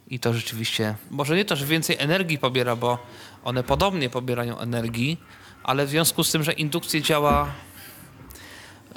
[0.07, 2.98] i to rzeczywiście, może nie to, że więcej energii pobiera, bo
[3.44, 5.18] one podobnie pobierają energii,
[5.64, 7.48] ale w związku z tym, że indukcja działa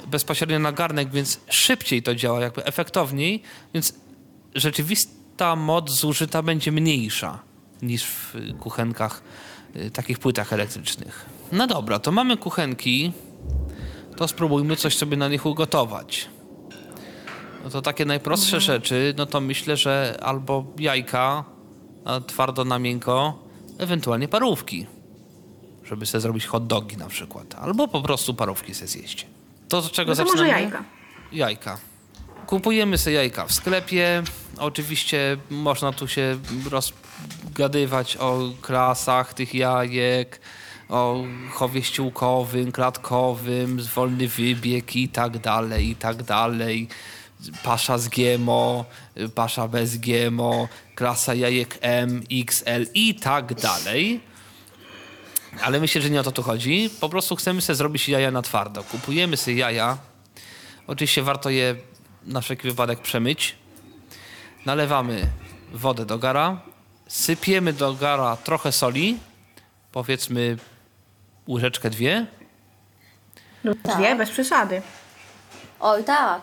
[0.07, 3.93] bezpośrednio na garnek, więc szybciej to działa, jakby efektowniej, więc
[4.55, 7.39] rzeczywista moc zużyta będzie mniejsza
[7.81, 9.21] niż w kuchenkach,
[9.75, 11.36] y, takich płytach elektrycznych.
[11.51, 13.11] No dobra, to mamy kuchenki,
[14.17, 16.29] to spróbujmy coś sobie na nich ugotować.
[17.63, 21.43] No to takie najprostsze rzeczy, no to myślę, że albo jajka
[22.27, 23.39] twardo na miękko,
[23.77, 24.87] ewentualnie parówki
[25.87, 27.55] żeby sobie zrobić hot dogi na przykład.
[27.55, 29.27] Albo po prostu parówki sobie zjeść.
[29.69, 30.51] To z czego No to zaczynamy?
[30.51, 30.83] może jajka.
[31.31, 31.77] Jajka.
[32.47, 34.23] Kupujemy sobie jajka w sklepie.
[34.57, 36.37] Oczywiście można tu się
[36.71, 40.41] rozgadywać o klasach tych jajek,
[40.89, 46.87] o chowie ściółkowym, klatkowym, wolny wybieg i tak dalej, i tak dalej.
[47.63, 48.85] Pasza z GMO,
[49.35, 54.19] pasza bez GMO, klasa jajek M, XL i tak dalej.
[55.61, 56.89] Ale myślę, że nie o to tu chodzi.
[56.99, 58.83] Po prostu chcemy sobie zrobić jaja na twardo.
[58.83, 59.97] Kupujemy sobie jaja
[60.87, 61.75] Oczywiście warto je
[62.25, 63.55] na wszelki wypadek przemyć.
[64.65, 65.27] Nalewamy
[65.73, 66.61] wodę do gara,
[67.07, 69.17] sypiemy do gara trochę soli,
[69.91, 70.57] powiedzmy
[71.47, 72.25] łyżeczkę dwie.
[73.63, 73.95] Lub Tak.
[73.97, 74.81] dwie, bez przesady.
[75.79, 76.41] Oj tak.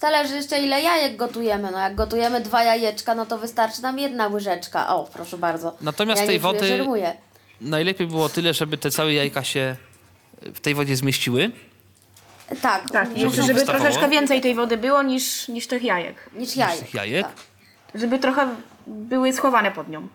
[0.00, 1.70] Zależy jeszcze ile jajek gotujemy.
[1.70, 4.88] No jak gotujemy dwa jajeczka, no to wystarczy nam jedna łyżeczka.
[4.96, 5.76] O, proszę bardzo.
[5.80, 7.14] Natomiast ja tej wody- że rymuję.
[7.60, 9.76] Najlepiej było tyle, żeby te całe jajka się
[10.42, 11.50] w tej wodzie zmieściły.
[12.62, 13.84] Tak, Tak, żeby żeby wystawało.
[13.84, 16.30] troszeczkę więcej tej wody było niż, niż tych jajek.
[16.34, 16.78] niż jajek.
[16.80, 17.26] tych jajek.
[17.26, 17.34] Tak.
[17.94, 18.48] Żeby trochę
[18.86, 20.08] były schowane pod nią.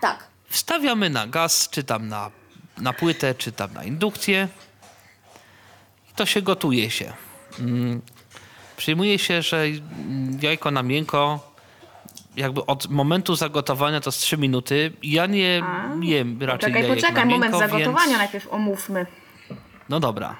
[0.00, 0.24] tak.
[0.48, 2.30] Wstawiamy na gaz, czy tam na,
[2.78, 4.48] na płytę, czy tam na indukcję.
[6.10, 7.12] I to się gotuje się.
[7.60, 8.00] Mm.
[8.76, 11.54] Przyjmuje się, że mm, jajko na miękko
[12.36, 14.92] jakby od momentu zagotowania to z 3 minuty.
[15.02, 18.18] Ja nie A, jem raczej Czekaj, jajek poczekaj, na moment miękko, zagotowania więc...
[18.18, 19.06] najpierw omówmy.
[19.88, 20.36] No dobra.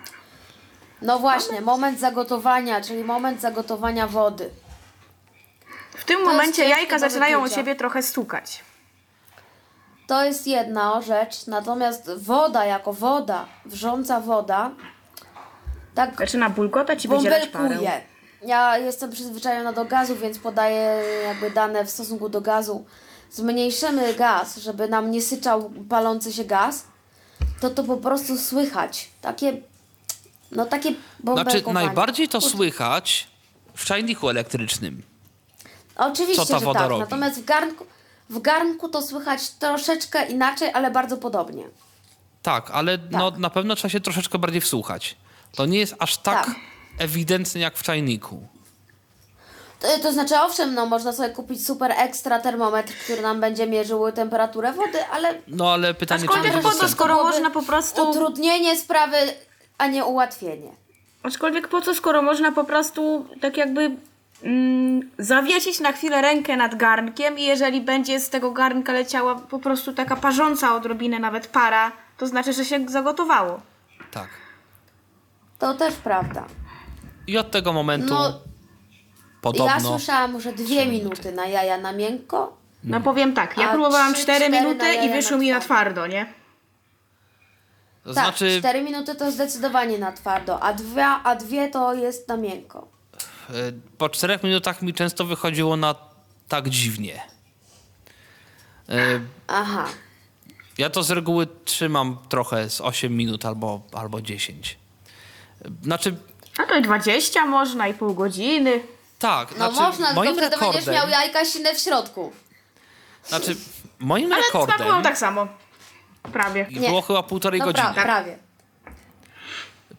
[1.02, 4.50] No właśnie, moment zagotowania, czyli moment zagotowania wody.
[5.90, 8.64] W tym jest momencie jajka zaczynają o siebie trochę stukać.
[10.06, 14.70] To jest jedna rzecz, natomiast woda jako woda, wrząca woda,
[15.94, 17.68] tak Zaczyna bulgotać i wydzielać parę.
[17.68, 18.00] bąbelkuje.
[18.46, 22.84] Ja jestem przyzwyczajona do gazu, więc podaję jakby dane w stosunku do gazu.
[23.30, 26.84] Zmniejszymy gaz, żeby nam nie syczał palący się gaz,
[27.60, 29.10] to to po prostu słychać.
[29.20, 29.56] Takie,
[30.52, 31.60] no takie bąbelkowanie.
[31.62, 33.28] Znaczy najbardziej to słychać
[33.74, 35.02] w czajniku elektrycznym.
[35.96, 36.88] Oczywiście, co ta że woda tak.
[36.88, 37.00] robi.
[37.00, 37.86] Natomiast w garnku,
[38.30, 41.64] w garnku to słychać troszeczkę inaczej, ale bardzo podobnie.
[42.42, 43.40] Tak, ale No, Tak.
[43.40, 45.16] na pewno trzeba się troszeczkę bardziej wsłuchać.
[45.56, 46.54] To nie jest aż tak, Tak.
[46.98, 48.46] ewidentne jak w czajniku.
[49.80, 54.12] To, to znaczy, owszem, no można sobie kupić super ekstra termometr, który nam będzie mierzył
[54.12, 56.88] temperaturę wody, ale No ale pytanie, czy będzie po to, dostępne.
[56.88, 58.10] skoro można po prostu...
[58.10, 59.16] utrudnienie sprawy,
[59.78, 60.70] a nie ułatwienie.
[61.22, 63.90] Aczkolwiek po co, skoro można po prostu tak jakby
[64.44, 69.58] mm, zawiesić na chwilę rękę nad garnkiem i jeżeli będzie z tego garnka leciała po
[69.58, 73.60] prostu taka parząca odrobinę nawet para, to znaczy, że się zagotowało.
[74.10, 74.28] Tak.
[75.58, 76.44] To też prawda.
[77.26, 78.40] I od tego momentu No,
[79.40, 79.74] podobno...
[79.74, 82.56] Ja słyszałam, że dwie minuty na jaja na miękko.
[82.84, 85.60] No powiem tak, ja próbowałam trzy, 4 cztery minuty na i wyszło na mi na
[85.60, 86.06] twardo.
[86.06, 86.26] nie?
[88.04, 92.28] To Tak, znaczy, cztery minuty to zdecydowanie na twardo, a dwie, a dwie to jest
[92.28, 92.93] na miękko.
[93.50, 93.52] E,
[93.98, 95.94] po czterech minutach mi często wychodziło na
[96.48, 97.20] tak dziwnie.
[98.88, 99.84] E, Aha.
[100.78, 104.78] Ja to z reguły trzymam trochę z 8 minut albo, albo 10.
[105.82, 106.16] Znaczy,
[106.58, 108.80] A to i 20 można, i pół godziny.
[109.18, 112.32] tak, No znaczy, można, tylko moim wtedy będziesz rekordem, miał jajka silne w środku.
[113.26, 113.56] znaczy,
[113.98, 115.46] moim Ale rekordem smakują tak samo.
[116.32, 116.66] Prawie.
[116.70, 116.88] i Nie.
[116.88, 117.94] było chyba półtorej No godziny.
[117.94, 118.38] pra, prawie.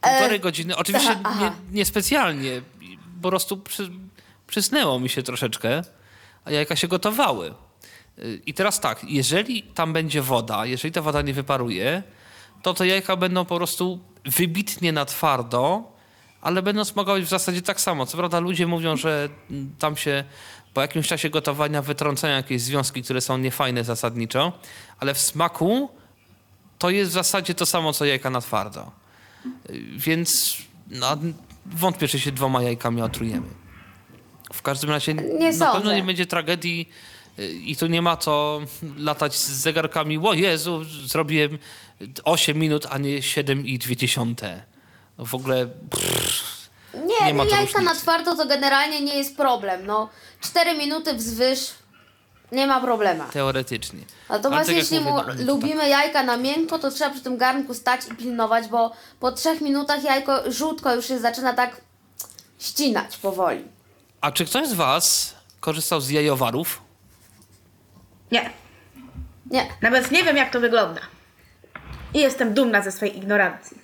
[0.02, 0.76] Półtorej E, godziny.
[0.78, 1.40] Oczywiście aha.
[1.40, 2.62] nie, niespecjalnie.
[3.22, 3.92] Po prostu przy,
[4.48, 5.82] przysnęło mi się troszeczkę,
[6.46, 7.54] a jajka się gotowały.
[8.46, 12.04] I teraz tak, jeżeli tam będzie woda, jeżeli ta woda nie wyparuje,
[12.62, 15.92] to te jajka będą po prostu wybitnie na twardo,
[16.42, 18.06] ale będą smakować w zasadzie tak samo.
[18.06, 19.30] Co prawda ludzie mówią, że
[19.80, 20.24] tam się
[20.74, 24.60] po jakimś czasie gotowania wytrącają jakieś związki, które są niefajne zasadniczo,
[25.00, 25.90] ale w smaku
[26.78, 28.92] to jest w zasadzie to samo, co jajka na twardo.
[29.98, 30.58] Więc
[30.90, 31.18] no,
[31.66, 33.48] wątpię, czy się dwoma jajkami otrujemy.
[34.54, 36.90] W każdym razie Nie na pewno nie będzie tragedii
[37.40, 38.62] y, i tu nie ma co
[38.98, 40.18] latać z zegarkami.
[40.18, 41.58] O Jezu, zrobiłem
[42.24, 44.64] 8 minut, a nie 7 i 2 dziesiąte.
[45.18, 49.38] No w ogóle pff, Nie, Nie ma no jajka na twardo to generalnie nie jest
[49.38, 49.86] problem.
[49.86, 50.10] No,
[50.42, 51.60] 4 minuty wzwyż
[52.52, 53.24] nie ma problemu.
[53.34, 54.00] teoretycznie.
[54.30, 57.22] Natomiast Ale tak jeśli mówię, mu, no, to lubimy jajka na miękko, to trzeba przy
[57.22, 61.82] tym garnku stać i pilnować, bo po 3 minutach jajko żółtko już się zaczyna tak
[62.60, 63.64] ścinać powoli.
[64.22, 66.82] A czy ktoś z was korzystał z jajowarów?
[68.32, 68.50] Nie.
[69.52, 71.02] Nie, Nawet nie wiem, jak to wygląda.
[72.14, 73.78] I jestem dumna ze swojej ignorancji.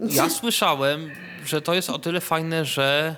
[0.00, 1.10] Ja słyszałem,
[1.44, 3.16] że to jest o tyle fajne, że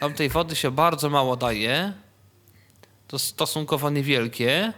[0.00, 1.92] tam tej wody się bardzo mało daje.
[3.08, 4.72] To stosunkowo niewielkie.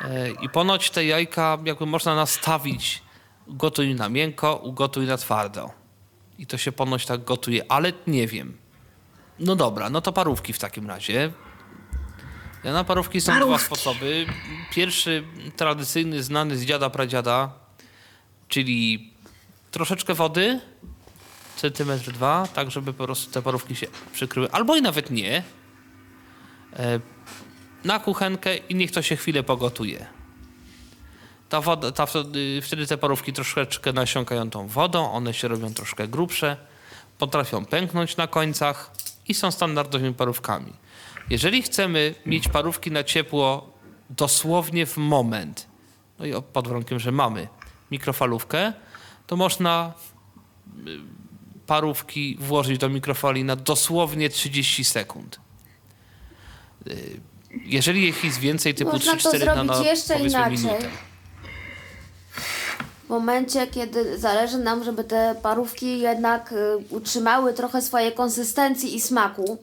[0.00, 3.02] E, I ponoć te jajka jakby można nastawić
[3.48, 5.70] gotuj na miękko, ugotuj na twardo.
[6.38, 8.56] I to się ponoć tak gotuje, ale nie wiem.
[9.38, 11.32] No dobra, no to parówki w takim razie.
[12.64, 13.66] Ja na parówki są dwa Parówki.
[13.66, 14.26] sposoby.
[14.74, 15.24] Pierwszy,
[15.56, 17.52] tradycyjny, znany z dziada pradziada,
[18.48, 19.12] czyli
[19.70, 20.60] troszeczkę wody,
[21.56, 25.42] centymetr dwa, tak żeby po prostu te parówki się przykryły, albo i nawet nie.
[26.78, 27.00] E,
[27.84, 30.06] Na kuchenkę i niech to się chwilę pogotuje.
[31.48, 32.06] Ta woda, ta,
[32.62, 36.56] wtedy, te parówki troszeczkę nasiąkają tą wodą, one się robią troszkę grubsze.
[37.18, 38.90] potrafią pęknąć na końcach
[39.28, 40.72] i są standardowymi parówkami.
[41.30, 43.70] Jeżeli chcemy mieć parówki na ciepło
[44.10, 45.66] dosłownie w moment,
[46.18, 47.48] no i pod warunkiem, że mamy
[47.90, 48.72] mikrofalówkę,
[49.26, 49.92] to można
[50.86, 50.98] y,
[51.66, 55.40] parówki włożyć do mikrofali na dosłownie 30 sekund.
[56.86, 57.20] Y,
[57.64, 60.58] Jeżeli ich jest więcej, typu Można to 3-4 na, zrobić na jeszcze inaczej.
[60.58, 60.88] minutę.
[63.04, 69.00] W momencie, kiedy zależy nam, żeby te parówki jednak y, utrzymały trochę swojej konsystencji i
[69.00, 69.58] smaku,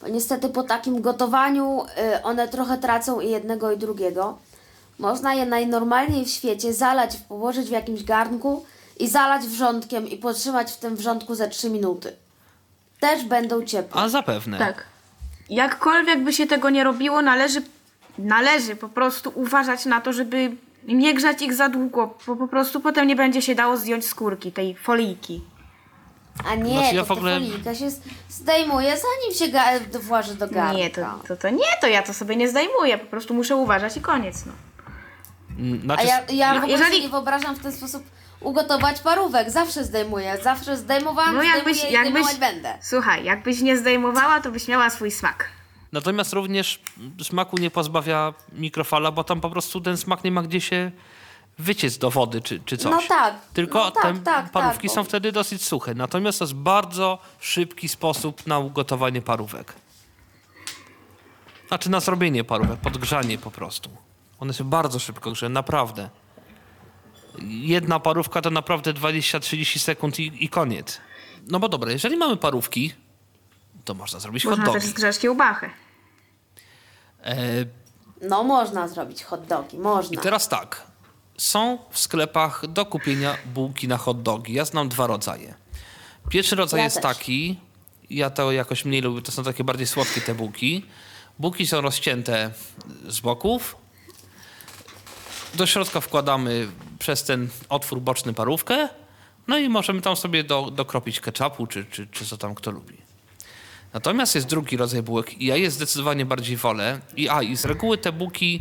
[0.00, 1.84] bo niestety po takim gotowaniu
[2.16, 4.38] y, one trochę tracą i jednego i drugiego.
[4.98, 8.64] Można je najnormalniej w świecie zalać, położyć w jakimś garnku
[8.98, 12.12] i zalać wrzątkiem i potrzymać w tym wrzątku ze 3 minuty.
[13.00, 14.00] Też będą ciepłe.
[14.00, 14.58] A zapewne.
[14.58, 14.84] Tak.
[15.50, 17.62] Jakkolwiek by się tego nie robiło, należy,
[18.18, 20.56] należy po prostu uważać na to, żeby
[20.88, 24.52] nie grzać ich za długo, bo po prostu potem nie będzie się dało zdjąć skórki,
[24.52, 25.40] tej folijki.
[26.50, 27.88] A nie, Znaczy, ja to w ogóle- folika się
[28.28, 30.72] zdejmuje zanim się ga- włoży do garnka.
[30.78, 33.96] Nie, to, to, to nie, to ja to sobie nie zdejmuję, po prostu muszę uważać
[33.96, 34.44] i koniec.
[34.46, 34.52] No.
[35.58, 38.02] Mm, A Znaczy, ja, ja No, w ogóle jeżeli- sobie nie wyobrażam w ten sposób
[38.40, 39.50] ugotować parówek.
[39.50, 40.38] Zawsze zdejmuję.
[40.42, 42.78] Zawsze zdejmowałam, No jakbyś, zdejmuję i jakbyś, zdejmować będę.
[42.82, 45.48] słuchaj, jakbyś nie zdejmowała, to byś miała swój smak.
[45.92, 46.80] Natomiast również
[47.22, 50.90] smaku nie pozbawia mikrofala, bo tam po prostu ten smak nie ma gdzie się
[51.58, 52.92] wyciec do wody czy, czy coś.
[52.92, 55.94] No tak, Tylko no tak, te tak, parówki tak, są bo- wtedy dosyć suche.
[55.94, 59.74] Natomiast to jest bardzo szybki sposób na ugotowanie parówek.
[61.68, 63.90] Znaczy na zrobienie parówek, podgrzanie po prostu.
[64.40, 66.08] One się bardzo szybko grzeją, naprawdę.
[67.48, 71.00] Jedna parówka to naprawdę 20-30 sekund i, i koniec.
[71.46, 72.92] No bo dobra, jeżeli mamy parówki,
[73.84, 74.80] to można zrobić hot Można dogi.
[74.80, 75.70] też zgrzać kiełbachę.
[77.24, 77.36] E,
[78.28, 80.22] No można zrobić hot dogi, I można.
[80.22, 80.82] teraz tak.
[81.36, 84.52] Są w sklepach do kupienia bułki na hot dogi.
[84.54, 85.54] Ja znam dwa rodzaje.
[86.28, 87.02] Pierwszy rodzaj Ja jest też.
[87.02, 87.58] taki,
[88.10, 90.86] ja to jakoś mniej lubię, to są takie bardziej słodkie te bułki.
[91.38, 92.50] Bułki są rozcięte
[93.08, 93.76] z boków.
[95.54, 96.68] Do środka wkładamy
[96.98, 98.88] przez ten otwór boczny parówkę.
[99.48, 102.96] No i możemy tam sobie do, dokropić ketchupu, czy, czy, czy co tam kto lubi.
[103.92, 107.00] Natomiast jest drugi rodzaj bułek i ja je zdecydowanie bardziej wolę.
[107.16, 108.60] I a, i z reguły te bułki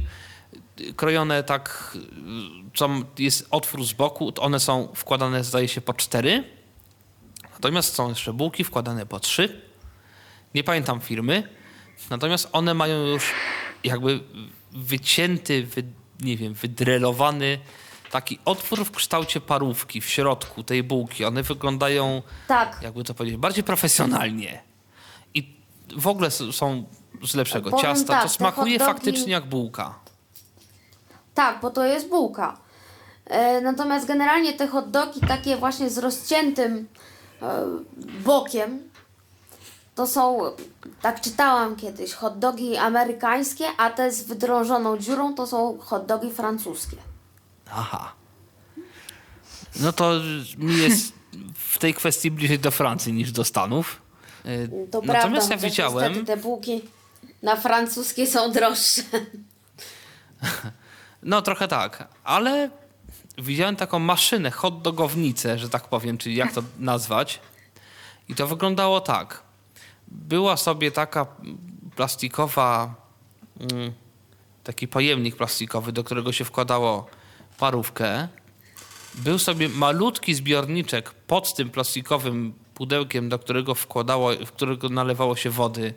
[0.79, 1.97] y, krojone tak,
[2.75, 6.43] y, tam jest otwór z boku, one są wkładane zdaje się po cztery.
[7.53, 9.61] Natomiast są jeszcze bułki wkładane po trzy.
[10.55, 11.49] Nie pamiętam firmy.
[12.09, 13.31] Natomiast one mają już
[13.83, 14.19] jakby
[14.71, 15.83] wycięty, wy,
[16.21, 17.59] nie wiem, wydrelowany
[18.11, 21.25] taki otwór w kształcie parówki w środku tej bułki.
[21.25, 22.77] One wyglądają Tak.
[22.81, 24.61] jakby to powiedzieć, bardziej profesjonalnie.
[25.33, 25.55] I
[25.97, 26.83] w ogóle są
[27.23, 28.13] z lepszego Powiem ciasta.
[28.13, 29.99] tak, to smakuje dogi- faktycznie jak bułka.
[31.33, 32.57] Tak, bo to jest bułka.
[33.25, 36.87] E, natomiast generalnie te hot dogi takie właśnie z rozciętym
[37.41, 37.65] e,
[38.23, 38.88] bokiem
[39.99, 40.51] to są,
[41.01, 46.31] tak czytałam kiedyś, hot dogi amerykańskie, a te z wydrążoną dziurą to są hot dogi
[46.31, 46.97] francuskie.
[47.71, 48.13] Aha.
[49.80, 50.11] No to
[50.57, 51.13] mi jest
[51.53, 54.01] w tej kwestii bliżej do Francji niż do Stanów.
[54.91, 56.81] To Natomiast prawda, ja chociaż widziałem, te bułki
[57.43, 59.01] na francuskie są droższe.
[61.23, 62.69] no trochę tak, ale
[63.38, 67.39] widziałem taką maszynę, hot dogownicę, że tak powiem, czyli jak to nazwać.
[68.30, 69.48] I to wyglądało tak.
[70.11, 71.26] Była sobie taka
[71.95, 72.95] plastikowa,
[73.60, 73.94] mm,
[74.64, 77.07] taki pojemnik plastikowy, do którego się wkładało
[77.57, 78.27] parówkę.
[79.15, 85.49] Był sobie malutki zbiorniczek pod tym plastikowym pudełkiem, do którego wkładało, w którego nalewało się
[85.49, 85.94] wody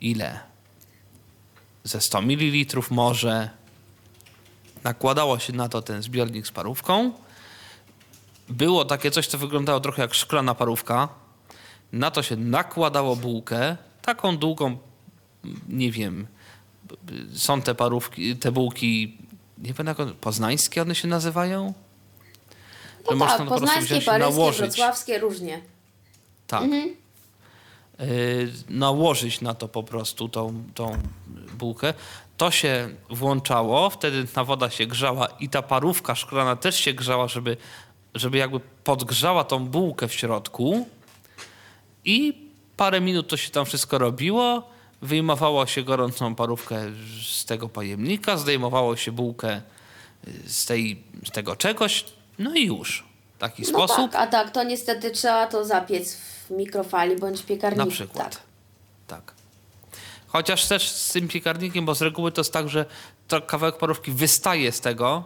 [0.00, 0.40] ile?
[1.84, 3.50] Ze 100 ml może.
[4.84, 7.12] Nakładało się na to ten zbiornik z parówką.
[8.48, 11.08] Było takie coś, co wyglądało trochę jak szklana parówka.
[11.92, 14.78] Na to się nakładało bułkę, taką długą,
[15.68, 16.26] nie wiem,
[17.34, 19.18] są te parówki, te bułki,
[19.58, 21.72] nie wiem jak one, poznańskie one się nazywają?
[23.10, 24.60] No można tak, po prostu poznańskie, i paryskie, nałożyć.
[24.60, 25.60] wrocławskie, różnie.
[26.46, 26.64] Tak.
[28.00, 30.98] Y, nałożyć na to po prostu tą, tą
[31.58, 31.94] bułkę.
[32.36, 37.28] To się włączało, wtedy ta woda się grzała i ta parówka szklana też się grzała,
[37.28, 37.56] żeby,
[38.14, 40.86] żeby jakby podgrzała tą bułkę w środku.
[42.08, 44.68] I parę minut to się tam wszystko robiło.
[45.02, 46.80] Wyjmowało się gorącą parówkę
[47.30, 49.60] z tego pojemnika, zdejmowało się bułkę
[50.28, 52.04] y, z, tej, z tego czegoś,
[52.38, 53.04] no i już.
[53.36, 54.12] W taki No sposób.
[54.12, 57.84] tak, a tak, to niestety trzeba to zapiec w mikrofali bądź piekarniku.
[57.84, 58.30] Na przykład.
[58.36, 58.42] Tak.
[59.06, 59.34] Tak.
[60.26, 62.84] Chociaż też z tym piekarnikiem, bo z reguły to jest tak, że
[63.28, 65.24] to kawałek parówki wystaje z tego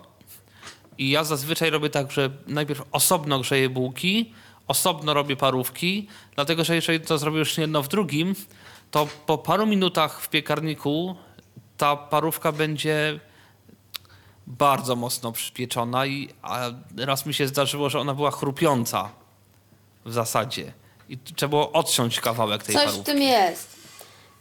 [0.98, 4.32] i ja zazwyczaj robię tak, że najpierw osobno grzeję bułki,
[4.72, 8.34] osobno robię parówki, dlatego że jeżeli to zrobię już jedno w drugim,
[8.90, 11.16] to po paru minutach w piekarniku
[11.76, 13.20] ta parówka będzie
[14.46, 19.10] bardzo mocno przypieczona i a raz mi się zdarzyło, że ona była chrupiąca
[20.04, 20.72] w zasadzie.
[21.08, 23.02] I trzeba było odciąć kawałek tej Coś parówki.
[23.02, 23.68] w tym jest.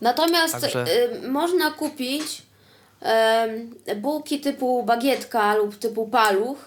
[0.01, 0.85] Natomiast Także-
[1.23, 2.41] y, można kupić
[3.91, 6.57] y, bułki typu bagietka lub typu paluch.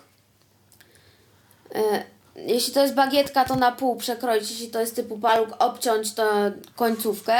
[1.76, 4.50] Y, jeśli to jest bagietka, to na pół przekroić.
[4.50, 6.32] Jeśli to jest typu paluch, obciąć to
[6.76, 7.34] końcówkę.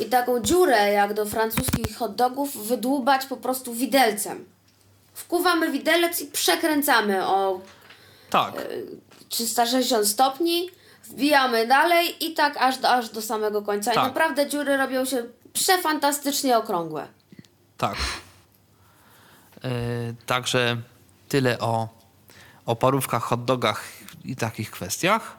[0.00, 4.44] I taką dziurę, jak do francuskich hot dogów, wydłubać po prostu widelcem.
[5.14, 7.60] Wkuwamy widelec i przekręcamy o
[8.30, 8.54] Tak,
[9.28, 10.70] 360 stopni,
[11.04, 13.92] wbijamy dalej i tak aż do, aż do samego końca.
[13.92, 14.04] Tak.
[14.04, 17.06] I naprawdę dziury robią się przefantastycznie okrągłe.
[17.78, 17.96] tak.
[19.64, 19.68] E,
[20.26, 20.76] także
[21.28, 21.88] tyle o,
[22.66, 23.84] o parówkach, hot dogach
[24.24, 25.36] i takich kwestiach.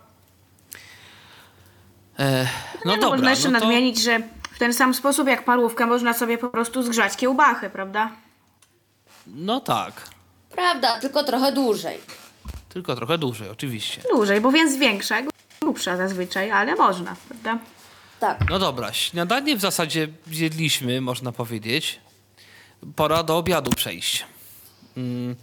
[2.20, 2.44] E,
[2.86, 4.20] no no, dobra, można jeszcze no to, nadmienić, że
[4.56, 8.12] w ten sam sposób jak parówkę można sobie po prostu zgrzać kiełbachę, prawda?
[9.28, 10.10] no tak,
[10.52, 12.00] Prawda, tylko trochę dłużej.
[12.70, 14.02] tylko trochę dłużej oczywiście.
[14.12, 15.16] Dłużej, bo więc większa,
[15.62, 17.60] grubsza zazwyczaj, ale można, prawda?
[18.20, 18.50] Tak.
[18.50, 22.00] No dobra, śniadanie w zasadzie zjedliśmy, można powiedzieć.
[22.96, 24.26] Pora do obiadu przejść.
[24.98, 25.36] Mm,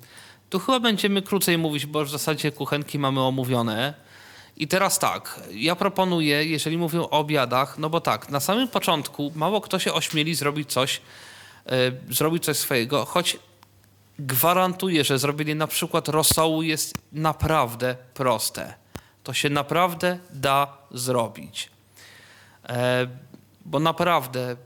[0.51, 3.95] tu chyba będziemy krócej mówić, bo w zasadzie kuchenki mamy omówione.
[4.57, 9.33] I teraz tak, ja proponuję, jeżeli mówię o obiadach, no bo tak, na samym początku
[9.35, 11.01] mało kto się ośmieli zrobić coś,
[11.67, 11.71] e,
[12.11, 13.39] zrobić coś swojego, choć
[14.19, 18.75] gwarantuję, że zrobienie na przykład rosołu jest naprawdę proste.
[19.25, 21.71] To się naprawdę da zrobić.
[22.69, 23.07] E,
[23.65, 24.57] bo naprawdę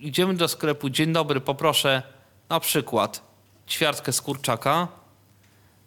[0.00, 2.02] idziemy do sklepu, dzień dobry, poproszę
[2.48, 3.22] na przykład
[3.68, 4.88] ćwiartkę z kurczaka.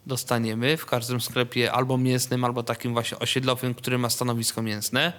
[0.09, 5.13] Dostaniemy w każdym sklepie albo mięsnym, albo takim właśnie osiedlowym, który ma stanowisko mięsne.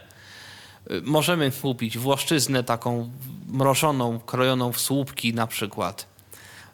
[0.90, 3.10] Y, Możemy kupić włoszczyznę taką
[3.48, 6.06] mrożoną, krojoną w słupki na przykład,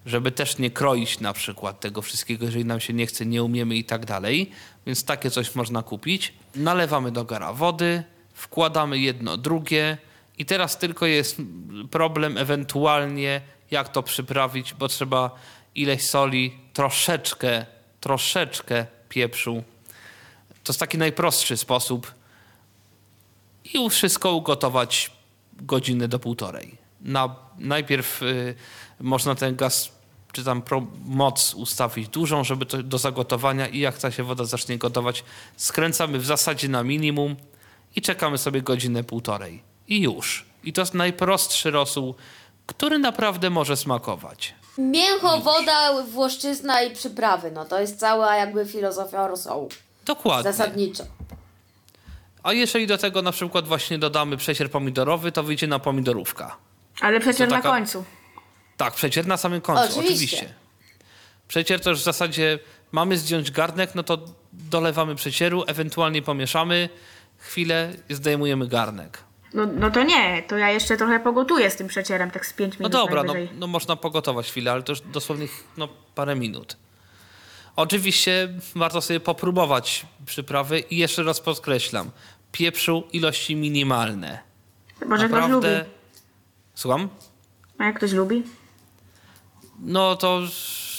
[0.06, 3.76] żeby też nie kroić na przykład tego wszystkiego, jeżeli nam się nie chce, nie umiemy
[3.76, 4.50] i tak dalej.
[4.86, 6.34] Więc takie coś można kupić.
[6.54, 8.02] Nalewamy do gara wody,
[8.34, 9.98] wkładamy jedno, drugie
[10.38, 11.36] i teraz tylko jest
[11.90, 13.40] problem ewentualnie
[13.70, 15.30] jak to przyprawić, bo trzeba
[15.74, 19.62] ileś soli, troszeczkę, troszeczkę pieprzu.
[20.64, 22.14] To jest taki najprostszy sposób
[23.74, 25.10] i wszystko ugotować
[25.52, 26.78] godzinę do półtorej.
[27.00, 28.54] Na, najpierw y,
[29.00, 29.96] można ten gaz
[30.32, 34.44] czy tam pro, moc ustawić dużą, żeby to do zagotowania i jak ta się woda
[34.44, 35.24] zacznie gotować,
[35.56, 37.36] skręcamy w zasadzie na minimum
[37.96, 39.62] i czekamy sobie godzinę półtorej.
[39.88, 40.44] I już.
[40.64, 42.14] I to jest najprostszy rosół,
[42.66, 44.54] który naprawdę może smakować.
[44.78, 47.50] Mięcho, woda, włoszczyzna i przyprawy.
[47.50, 49.68] No to jest cała jakby filozofia rosołu.
[50.04, 50.52] Dokładnie.
[50.52, 51.04] Zasadniczo.
[52.42, 56.56] A jeżeli do tego na przykład właśnie dodamy przecier pomidorowy, to wyjdzie na pomidorówka.
[57.00, 58.04] Ale przecier To na taka- końcu.
[58.76, 60.36] Tak, przecier na samym końcu, Oczywiście.
[60.36, 60.54] oczywiście.
[61.48, 62.58] Przecier to już w zasadzie
[62.92, 64.18] mamy zdjąć garnek, no to
[64.52, 66.88] dolewamy przecieru, ewentualnie pomieszamy
[67.38, 69.18] chwilę i zdejmujemy garnek.
[69.54, 72.74] No, no to nie, to ja jeszcze trochę pogotuję z tym przecierem, tak z 5
[72.74, 76.76] No minut dobra, no, no można pogotować chwilę, ale to już dosłownie no, parę minut.
[77.76, 82.10] Oczywiście warto sobie popróbować przyprawy i jeszcze raz podkreślam,
[82.52, 84.38] pieprzu ilości minimalne.
[85.06, 85.68] Może ktoś lubi.
[86.74, 87.08] Słucham?
[87.78, 88.42] A jak ktoś lubi?
[89.78, 90.40] No to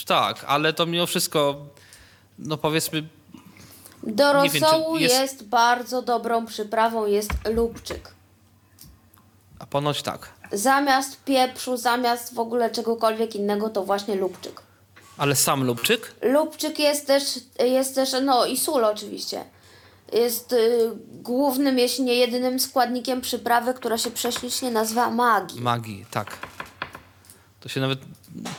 [0.06, 1.66] tak, ale to mimo wszystko,
[2.38, 3.08] no powiedzmy,
[4.02, 5.48] Do rosołu jest- jest...
[5.48, 8.17] bardzo dobrą przyprawą jest lubczyk.
[9.58, 10.28] A ponoć tak.
[10.52, 14.62] Zamiast pieprzu, zamiast w ogóle czegokolwiek innego, to właśnie lubczyk.
[15.18, 16.14] Ale sam lubczyk?
[16.22, 17.22] Lubczyk jest też,
[17.58, 19.44] jest też, no i sól oczywiście.
[20.12, 25.60] Jest y, głównym, jeśli nie jedynym składnikiem przyprawy, która się prześlicznie nazywa magii.
[25.60, 26.38] Magii, tak.
[27.60, 27.98] To się nawet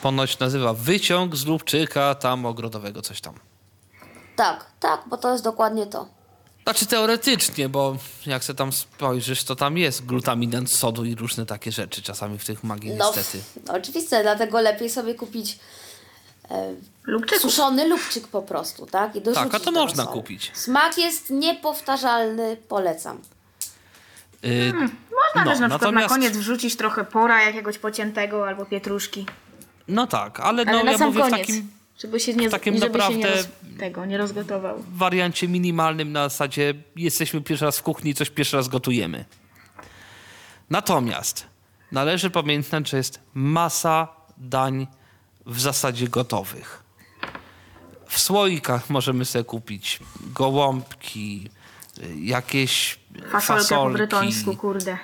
[0.01, 3.33] ponoć nazywa wyciąg z lubczyka tam ogrodowego, coś tam.
[4.35, 6.18] Tak, tak, bo to jest dokładnie to.
[6.69, 11.71] Znaczy teoretycznie, bo jak se tam spojrzysz, to tam jest glutaminat sodu i różne takie
[11.71, 13.43] rzeczy czasami w tych magii No, niestety.
[13.67, 15.59] no oczywiście, dlatego lepiej sobie kupić
[16.51, 19.15] e, suszony lubczyk po prostu, tak?
[19.15, 20.51] I Tak, a to można kupić.
[20.53, 23.21] Smak jest niepowtarzalny, polecam.
[24.43, 24.89] Yy, Można
[25.35, 29.25] no, też na przykład natomiast- na koniec wrzucić trochę pora jakiegoś pociętego albo pietruszki.
[29.87, 31.39] no tak, ale, Ale no na ja sam mówię w koniec.
[31.47, 31.71] takim
[32.01, 33.47] Żeby się nie, w takim żeby się nie naprawdę- roz,
[33.79, 34.83] tego nie rozgotował.
[34.93, 39.25] wariancie minimalnym na zasadzie jesteśmy pierwszy raz w kuchni, coś pierwszy raz gotujemy.
[40.69, 41.47] Natomiast
[41.91, 44.07] należy pamiętać, że jest masa
[44.37, 44.87] dań
[45.45, 46.83] w zasadzie gotowych.
[48.07, 49.99] W słoikach możemy sobie kupić
[50.33, 51.49] gołąbki,
[52.21, 54.97] jakieś Fasolkę po fasolki, brytońsku, kurde.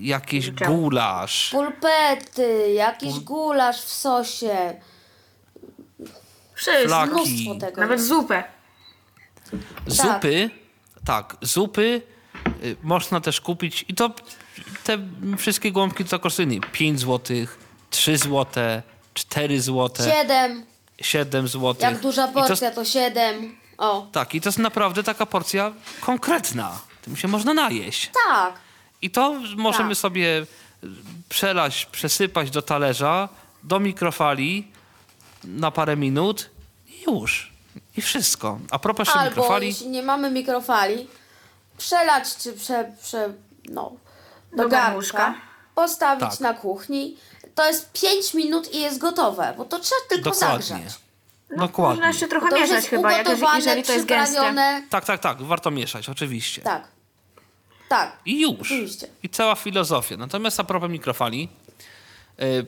[0.00, 1.50] jakiś gulasz.
[1.50, 4.74] Pulpety, jakiś gulasz w sosie.
[6.72, 6.88] Wszystko.
[6.88, 7.12] Flaki.
[7.12, 8.08] Mnóstwo tego Nawet jest.
[8.08, 8.44] zupę.
[9.86, 10.50] Zupy,
[11.04, 12.02] tak, zupy
[12.64, 14.10] y, można też kupić i to
[14.84, 14.98] te
[15.38, 17.36] wszystkie gołąbki to kosztują 5 zł,
[17.90, 18.46] 3 zł,
[19.14, 20.64] 4 zł, Siedem.
[21.00, 21.76] 7 zł.
[21.80, 23.56] Jak duża I to, porcja, to siedem.
[23.78, 26.80] O, tak, i to jest naprawdę taka porcja konkretna.
[27.02, 28.10] Tym się można najeść.
[28.28, 28.54] tak.
[29.02, 29.98] I to możemy Tak.
[29.98, 30.46] sobie
[30.84, 30.86] y,
[31.28, 33.28] przelać, przesypać do talerza,
[33.62, 34.68] do mikrofali
[35.44, 36.50] na parę minut
[37.06, 37.52] już.
[37.96, 38.58] I wszystko.
[38.70, 41.06] A propos jeszcze Albo mikrofali, jeśli nie mamy mikrofali,
[41.78, 43.32] przelać czy prze, prze
[43.68, 43.92] no,
[44.50, 45.34] do, Do garnka, garnuszka.
[45.74, 46.40] postawić Tak.
[46.40, 47.16] na kuchni.
[47.54, 50.62] To jest 5 minut i jest gotowe, bo to trzeba tylko dokładnie.
[50.66, 50.94] zagrzać.
[51.56, 51.94] Dokładnie.
[51.94, 54.82] Można jeszcze trochę To mieszać jest chyba, jak, ugotowane, jeżeli to jest gęste.
[54.90, 55.42] Tak, tak, tak.
[55.42, 56.62] Warto mieszać, oczywiście.
[56.62, 56.88] Tak.
[57.88, 58.16] Tak.
[58.26, 58.60] I już.
[58.60, 59.08] Oczywiście.
[59.22, 60.16] I cała filozofia.
[60.16, 61.48] Natomiast a propos mikrofali,
[62.42, 62.66] y,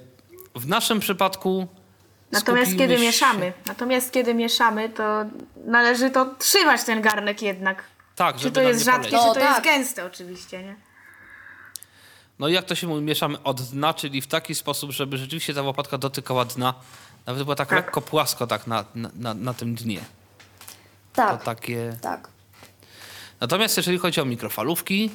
[0.55, 1.67] w naszym przypadku.
[2.41, 5.25] Natomiast skupimy kiedy się- mieszamy, natomiast kiedy mieszamy, to
[5.67, 7.85] należy to trzymać ten garnek jednak.
[8.17, 9.27] Tak, Czy żeby to jest rzadkie, polecieć.
[9.27, 9.65] No, czy to jest tak.
[9.65, 10.77] gęste oczywiście, nie?
[12.39, 15.55] No i jak to się mówi, mieszamy od dna, czyli w taki sposób, żeby rzeczywiście
[15.55, 16.75] ta łopatka dotykała dna.
[17.27, 17.77] Nawet była tak, Tak.
[17.77, 20.01] lekko płasko tak na, na, na, na tym dnie.
[21.13, 21.39] Tak.
[21.39, 21.97] To takie...
[22.03, 22.29] Tak.
[23.41, 25.11] Natomiast jeżeli chodzi o mikrofalówki,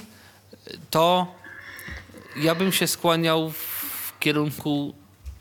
[0.89, 1.27] to
[2.35, 4.93] ja bym się skłaniał w kierunku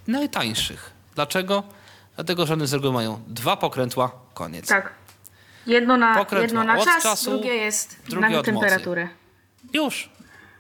[0.07, 0.91] najtańszych.
[1.25, 1.63] Dlaczego?
[2.15, 4.69] Dlatego, że one z reguły mają dwa pokrętła, koniec.
[4.69, 4.93] Tak.
[5.67, 8.53] Jedno na, Pokrętło jedno na od czas, czasu, drugie jest drugie na od mocy.
[8.53, 9.09] temperaturę.
[9.73, 10.11] Już.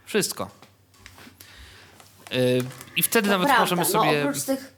[0.04, 0.50] Wszystko.
[2.30, 2.38] Yy,
[2.96, 3.62] I wtedy To nawet prawda.
[3.62, 4.22] możemy No, sobie.
[4.24, 4.72] oprócz tych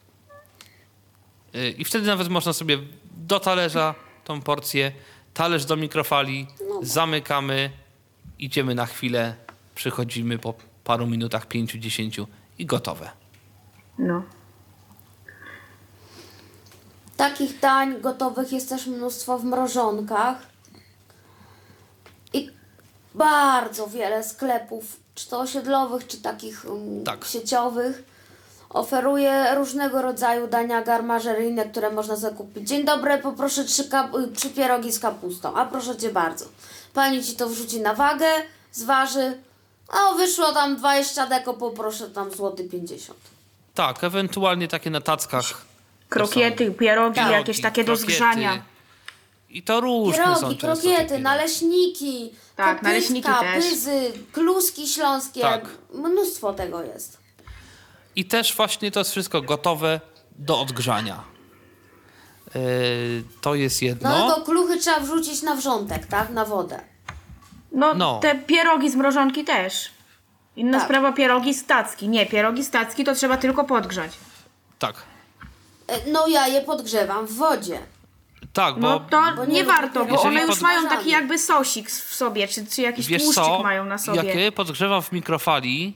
[1.52, 2.78] yy, I wtedy nawet można sobie
[3.16, 3.94] do talerza
[4.24, 4.92] tą porcję,
[5.34, 6.80] talerz do mikrofali, No.
[6.82, 7.70] zamykamy,
[8.38, 9.34] idziemy na chwilę,
[9.74, 10.54] przychodzimy po
[10.84, 12.26] paru minutach, pięciu, dziesięciu
[12.59, 13.10] i gotowe.
[13.98, 14.22] No.
[17.23, 20.36] Takich dań gotowych jest też mnóstwo w mrożonkach.
[22.32, 22.51] I
[23.15, 24.85] bardzo wiele sklepów,
[25.15, 27.24] czy to osiedlowych, czy takich um, Tak.
[27.24, 28.03] sieciowych,
[28.70, 32.69] oferuje różnego rodzaju dania garmażeryjne, które można zakupić.
[32.69, 35.55] Dzień dobry, poproszę trzy, y, trzy pierogi z kapustą.
[35.55, 36.44] A proszę cię bardzo.
[36.94, 38.27] Pani ci to wrzuci na wagę,
[38.73, 39.39] zważy.
[39.89, 43.19] A wyszło tam 20 deko, poproszę tam złoty 50.
[43.74, 45.72] Tak, ewentualnie takie na tackach.
[46.12, 48.12] Krokiety, pierogi, Pierogi, jakieś takie do krokiety.
[48.12, 48.62] zgrzania.
[49.51, 51.30] I to różne są Pierogi, często krokiety, takie, no.
[51.30, 53.64] naleśniki, Tak, kopytka, naleśniki też.
[53.64, 55.40] pyzy, kluski śląskie.
[55.40, 55.64] Tak.
[55.94, 57.18] Mnóstwo tego jest.
[58.16, 60.01] I też właśnie to jest wszystko gotowe
[60.39, 61.24] do odgrzania.
[62.55, 62.60] Yy,
[63.40, 64.09] to jest jedno.
[64.10, 66.30] No, tylko kluchy trzeba wrzucić na wrzątek, tak?
[66.30, 66.80] Na wodę.
[67.72, 68.18] No, No.
[68.22, 69.90] te pierogi z mrożonki też.
[70.56, 70.86] Inna Tak.
[70.89, 72.09] sprawa pierogi z tacki.
[72.09, 74.10] Nie, pierogi z tacki to trzeba tylko podgrzać.
[74.78, 74.94] Tak.
[75.88, 77.78] E, No ja je podgrzewam w wodzie.
[78.52, 81.38] Tak, bo No to bo nie, nie warto, bo one już pod- mają taki jakby
[81.38, 84.16] sosik w sobie, czy, czy jakiś wiesz tłuszczyk co, mają na sobie.
[84.24, 85.94] jak je podgrzewam w mikrofali,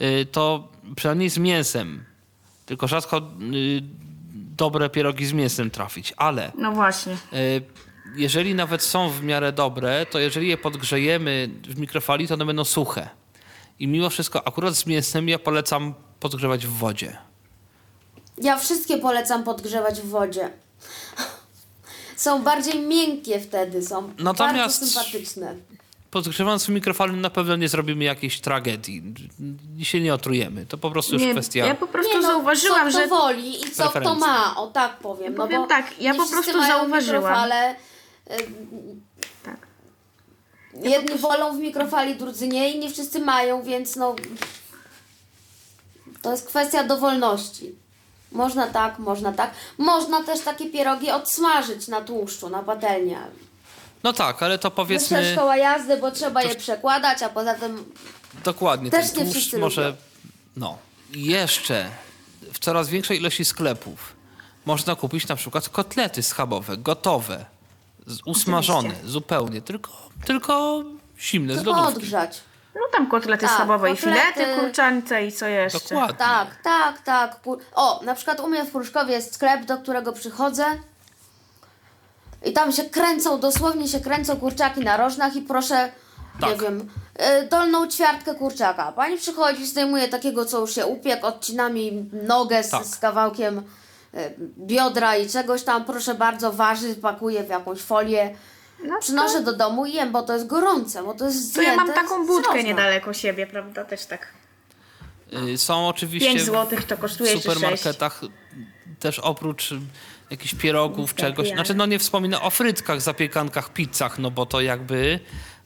[0.00, 2.04] yy, to przynajmniej z mięsem.
[2.66, 3.82] Tylko rzadko yy,
[4.56, 7.16] dobre pierogi z mięsem trafić, ale No właśnie.
[7.32, 7.62] yy,
[8.16, 12.64] jeżeli nawet są w miarę dobre, to jeżeli je podgrzejemy w mikrofali, to one będą
[12.64, 13.08] suche.
[13.78, 17.16] I mimo wszystko, akurat z mięsem ja polecam podgrzewać w wodzie.
[18.38, 20.50] Ja wszystkie polecam podgrzewać w wodzie.
[22.16, 25.54] Są bardziej miękkie wtedy, są Natomiast- bardzo sympatyczne.
[26.10, 29.02] Podgrzewając w mikrofali na pewno nie zrobimy jakiejś tragedii.
[29.82, 30.66] Się nie otrujemy.
[30.66, 31.66] To po prostu już Nie, kwestia...
[31.66, 34.66] ja po prostu Nie no, zauważyłam, co że kto woli i co kto ma, o
[34.66, 35.34] tak powiem.
[35.34, 37.22] No Powiem bo tak, ja po prostu mają zauważyłam.
[37.22, 37.74] mikrofale.
[39.44, 39.66] tak.
[40.82, 44.16] Jedni wolą w mikrofali, drudzy nie i nie wszyscy mają, więc no...
[46.22, 47.74] To jest kwestia dowolności.
[48.34, 49.50] Można tak, można tak.
[49.78, 53.18] Można też takie pierogi odsmażyć na tłuszczu, na patelnię.
[54.02, 57.92] No tak, ale to powiedzmy szkoła jazdy, bo trzeba je przekładać, a poza tym
[58.44, 58.90] dokładnie.
[58.90, 59.86] Też ten tłuszcz może...
[59.86, 59.96] lubią.
[60.56, 60.78] No.
[61.12, 61.90] Jeszcze
[62.52, 64.12] w coraz większej ilości sklepów
[64.66, 67.44] można kupić na przykład kotlety schabowe, gotowe,
[68.06, 69.08] z- usmażone Oczywiście.
[69.10, 69.90] zupełnie, tylko,
[70.26, 70.82] tylko
[71.20, 71.96] zimne, z tylko lodówki.
[71.98, 72.40] odgrzać.
[72.74, 74.20] No tam kotlety Tak, schabowe i kotlety.
[74.34, 75.78] filety kurczęce i co jeszcze.
[75.94, 76.16] Dokładnie.
[76.16, 77.36] Tak, tak, tak.
[77.74, 80.64] O, na przykład u mnie w Pruszkowie jest sklep, do którego przychodzę
[82.44, 85.92] i tam się kręcą, dosłownie się kręcą kurczaki na rożnach i proszę,
[86.42, 86.62] nie Tak.
[86.62, 86.90] wiem,
[87.42, 88.92] y, dolną ćwiartkę kurczaka.
[88.92, 92.84] Pani przychodzi, zdejmuje takiego, co już się upiekł, odcina mi nogę z, Tak.
[92.84, 98.34] z kawałkiem y, biodra i czegoś tam, proszę bardzo, waży, pakuje w jakąś folię.
[98.84, 101.76] No Przynoszę do domu i jem, bo to jest gorące, bo to jest To ja
[101.76, 103.84] mam taką budkę niedaleko siebie, prawda?
[103.84, 104.32] Też tak.
[105.32, 108.20] Y, Są oczywiście 5 złotych to kosztuje, w supermarketach
[109.00, 109.80] też oprócz y,
[110.30, 111.48] jakichś pierogów, Tak, czegoś.
[111.48, 115.20] Znaczy, no nie wspominam o frytkach, zapiekankach, pizzach, no bo to jakby,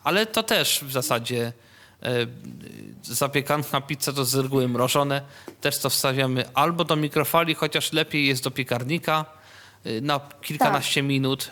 [0.04, 1.52] ale to też w zasadzie
[2.02, 2.26] e,
[3.02, 5.22] zapiekanka, pizza to z reguły mrożone.
[5.60, 9.24] Też to wstawiamy albo do mikrofali, chociaż lepiej jest do piekarnika
[9.86, 11.50] y, na kilkanaście minut.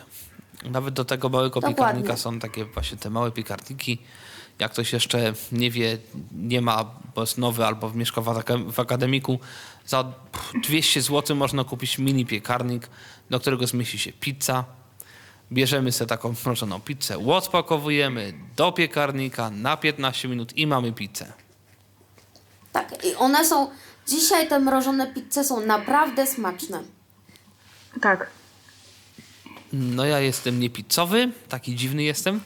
[0.63, 1.75] Nawet do tego małego Dokładnie.
[1.75, 3.97] piekarnika są takie właśnie te małe piekarniki.
[4.59, 5.97] Jak ktoś jeszcze nie wie,
[6.31, 6.85] nie ma,
[7.15, 9.39] bo jest nowy albo mieszka w, akadem- w akademiku,
[9.85, 12.89] za pff, 200 zł można kupić mini piekarnik,
[13.29, 14.63] do którego zmieści się pizza.
[15.51, 21.33] Bierzemy sobie taką mrożoną pizzę, odpakowujemy do piekarnika na 15 minut i mamy pizzę.
[22.71, 23.69] Tak, i one są,
[24.07, 26.83] dzisiaj te mrożone pizze są naprawdę smaczne.
[28.01, 28.29] Tak.
[29.73, 32.41] No ja jestem niepizzowy, taki dziwny jestem.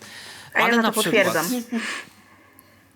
[0.54, 1.64] A ja ale za na to przykład, potwierdzam.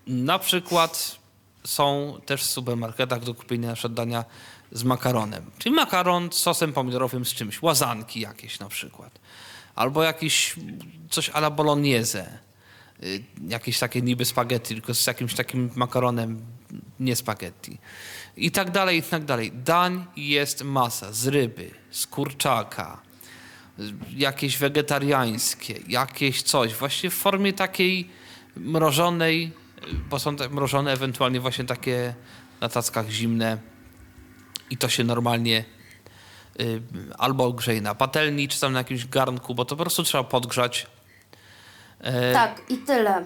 [0.08, 1.18] na przykład
[1.64, 4.26] są też w supermarketach do kupienia na dania
[4.72, 5.52] z makaronem.
[5.58, 7.62] Czyli makaron z sosem pomidorowym z czymś.
[7.62, 9.20] Łazanki jakieś na przykład.
[9.76, 10.56] Albo jakiś
[11.10, 12.40] coś a la bolognese.
[13.04, 16.46] Y, Jakieś takie niby spaghetti, tylko z jakimś takim makaronem,
[17.00, 17.78] nie spaghetti.
[18.38, 19.52] I tak dalej, i tak dalej.
[19.52, 23.02] Dań jest masa z ryby, z kurczaka,
[24.16, 28.10] jakieś wegetariańskie, jakieś coś, właśnie w formie takiej
[28.56, 29.52] mrożonej,
[30.10, 32.14] bo są te mrożone ewentualnie właśnie takie
[32.62, 33.58] na tackach zimne
[34.70, 35.66] i to się normalnie
[36.60, 36.82] y,
[37.18, 40.88] albo grzeje na patelni, czy tam na jakimś garnku, bo to po prostu trzeba podgrzać
[42.06, 43.24] E, Tak, i tyle.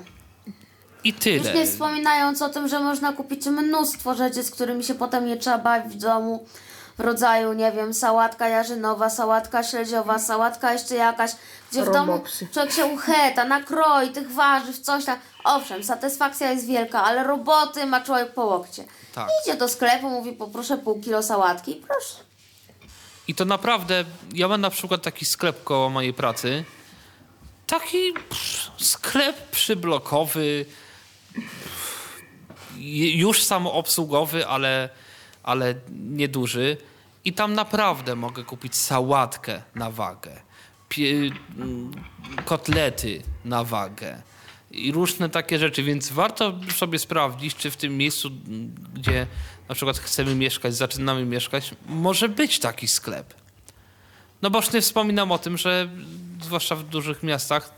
[1.03, 1.37] i tyle.
[1.37, 5.37] Już nie wspominając o tym, że można kupić mnóstwo rzeczy, z którymi się potem nie
[5.37, 6.45] trzeba bawić w domu.
[6.99, 11.31] Rodzaju, nie wiem, sałatka jarzynowa, sałatka śledziowa, sałatka jeszcze jakaś,
[11.71, 12.47] gdzie w domu Robopsy.
[12.53, 15.19] człowiek się ucheta, nakroi tych warzyw, coś tam.
[15.43, 18.85] Owszem, satysfakcja jest wielka, ale roboty ma człowiek po łokcie.
[19.15, 19.29] Tak.
[19.43, 22.15] Idzie do sklepu, mówi poproszę pół kilo sałatki i proszę.
[23.27, 26.63] I to naprawdę, ja mam na przykład taki sklep koło mojej pracy.
[27.67, 30.65] Taki pff, sklep przyblokowy,
[33.15, 34.89] już samoobsługowy, ale,
[35.43, 36.77] ale nieduży.
[37.25, 40.41] I tam naprawdę mogę kupić sałatkę na wagę,
[41.57, 41.91] mm,
[42.45, 44.21] kotlety na wagę
[44.71, 48.31] i różne takie rzeczy, więc warto sobie sprawdzić, czy w tym miejscu,
[48.93, 49.27] gdzie
[49.69, 53.33] na przykład chcemy mieszkać, zaczynamy mieszkać, może być taki sklep.
[54.41, 55.89] No bo już nie wspominam o tym, że
[56.41, 57.71] zwłaszcza w dużych miastach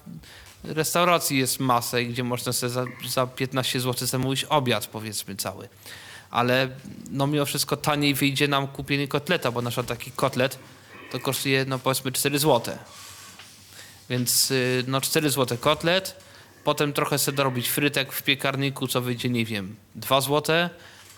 [0.64, 5.70] restauracji jest masę, gdzie można sobie za, za 15 zł zamówić obiad, powiedzmy, cały.
[6.32, 6.70] Ale
[7.12, 10.60] no mimo wszystko taniej wyjdzie nam kupienie kotleta, bo nasza taki kotlet
[11.12, 12.78] to kosztuje no powiedzmy 4 zł.
[14.10, 16.16] Więc y, no 4 zł kotlet,
[16.64, 20.70] potem trochę sobie dorobić frytek w piekarniku, co wyjdzie, nie wiem, 2 zł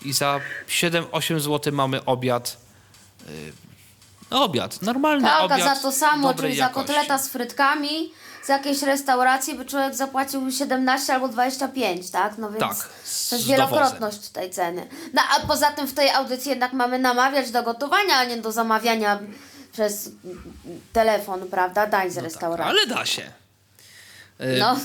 [0.02, 2.56] i za 7-8 zł mamy obiad.
[3.28, 3.52] y,
[4.30, 5.60] No obiad, normalny Tak, obiad.
[5.76, 6.88] za to samo, czyli za jakości.
[6.88, 8.10] kotleta z frytkami
[8.44, 12.38] z jakiejś restauracji by człowiek zapłacił 17 albo 25, tak?
[12.38, 12.88] No więc Tak,
[13.30, 14.86] to jest wielokrotność tej ceny.
[15.12, 18.52] No a poza tym w tej audycji jednak mamy namawiać do gotowania, a nie do
[18.52, 19.18] zamawiania
[19.72, 20.10] przez
[20.92, 21.86] telefon, prawda?
[21.86, 22.70] Dań z restauracji.
[22.70, 23.22] Ale da się.
[23.22, 24.76] Y, No,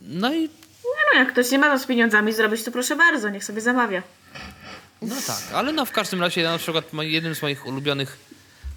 [0.00, 0.50] No i
[0.84, 4.02] No, jak ktoś nie ma co z pieniądzami zrobić, to proszę bardzo, niech sobie zamawia.
[5.02, 8.16] no tak, ale no w każdym razie na przykład jednym z moich ulubionych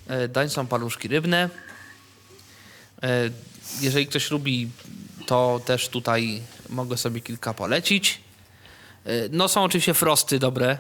[0.08, 1.50] e, dań są paluszki rybne.
[3.04, 3.30] E,
[3.82, 4.70] jeżeli ktoś lubi,
[5.26, 8.22] to też tutaj mogę sobie kilka polecić.
[9.06, 10.78] E, no są oczywiście frosty dobre,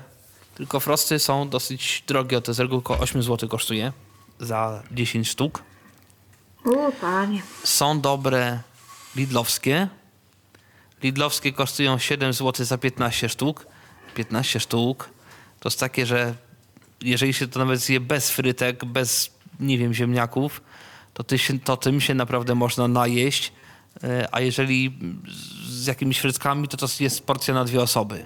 [0.56, 3.91] tylko frosty są dosyć drogie, to z reguły około 8 zł kosztuje
[4.39, 5.64] za 10 sztuk.
[6.65, 7.41] O, panie.
[7.64, 8.60] Są dobre
[9.15, 9.88] lidlowskie.
[11.03, 13.65] Lidlowskie kosztują 7 zł za 15 sztuk.
[14.15, 15.10] 15 sztuk
[15.60, 16.34] to jest takie, że
[17.02, 20.61] jeżeli się to nawet zje bez frytek, bez, nie wiem, ziemniaków,
[21.13, 23.53] to, ty się, to tym się naprawdę można najeść.
[24.03, 24.99] E, A jeżeli
[25.69, 28.25] z jakimiś frytkami, to to jest porcja na dwie osoby.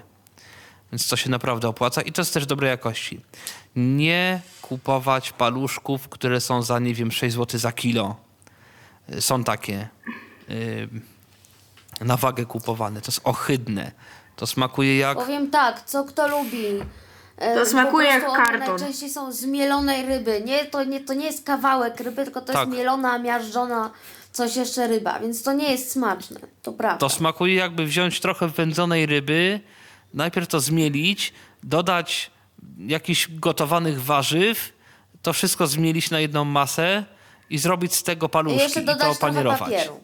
[0.92, 3.20] Więc to się naprawdę opłaca i to jest też dobrej jakości.
[3.76, 8.26] Nie kupować paluszków, które są za, nie wiem, 6 zł za kilo
[9.20, 9.88] są takie
[10.50, 10.88] y,
[12.00, 13.00] na wagę kupowane.
[13.00, 13.92] To jest ohydne.
[14.36, 15.18] To smakuje jak.
[15.18, 16.64] powiem tak, co kto lubi.
[17.38, 18.68] E, To smakuje jak karton.
[18.68, 20.42] Najczęściej są z mielonej ryby.
[20.44, 22.66] Nie to, nie, to nie jest kawałek ryby, tylko to Tak.
[22.68, 23.90] jest mielona, miażdżona,
[24.32, 26.40] coś jeszcze ryba, więc to nie jest smaczne.
[26.62, 26.98] To prawda.
[26.98, 29.60] To smakuje jakby wziąć trochę wędzonej ryby,
[30.14, 31.32] najpierw to zmielić,
[31.62, 32.30] dodać
[32.78, 34.72] jakichś gotowanych warzyw,
[35.22, 37.04] to wszystko zmielić na jedną masę
[37.50, 39.58] i zrobić z tego I paluszki jeszcze i to dodać trochę opanierować.
[39.60, 40.00] papieru.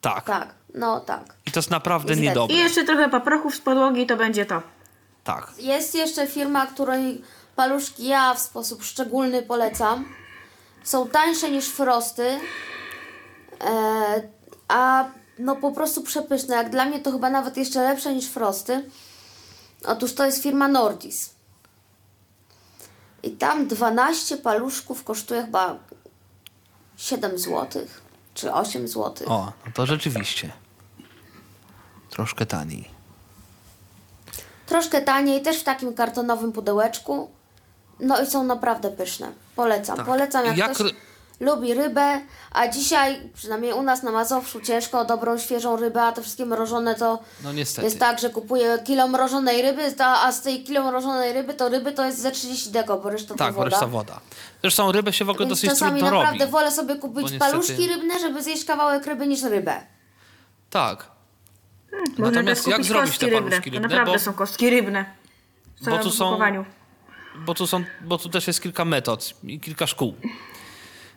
[0.00, 0.24] Tak.
[0.24, 1.34] Tak, no tak.
[1.46, 2.56] I to jest naprawdę niedobre.
[2.56, 4.62] I jeszcze trochę paprochów z podłogi to będzie to.
[5.24, 5.52] Tak.
[5.58, 7.22] Jest jeszcze firma, której
[7.56, 10.04] paluszki ja w sposób szczególny polecam.
[10.84, 12.40] Są tańsze niż Frosty,
[13.60, 14.22] e,
[14.68, 15.04] a
[15.38, 16.56] no po prostu przepyszne.
[16.56, 18.90] Jak dla mnie to chyba nawet jeszcze lepsze niż Frosty.
[19.84, 21.30] Otóż to jest firma Nordis.
[23.22, 25.78] I tam 12 paluszków kosztuje chyba
[26.96, 27.82] 7 zł
[28.34, 29.28] czy 8 zł.
[29.28, 30.52] O, no to rzeczywiście.
[32.10, 32.89] Troszkę taniej.
[34.70, 37.30] Troszkę taniej, też w takim kartonowym pudełeczku.
[38.00, 39.32] No i są naprawdę pyszne.
[39.56, 39.96] Polecam.
[39.96, 40.06] Tak.
[40.06, 40.92] Polecam, jak, Jak ktoś
[41.40, 42.20] lubi rybę,
[42.52, 46.46] a dzisiaj, przynajmniej u nas na Mazowszu, ciężko o dobrą, świeżą rybę, a te wszystkie
[46.46, 47.52] mrożone to No
[47.82, 51.92] jest tak, że kupuję kilo mrożonej ryby, a z tej kilo mrożonej ryby to ryby
[51.92, 53.70] to jest ze 30 deko, bo reszta Tak, to woda.
[53.70, 54.20] reszta woda.
[54.62, 56.52] Zresztą rybę się w ogóle Więc dosyć czasami trudno naprawdę robi.
[56.52, 59.80] wolę sobie kupić niestety- paluszki rybne, żeby zjeść kawałek ryby niż rybę.
[60.70, 61.06] Tak.
[61.92, 63.40] Można Natomiast też jak zrobić te rybne.
[63.50, 63.88] paluszki To rybne?
[63.88, 65.04] naprawdę Bo- są kostki rybne.
[65.80, 66.38] W Bo tu są-.
[67.36, 70.14] Bo tu, są, bo tu też jest kilka metod i kilka szkół.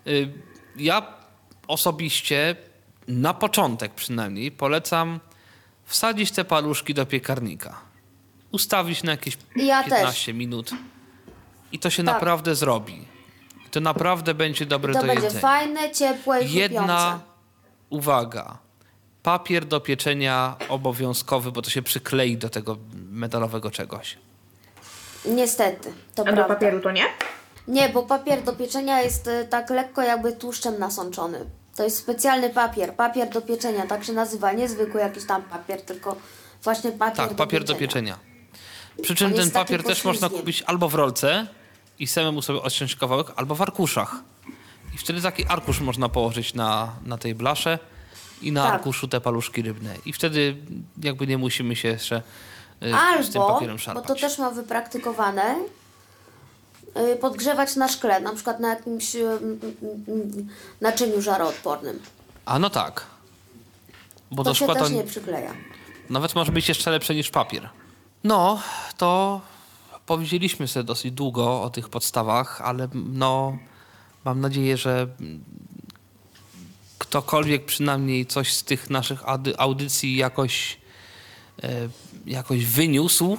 [0.08, 0.34] Y,
[0.76, 1.08] Ja
[1.68, 2.56] osobiście
[3.08, 5.20] na początek przynajmniej polecam
[5.86, 7.76] wsadzić te paluszki do piekarnika.
[8.52, 10.72] Ustawić na jakieś Ja 15 minut.
[11.72, 12.14] I to się Tak.
[12.14, 13.06] naprawdę zrobi.
[13.72, 15.41] To naprawdę będzie dobre To do będzie jedzenia.
[15.41, 17.20] fajne, ciepłe i Jedna
[17.90, 18.58] uwaga.
[19.24, 22.78] Papier do pieczenia obowiązkowy, bo to się przyklei do tego
[23.12, 24.18] metalowego czegoś.
[25.26, 26.56] Niestety, to A do prawda.
[26.56, 27.04] papieru to nie?
[27.68, 31.45] Nie, bo papier do pieczenia jest e, tak lekko jakby tłuszczem nasączony.
[31.76, 34.52] To jest specjalny papier, papier do pieczenia, tak się nazywa.
[34.52, 36.16] Nie zwykły jakiś tam papier, tylko
[36.64, 38.14] właśnie papier Tak, do papier do pieczenia.
[38.14, 39.04] pieczenia.
[39.04, 41.48] Przy czym On ten papier też można kupić albo w rolce
[42.00, 44.16] i samemu sobie odciąć kawałek, albo w arkuszach.
[44.95, 47.80] I wtedy taki arkusz można położyć na, na tej blasze
[48.44, 48.74] i na Tak.
[48.74, 49.95] arkuszu te paluszki rybne.
[50.06, 50.56] I wtedy
[51.03, 52.18] jakby nie musimy się jeszcze
[52.84, 54.07] y, z tym Albo, papierem bo szarpać.
[54.07, 55.56] to też mam wypraktykowane,
[57.14, 59.40] y, podgrzewać na szkle, na przykład na jakimś y,
[60.82, 61.99] naczyniu żaroodpornym.
[62.45, 63.06] A no tak.
[64.32, 65.53] Bo To się szkła też to nie przykleja.
[66.10, 67.70] nawet może być jeszcze lepsze niż papier.
[68.24, 68.61] No,
[68.98, 69.41] to
[70.06, 73.57] powiedzieliśmy sobie dosyć długo o tych podstawach, ale no
[74.26, 75.07] mam nadzieję, że
[77.14, 79.22] ktokolwiek przynajmniej coś z tych naszych
[79.57, 80.77] audycji jakoś,
[81.64, 81.69] e,
[82.26, 83.38] jakoś wyniósł.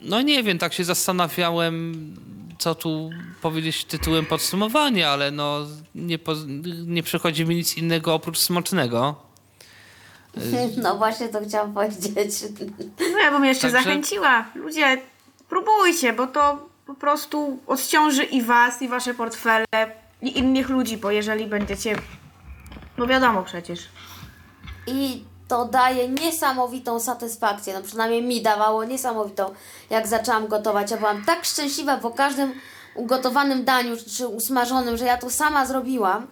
[0.00, 2.14] No nie wiem, tak się zastanawiałem,
[2.58, 3.10] co tu
[3.42, 6.32] powiedzieć tytułem podsumowania, ale no nie, po,
[6.86, 9.14] nie przychodzi mi nic innego oprócz smacznego.
[10.82, 12.00] No właśnie to chciałam powiedzieć.
[13.12, 14.44] No ja bym jeszcze Także- zachęciła.
[14.54, 15.02] Ludzie,
[15.48, 19.66] próbujcie, bo to po prostu odciąży i was, i wasze portfele,
[20.22, 21.96] i innych ludzi, bo jeżeli będziecie...
[22.98, 23.88] No wiadomo przecież.
[24.86, 27.74] I to daje niesamowitą satysfakcję.
[27.74, 29.54] No przynajmniej mi dawało niesamowitą,
[29.90, 30.90] jak zaczęłam gotować.
[30.90, 32.52] Ja byłam tak szczęśliwa po każdym
[32.94, 36.26] ugotowanym daniu czy usmażonym, że ja to sama zrobiłam.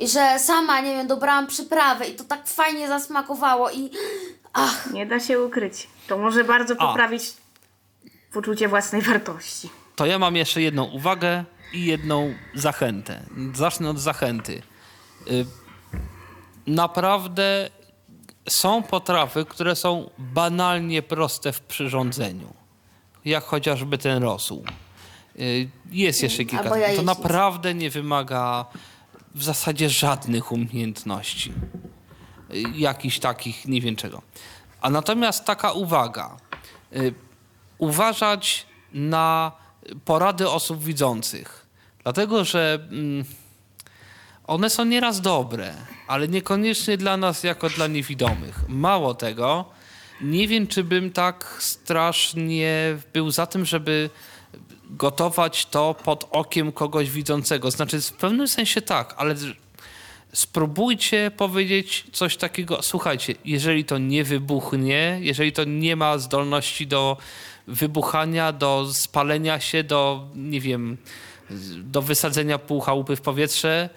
[0.00, 3.90] I że sama, nie wiem, dobrałam przyprawy i to tak fajnie zasmakowało i
[4.52, 5.88] ach, Nie da się ukryć.
[6.08, 6.86] To może bardzo A.
[6.86, 7.22] poprawić
[8.32, 9.70] poczucie własnej wartości.
[9.96, 13.20] To ja mam jeszcze jedną uwagę i jedną zachętę.
[13.54, 14.62] Zacznę od zachęty.
[15.30, 15.46] Y,
[16.66, 17.70] Naprawdę
[18.48, 22.54] są potrawy, które są banalnie proste w przyrządzeniu.
[23.24, 24.64] Jak chociażby ten rosół.
[25.40, 26.64] Y, Jest jeszcze kilka.
[26.70, 28.66] albo To naprawdę nie wymaga
[29.34, 31.52] w zasadzie żadnych umiejętności.
[32.54, 34.22] Y, Jakichś takich, nie wiem czego.
[34.80, 36.36] A natomiast taka uwaga.
[37.78, 39.52] Uważać na
[40.04, 41.66] porady osób widzących.
[42.02, 43.24] Dlatego, że mm,
[44.48, 45.74] one są nieraz dobre,
[46.06, 48.68] ale niekoniecznie dla nas jako dla niewidomych.
[48.68, 49.64] Mało tego,
[50.20, 54.10] nie wiem, czy bym tak strasznie był za tym, żeby
[54.90, 57.70] gotować to pod okiem kogoś widzącego.
[57.70, 59.34] Znaczy, w pewnym sensie tak, ale
[60.32, 62.82] spróbujcie powiedzieć coś takiego.
[62.82, 67.16] Słuchajcie, jeżeli to nie wybuchnie, jeżeli to nie ma zdolności do
[67.66, 70.96] wybuchania, do spalenia się, do, nie wiem,
[71.76, 73.88] do wysadzenia pół chałupy w powietrze,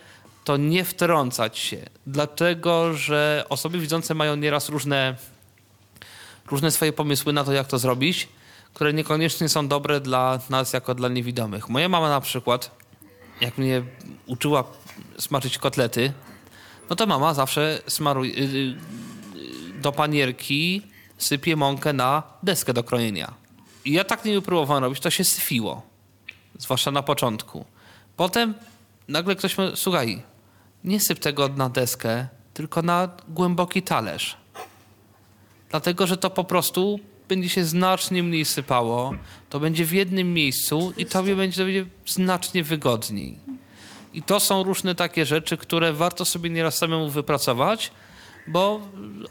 [0.43, 1.77] to nie wtrącać się.
[2.07, 5.15] Dlatego, że osoby widzące mają nieraz różne,
[6.47, 8.30] różne swoje pomysły na to, jak to zrobić,
[8.73, 11.69] które niekoniecznie są dobre dla nas jako dla niewidomych.
[11.69, 12.72] Moja mama na przykład,
[13.41, 13.84] jak mnie
[14.26, 14.63] uczyła
[15.19, 16.13] smażyć kotlety,
[16.89, 18.76] no to mama zawsze smaruje, y, y,
[19.81, 20.81] do panierki
[21.18, 23.34] sypie mąkę na deskę do krojenia.
[23.85, 25.81] I ja tak nie próbowałem robić, to się syfiło.
[26.57, 27.65] Zwłaszcza na początku.
[28.18, 28.53] Potem
[29.07, 30.23] nagle ktoś mówi, słuchaj,
[30.84, 34.38] nie syp tego na deskę, tylko na głęboki talerz.
[35.70, 39.14] Dlatego, że to po prostu będzie się znacznie mniej sypało,
[39.49, 43.38] to będzie w jednym miejscu i tobie będzie, będzie znacznie wygodniej.
[44.14, 47.91] I to są różne takie rzeczy, które warto sobie nieraz samemu wypracować,
[48.48, 48.82] bo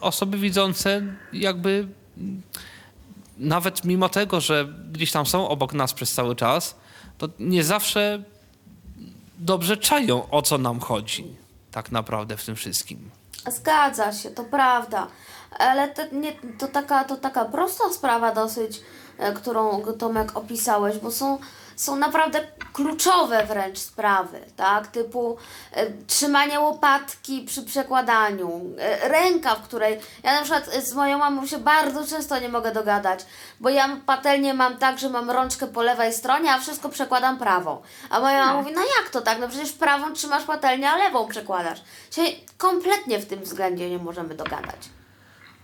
[0.01, 1.03] osoby widzące
[1.33, 1.89] jakby
[3.39, 6.77] nawet mimo tego, że gdzieś tam są obok nas przez cały czas,
[7.19, 8.23] to nie zawsze
[9.39, 11.40] dobrze czają, o co nam chodzi
[11.71, 13.11] tak naprawdę w tym wszystkim.
[13.47, 15.07] Zgadza się, to prawda.
[15.61, 18.81] Ale to, nie, to, taka, to taka prosta sprawa dosyć,
[19.19, 21.39] e, którą Tomek opisałeś, bo są,
[21.77, 22.41] są naprawdę
[22.73, 24.87] kluczowe wręcz sprawy, tak?
[24.87, 25.37] Typu
[25.73, 31.47] e, trzymanie łopatki przy przekładaniu, e, ręka, w której ja na przykład z moją mamą
[31.47, 33.21] się bardzo często nie mogę dogadać,
[33.61, 37.83] bo ja patelnię mam tak, że mam rączkę po lewej stronie, a wszystko przekładam prawą.
[38.11, 39.39] A moja mama mówi, no jak to tak?
[39.41, 41.83] No przecież prawą trzymasz patelnię, a lewą przekładasz.
[42.11, 42.23] Się
[42.59, 45.00] kompletnie w tym względzie nie możemy dogadać.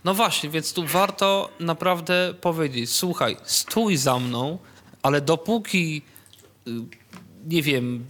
[0.03, 4.57] No właśnie, więc tu warto naprawdę powiedzieć: słuchaj, stój za mną,
[5.03, 6.01] ale dopóki,
[6.67, 6.71] y,
[7.47, 8.05] nie wiem,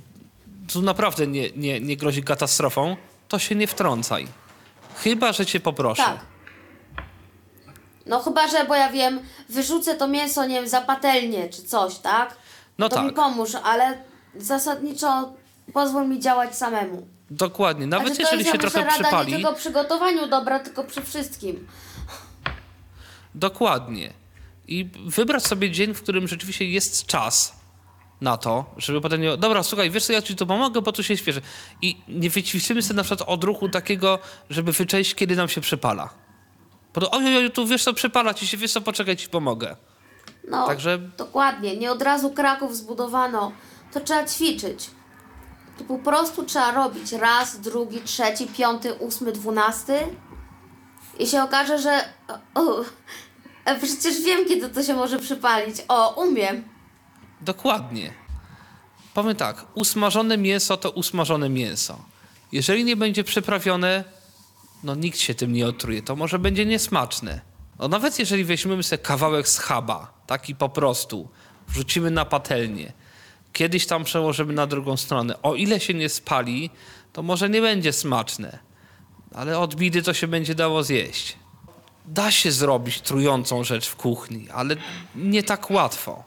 [0.74, 2.98] tu naprawdę nie, nie, nie grozi katastrofą,
[3.28, 4.28] to się nie wtrącaj.
[4.96, 6.04] Chyba, że cię poproszę.
[6.04, 6.26] Tak.
[8.06, 9.20] No chyba, że, bo ja wiem,
[9.50, 12.38] wyrzucę to mięso, nie wiem, za patelnię czy coś, tak?
[12.78, 13.06] No to tak.
[13.06, 13.98] mi pomóż, ale
[14.36, 15.34] zasadniczo
[15.74, 17.08] pozwól mi działać samemu.
[17.32, 17.88] Dokładnie.
[17.88, 19.32] Nawet Znaczy, to jeżeli jest, się trochę przypali.
[19.32, 21.68] nie tylko przy gotowaniu dobra, tylko przy wszystkim.
[23.36, 24.14] Dokładnie.
[24.68, 27.58] I wybrać sobie dzień, w którym rzeczywiście jest czas
[28.22, 29.38] na to, żeby potem nie...
[29.38, 31.42] Dobra, słuchaj, wiesz co, ja ci tu pomogę, bo tu się śpieszę.
[31.82, 36.10] I nie wyćwiczymy sobie na przykład odruchu takiego, żeby wyczaić, kiedy nam się przypala.
[36.94, 39.76] Bo to, oj, oj, tu wiesz co, przypala ci się, wiesz co, poczekaj, ci pomogę.
[40.50, 41.78] No, Także- dokładnie.
[41.78, 43.52] Nie od razu Kraków zbudowano.
[43.94, 44.90] To trzeba ćwiczyć.
[45.78, 49.94] To po prostu trzeba robić raz, drugi, trzeci, piąty, ósmy, dwunasty
[51.20, 52.06] i się okaże, że
[52.56, 52.84] o,
[53.66, 55.76] a przecież wiem, kiedy to się może przypalić.
[55.88, 56.64] O, umiem.
[57.42, 58.14] Dokładnie.
[59.14, 62.00] Powiem tak, usmażone mięso to usmażone mięso.
[62.52, 64.04] Jeżeli nie będzie przyprawione,
[64.84, 66.02] no nikt się tym nie otruje.
[66.02, 67.42] To może będzie niesmaczne.
[67.80, 71.30] No nawet jeżeli weźmiemy sobie kawałek schaba, taki po prostu,
[71.68, 72.94] wrzucimy na patelnię,
[73.58, 76.70] kiedyś tam przełożymy na drugą stronę, o ile się nie spali,
[77.14, 78.60] to może nie będzie smaczne.
[79.36, 81.38] Ale od bidy to się będzie dało zjeść.
[82.06, 84.76] Da się zrobić trującą rzecz w kuchni, ale
[85.16, 86.24] nie tak łatwo.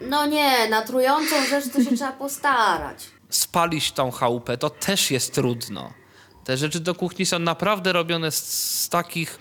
[0.00, 3.04] No nie, na trującą rzecz to się trzeba postarać.
[3.30, 5.92] spalić tą chałupę, to też jest trudno.
[6.44, 8.38] Te rzeczy do kuchni są naprawdę robione z,
[8.82, 9.38] z takich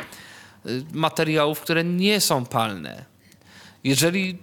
[0.66, 3.06] y, materiałów, które nie są palne.
[3.84, 4.38] Jeżeli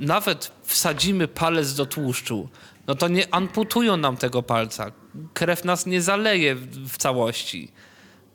[0.00, 2.48] nawet wsadzimy palec do tłuszczu,
[2.86, 4.92] no to nie amputują nam tego palca.
[5.34, 7.72] Krew nas nie zaleje w, w całości.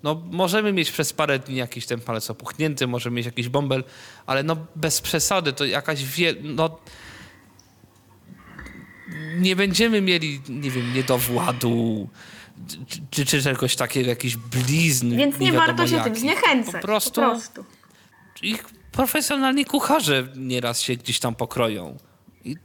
[0.03, 3.83] No, możemy mieć przez parę dni jakiś ten palec opuchnięty, możemy mieć jakiś bąbel,
[4.25, 6.35] ale no bez przesady, to jakaś wie...
[6.41, 6.79] No,
[9.37, 12.09] nie będziemy mieli, nie wiem, niedowładu,
[12.67, 15.17] czy, czy, czy czegoś takiego, jakiś blizn.
[15.17, 16.81] Więc nie wiadomo warto się tym zniechęcać.
[16.81, 17.65] Po prostu, Po prostu.
[18.41, 21.97] ich profesjonalni kucharze nieraz się gdzieś tam pokroją.
[22.45, 22.55] I,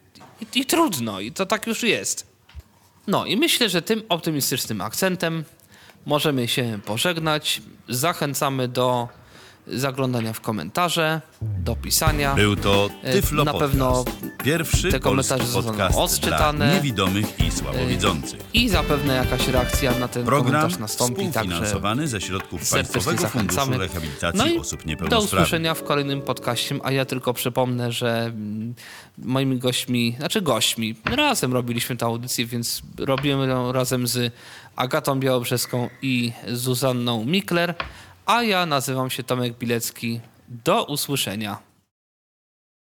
[0.40, 2.26] i, I trudno, i to tak już jest.
[3.06, 5.44] No i myślę, że tym optymistycznym akcentem
[6.06, 7.62] możemy się pożegnać.
[7.88, 9.08] Zachęcamy do
[9.72, 12.34] zaglądania w komentarze, do pisania.
[12.34, 13.72] Był to E, Tyflo na Podcast.
[13.72, 14.04] pewno
[14.44, 16.74] Pierwszy te komentarze zostaną odczytane.
[16.74, 18.40] niewidomych i słabowidzących.
[18.54, 23.70] I zapewne jakaś reakcja na ten Program komentarz nastąpi, także współfinansowany ze środków Państwowego Funduszu.
[23.78, 25.32] Rehabilitacji No i Osób do Niepełnosprawnych.
[25.32, 28.74] usłyszenia w kolejnym podcaście, a ja tylko przypomnę, że mm,
[29.18, 34.32] moimi gośćmi, znaczy gośćmi, razem robiliśmy tę audycję, więc robimy ją razem z
[34.76, 37.74] Agatą Białobrzeską i Zuzanną Mikler,
[38.30, 40.20] a ja nazywam się Tomek Bilecki.
[40.48, 41.69] Do usłyszenia.